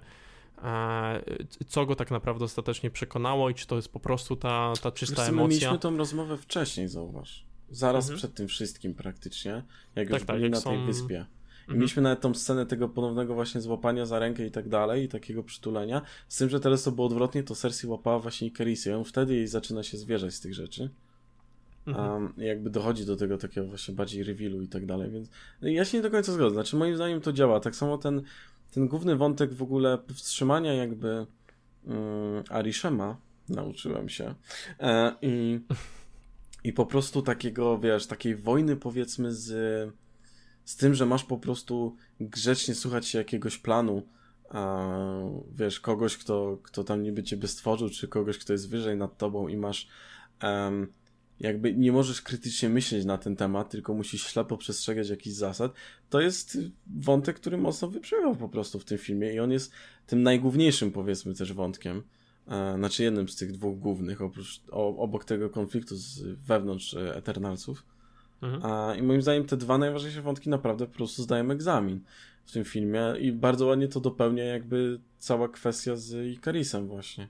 [1.68, 5.26] co go tak naprawdę ostatecznie przekonało i czy to jest po prostu ta, ta czysta
[5.26, 5.48] emocja.
[5.48, 7.46] Mieliśmy tą rozmowę wcześniej, zauważ.
[7.70, 8.18] Zaraz mhm.
[8.18, 9.64] przed tym wszystkim praktycznie,
[9.96, 10.86] jak tak, już tak, byli na tej są...
[10.86, 11.16] wyspie.
[11.16, 11.80] I mhm.
[11.80, 15.44] mieliśmy nawet tą scenę tego ponownego właśnie złapania za rękę i tak dalej, i takiego
[15.44, 16.02] przytulenia.
[16.28, 19.36] Z tym, że teraz to było odwrotnie, to Cersei łapała właśnie Ikerisy i on wtedy
[19.36, 20.90] jej zaczyna się zwierzać z tych rzeczy.
[21.88, 22.12] Mhm.
[22.14, 25.30] Um, jakby dochodzi do tego takiego właśnie bardziej revealu i tak dalej, więc
[25.62, 26.54] ja się nie do końca zgodzę.
[26.54, 27.60] Znaczy moim zdaniem to działa.
[27.60, 28.22] Tak samo ten,
[28.72, 31.26] ten główny wątek w ogóle wstrzymania jakby
[31.86, 31.98] um,
[32.50, 33.18] Arishema
[33.50, 34.36] nauczyłem się.
[34.80, 35.60] E, I
[36.64, 39.48] i po prostu takiego, wiesz, takiej wojny powiedzmy z,
[40.66, 44.08] z tym, że masz po prostu grzecznie słuchać się jakiegoś planu,
[44.50, 44.88] a,
[45.56, 49.48] wiesz, kogoś, kto, kto tam niby ciebie stworzył, czy kogoś, kto jest wyżej nad tobą
[49.48, 49.88] i masz
[50.44, 50.88] um,
[51.42, 55.74] jakby nie możesz krytycznie myśleć na ten temat, tylko musisz ślepo przestrzegać jakichś zasad,
[56.10, 56.58] to jest
[57.00, 59.72] wątek, który mocno wybrzmiewał po prostu w tym filmie i on jest
[60.08, 62.04] tym najgłówniejszym, powiedzmy, też wątkiem.
[62.48, 67.86] E, znaczy jednym z tych dwóch głównych, oprócz, obok tego konfliktu z, wewnątrz e, Eternalsów.
[68.42, 68.66] Mhm.
[68.66, 72.00] A, I moim zdaniem te dwa najważniejsze wątki naprawdę po prostu zdają egzamin
[72.46, 77.28] w tym filmie i bardzo ładnie to dopełnia jakby cała kwestia z Ikarisem właśnie.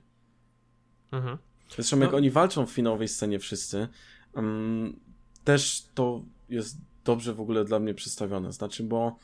[1.12, 1.38] Mhm.
[1.74, 2.04] Zresztą no.
[2.04, 3.88] jak oni walczą w finałowej scenie wszyscy,
[4.34, 5.00] um,
[5.44, 8.52] też to jest dobrze w ogóle dla mnie przedstawione.
[8.52, 9.16] Znaczy, bo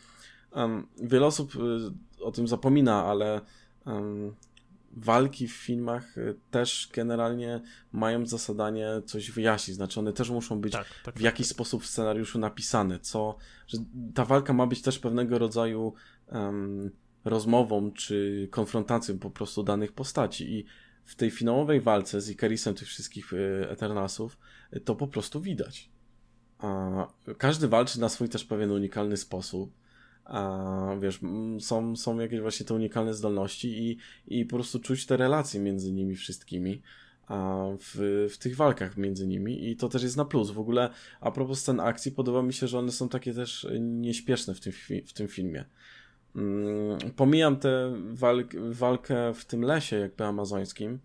[0.52, 3.40] um, wiele osób y, o tym zapomina, ale
[3.86, 4.34] um,
[4.92, 7.60] walki w filmach y, też generalnie
[7.92, 11.54] mają za zadanie coś wyjaśnić, znaczy one też muszą być tak, tak, w jakiś tak.
[11.54, 13.78] sposób w scenariuszu napisane, co, że
[14.14, 15.94] ta walka ma być też pewnego rodzaju
[16.32, 16.90] um,
[17.24, 20.64] rozmową czy konfrontacją po prostu danych postaci i
[21.08, 24.38] w tej finałowej walce z Ikarisem tych wszystkich y, Eternasów
[24.76, 25.90] y, to po prostu widać.
[27.38, 29.72] Każdy walczy na swój też pewien unikalny sposób
[31.00, 31.20] wiesz,
[31.60, 35.92] są, są jakieś właśnie te unikalne zdolności i, i po prostu czuć te relacje między
[35.92, 36.82] nimi wszystkimi.
[37.80, 40.50] w, w tych walkach między nimi i to też jest na plus.
[40.50, 40.90] W ogóle
[41.20, 44.72] a propos scen akcji, podoba mi się, że one są takie też nieśpieszne w tym,
[45.06, 45.64] w tym filmie.
[46.36, 50.98] Mm, pomijam tę walk, walkę w tym lesie jakby amazońskim,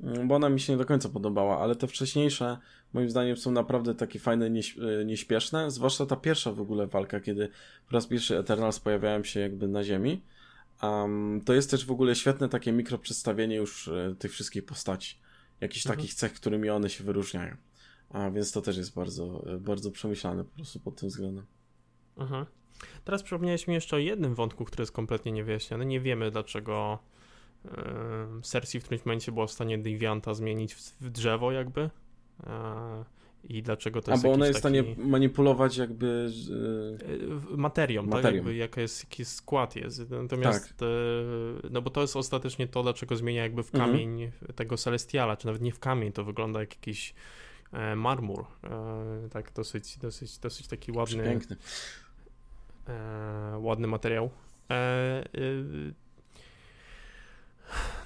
[0.00, 2.58] mm, bo ona mi się nie do końca podobała, ale te wcześniejsze
[2.92, 7.48] moim zdaniem są naprawdę takie fajne, e, nieśpieszne, zwłaszcza ta pierwsza w ogóle walka, kiedy
[7.88, 10.22] po raz pierwszy Eternals pojawiają się jakby na ziemi.
[10.82, 15.18] Um, to jest też w ogóle świetne takie mikro przedstawienie już e, tych wszystkich postaci.
[15.60, 15.96] Jakichś mhm.
[15.96, 17.56] takich cech, którymi one się wyróżniają.
[18.10, 21.46] A więc to też jest bardzo, e, bardzo przemyślane po prostu pod tym względem.
[22.16, 22.46] Mhm.
[23.04, 25.86] Teraz przypomniałeś mi jeszcze o jednym wątku, który jest kompletnie niewyjaśniony.
[25.86, 26.98] Nie wiemy dlaczego
[27.64, 27.70] yy,
[28.42, 31.80] Cersei w którymś momencie była w stanie Devianta zmienić w, w drzewo jakby.
[31.80, 32.48] Yy,
[33.44, 38.22] I dlaczego to jest A bo ona jest w stanie manipulować jakby yy, materią, materią,
[38.22, 38.34] tak?
[38.34, 40.10] Jakby jaka jest, jaki skład jest.
[40.10, 40.88] Natomiast, tak.
[41.70, 43.90] no bo to jest ostatecznie to, dlaczego zmienia jakby w mhm.
[43.90, 44.52] kamień mhm.
[44.54, 47.14] tego Celestiala, czy nawet nie w kamień, to wygląda jak jakiś
[47.96, 48.44] marmur.
[49.30, 51.24] Tak, dosyć, dosyć, dosyć taki ładny.
[51.24, 51.56] Piękny
[52.88, 54.30] e, ładny materiał.
[54.70, 55.28] E, e,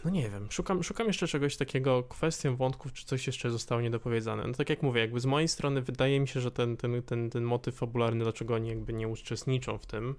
[0.05, 4.47] no nie wiem, szukam, szukam jeszcze czegoś takiego, kwestię wątków, czy coś jeszcze zostało niedopowiedziane.
[4.47, 7.31] No tak jak mówię, jakby z mojej strony wydaje mi się, że ten, ten, ten,
[7.31, 10.15] ten motyw fabularny, dlaczego oni jakby nie uczestniczą w tym,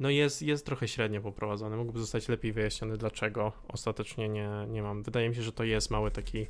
[0.00, 1.76] no jest, jest trochę średnio poprowadzony.
[1.76, 5.02] Mógłby zostać lepiej wyjaśniony, dlaczego ostatecznie nie, nie mam.
[5.02, 6.46] Wydaje mi się, że to jest mały taki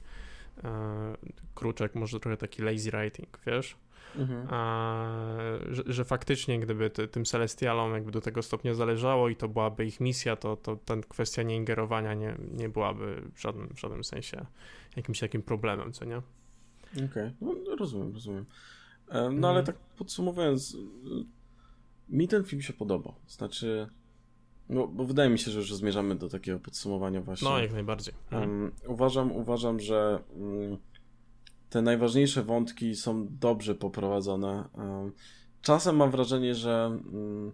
[1.55, 3.77] kruczek, może trochę taki lazy writing, wiesz?
[4.19, 4.47] Mhm.
[4.51, 5.07] A,
[5.71, 9.87] że, że, faktycznie gdyby ty, tym Celestialom jakby do tego stopnia zależało i to byłaby
[9.87, 14.47] ich misja, to, to ta kwestia nieingerowania nie, nie byłaby w żadnym, w żadnym sensie
[14.97, 16.17] jakimś takim problemem, co nie?
[16.93, 17.33] Okej, okay.
[17.41, 18.47] no, rozumiem, rozumiem.
[19.09, 19.45] E, no mhm.
[19.45, 20.77] ale tak podsumowując,
[22.09, 23.15] mi ten film się podobał.
[23.29, 23.89] Znaczy,
[24.69, 27.49] no, bo wydaje mi się, że już zmierzamy do takiego podsumowania właśnie.
[27.49, 28.15] No, jak najbardziej.
[28.33, 30.79] Um, uważam, uważam, że um,
[31.71, 34.65] te najważniejsze wątki są dobrze poprowadzone.
[35.63, 37.53] Czasem mam wrażenie, że mm,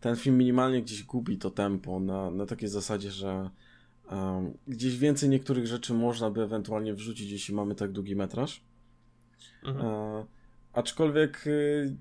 [0.00, 3.50] ten film minimalnie gdzieś gubi to tempo na, na takiej zasadzie, że
[4.68, 8.64] gdzieś więcej niektórych rzeczy można by ewentualnie wrzucić, jeśli mamy tak długi metraż.
[9.64, 10.24] Mhm.
[10.72, 11.96] aczkolwiek y,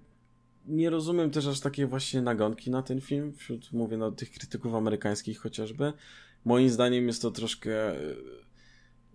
[0.68, 4.76] nie rozumiem też aż takiej właśnie nagonki na ten film, wśród, mówię, no, tych krytyków
[4.76, 5.94] amerykańskich chociażby.
[6.46, 7.96] Moim zdaniem jest to troszkę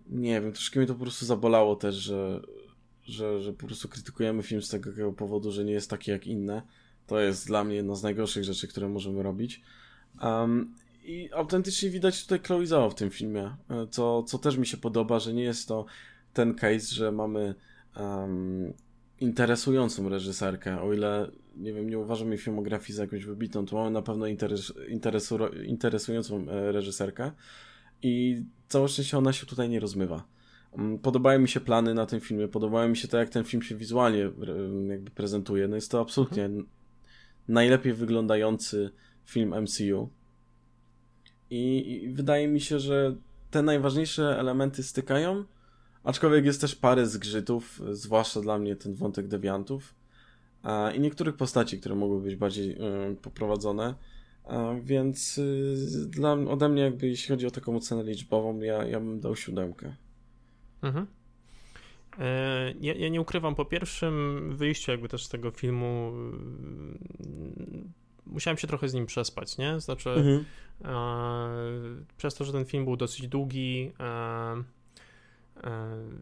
[0.09, 2.41] nie wiem, troszkę mnie to po prostu zabolało też, że,
[3.03, 6.61] że, że po prostu krytykujemy film z tego powodu, że nie jest taki jak inne.
[7.07, 9.61] To jest dla mnie jedna z najgorszych rzeczy, które możemy robić.
[10.21, 14.67] Um, I autentycznie widać tutaj Chloe Zhao w tym filmie, e, co, co też mi
[14.67, 15.85] się podoba, że nie jest to
[16.33, 17.55] ten case, że mamy
[17.99, 18.73] um,
[19.19, 23.91] interesującą reżyserkę, o ile nie wiem, nie uważam jej filmografii za jakąś wybitną, to mamy
[23.91, 27.31] na pewno interes, interesu, interesującą e, reżyserkę
[28.01, 30.23] i całe szczęście ona się tutaj nie rozmywa.
[30.73, 33.63] Mm, podobają mi się plany na tym filmie, podobają mi się to, jak ten film
[33.63, 34.19] się wizualnie
[34.89, 35.67] jakby prezentuje.
[35.67, 36.67] No jest to absolutnie mhm.
[37.47, 38.89] najlepiej wyglądający
[39.25, 40.09] film MCU.
[41.49, 43.15] I, I, wydaje mi się, że
[43.51, 45.45] te najważniejsze elementy stykają,
[46.03, 49.95] aczkolwiek jest też parę zgrzytów, zwłaszcza dla mnie ten wątek dewiantów
[50.95, 53.95] i niektórych postaci, które mogły być bardziej y, poprowadzone.
[54.83, 59.19] Więc y, dla, ode mnie jakby jeśli chodzi o taką ocenę liczbową, ja, ja bym
[59.19, 59.95] dał siódemkę.
[60.81, 61.07] Mhm.
[62.19, 66.11] E, ja, ja, nie ukrywam, po pierwszym wyjściu jakby też z tego filmu
[67.19, 67.29] y,
[68.25, 69.79] musiałem się trochę z nim przespać, nie?
[69.79, 70.45] Znaczy mhm.
[70.85, 74.76] e, przez to, że ten film był dosyć długi e, E,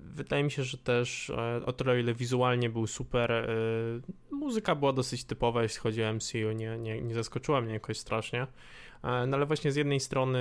[0.04, 3.46] wydaje mi się, że też e, o tyle, ile wizualnie był super, e,
[4.32, 8.48] muzyka była dosyć typowa, jeśli chodzi o MCU, nie, nie, nie zaskoczyła mnie jakoś strasznie.
[9.04, 10.40] No ale właśnie z jednej strony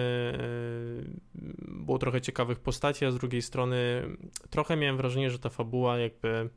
[1.69, 4.03] było trochę ciekawych postaci, a z drugiej strony
[4.51, 6.49] trochę miałem wrażenie, że ta fabuła jakby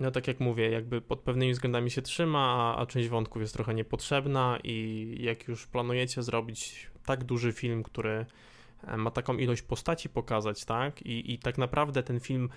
[0.00, 3.54] no tak jak mówię, jakby pod pewnymi względami się trzyma, a, a część wątków jest
[3.54, 8.26] trochę niepotrzebna i jak już planujecie zrobić tak duży film, który
[8.96, 11.02] ma taką ilość postaci pokazać, tak?
[11.02, 12.48] I, i tak naprawdę ten film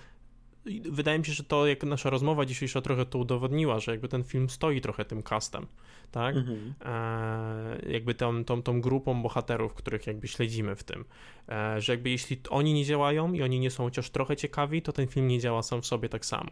[0.90, 4.24] wydaje mi się, że to jak nasza rozmowa dzisiejsza trochę to udowodniła, że jakby ten
[4.24, 5.66] film stoi trochę tym castem,
[6.10, 6.36] tak?
[6.36, 6.74] Mhm.
[6.84, 11.04] E, jakby tą, tą, tą grupą bohaterów, których jakby śledzimy w tym.
[11.48, 14.92] E, że jakby jeśli oni nie działają i oni nie są chociaż trochę ciekawi, to
[14.92, 16.50] ten film nie działa sam w sobie tak samo.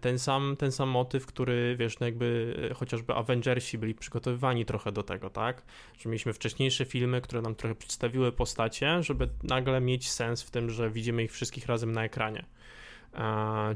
[0.00, 4.92] Ten sam, ten sam motyw, który wiesz, no jakby e, chociażby Avengersi byli przygotowywani trochę
[4.92, 5.62] do tego, tak?
[5.98, 10.70] Że mieliśmy wcześniejsze filmy, które nam trochę przedstawiły postacie, żeby nagle mieć sens w tym,
[10.70, 12.44] że widzimy ich wszystkich razem na ekranie.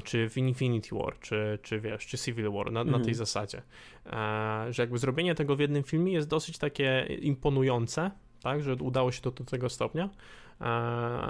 [0.03, 3.15] Czy w Infinity War, czy, czy wiesz, czy Civil War, na, na tej mhm.
[3.15, 3.61] zasadzie.
[4.69, 8.11] że jakby zrobienie tego w jednym filmie jest dosyć takie imponujące,
[8.43, 10.09] tak, że udało się to do tego stopnia.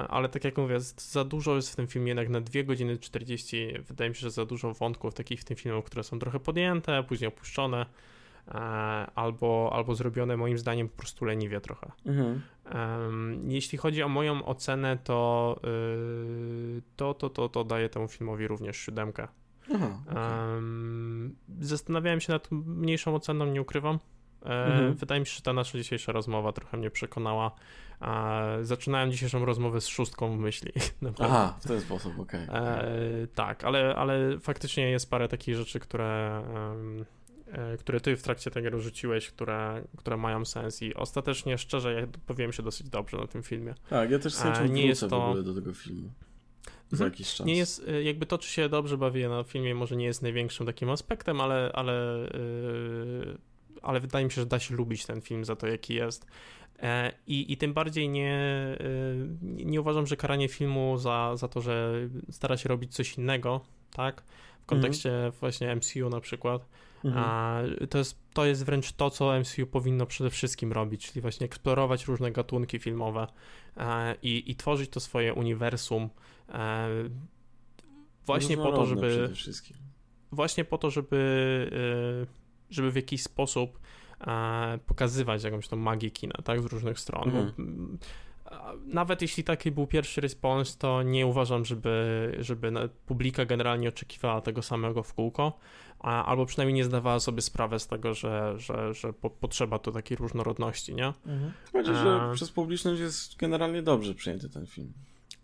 [0.10, 3.74] Ale tak jak mówię, za dużo jest w tym filmie, jednak na 2 godziny 40,
[3.88, 7.04] wydaje mi się, że za dużo wątków takich w tym filmie, które są trochę podjęte,
[7.04, 7.86] później opuszczone,
[9.16, 11.92] albo, albo zrobione moim zdaniem po prostu leniwie trochę.
[12.06, 12.42] Mhm.
[13.48, 15.60] Jeśli chodzi o moją ocenę, to,
[16.78, 19.28] y, to, to, to, to daję temu filmowi również siódemkę.
[19.76, 20.62] Aha, okay.
[21.60, 24.00] Zastanawiałem się nad mniejszą oceną, nie ukrywam.
[24.46, 24.94] E, mhm.
[24.94, 27.52] Wydaje mi się, że ta nasza dzisiejsza rozmowa trochę mnie przekonała.
[28.62, 30.72] Zaczynałem dzisiejszą rozmowę z szóstką w myśli.
[31.20, 32.50] Aha, w ten sposób, okej.
[32.50, 32.60] Okay.
[32.60, 36.44] E, tak, ale, ale faktycznie jest parę takich rzeczy, które,
[37.52, 42.08] e, które ty w trakcie tego rzuciłeś, które, które mają sens i ostatecznie, szczerze, ja
[42.26, 43.76] powiem się dosyć dobrze na tym filmie.
[43.90, 45.10] Tak, ja też z chęcią nie jest to...
[45.10, 46.10] w ogóle do tego filmu
[46.92, 47.12] za mhm.
[47.12, 47.48] jakiś czas.
[47.48, 50.90] Nie jest, jakby to, czy się dobrze bawię na filmie, może nie jest największym takim
[50.90, 53.38] aspektem, ale, ale, yy,
[53.82, 56.28] ale wydaje mi się, że da się lubić ten film za to, jaki jest.
[56.80, 58.40] E, I, I tym bardziej nie,
[58.82, 61.94] y, nie uważam, że karanie filmu za, za to, że
[62.32, 64.24] stara się robić coś innego, tak?
[64.62, 65.32] W kontekście mhm.
[65.32, 66.68] właśnie MCU na przykład.
[67.06, 67.88] Mhm.
[67.88, 72.08] To, jest, to jest wręcz to, co MCU powinno przede wszystkim robić, czyli właśnie eksplorować
[72.08, 73.28] różne gatunki filmowe
[73.78, 76.10] e, i, i tworzyć to swoje uniwersum
[76.50, 76.90] E,
[78.26, 79.30] właśnie po to, żeby
[80.32, 81.70] właśnie po to, żeby
[82.24, 82.37] e,
[82.70, 83.80] żeby w jakiś sposób
[84.28, 87.30] e, pokazywać jakąś tą magię kina, tak, z różnych stron.
[87.30, 87.98] Mhm.
[88.86, 92.72] Nawet jeśli taki był pierwszy respons, to nie uważam, żeby, żeby
[93.06, 95.60] publika generalnie oczekiwała tego samego w kółko,
[96.00, 100.18] albo przynajmniej nie zdawała sobie sprawę z tego, że, że, że po, potrzeba tu takiej
[100.18, 101.08] różnorodności, nie?
[101.08, 101.52] Mhm.
[101.74, 104.94] Chodzi, że przez publiczność jest generalnie dobrze przyjęty ten film.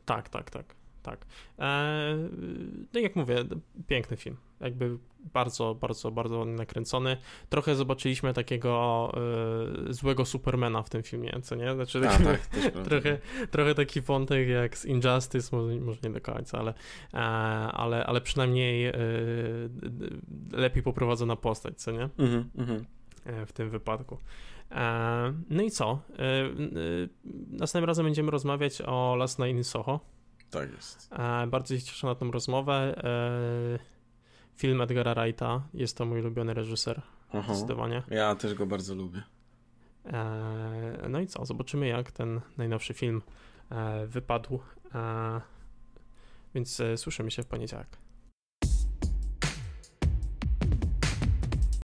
[0.05, 1.25] Tak, tak, tak tak.
[1.59, 2.17] E,
[2.93, 3.45] no jak mówię,
[3.87, 4.37] piękny film.
[4.63, 4.97] Jakby
[5.33, 7.17] bardzo, bardzo, bardzo nakręcony.
[7.49, 9.11] Trochę zobaczyliśmy takiego
[9.89, 11.73] y, złego Supermana w tym filmie, co nie?
[11.73, 12.47] Znaczy, A, tak,
[12.87, 13.17] trochę,
[13.51, 16.73] trochę taki wątek jak z Injustice, może, może nie do końca, ale,
[17.13, 17.17] e,
[17.71, 18.93] ale, ale przynajmniej y,
[20.51, 22.09] lepiej poprowadzona postać, co nie?
[22.17, 22.83] Mm -hmm.
[23.45, 24.17] w tym wypadku.
[25.49, 25.99] No i co?
[27.49, 29.99] Następnym razem będziemy rozmawiać o Last Night in Soho.
[30.49, 31.09] Tak jest.
[31.11, 32.95] E, bardzo się cieszę na tą rozmowę.
[34.63, 37.01] E, film Edgara Wrighta, jest to mój ulubiony reżyser,
[37.33, 37.53] Aha.
[37.53, 38.03] zdecydowanie.
[38.09, 39.23] Ja też go bardzo lubię.
[40.05, 43.21] E, no i co, zobaczymy jak ten najnowszy film
[44.07, 44.59] wypadł.
[46.55, 47.87] Więc słyszymy się w poniedziałek.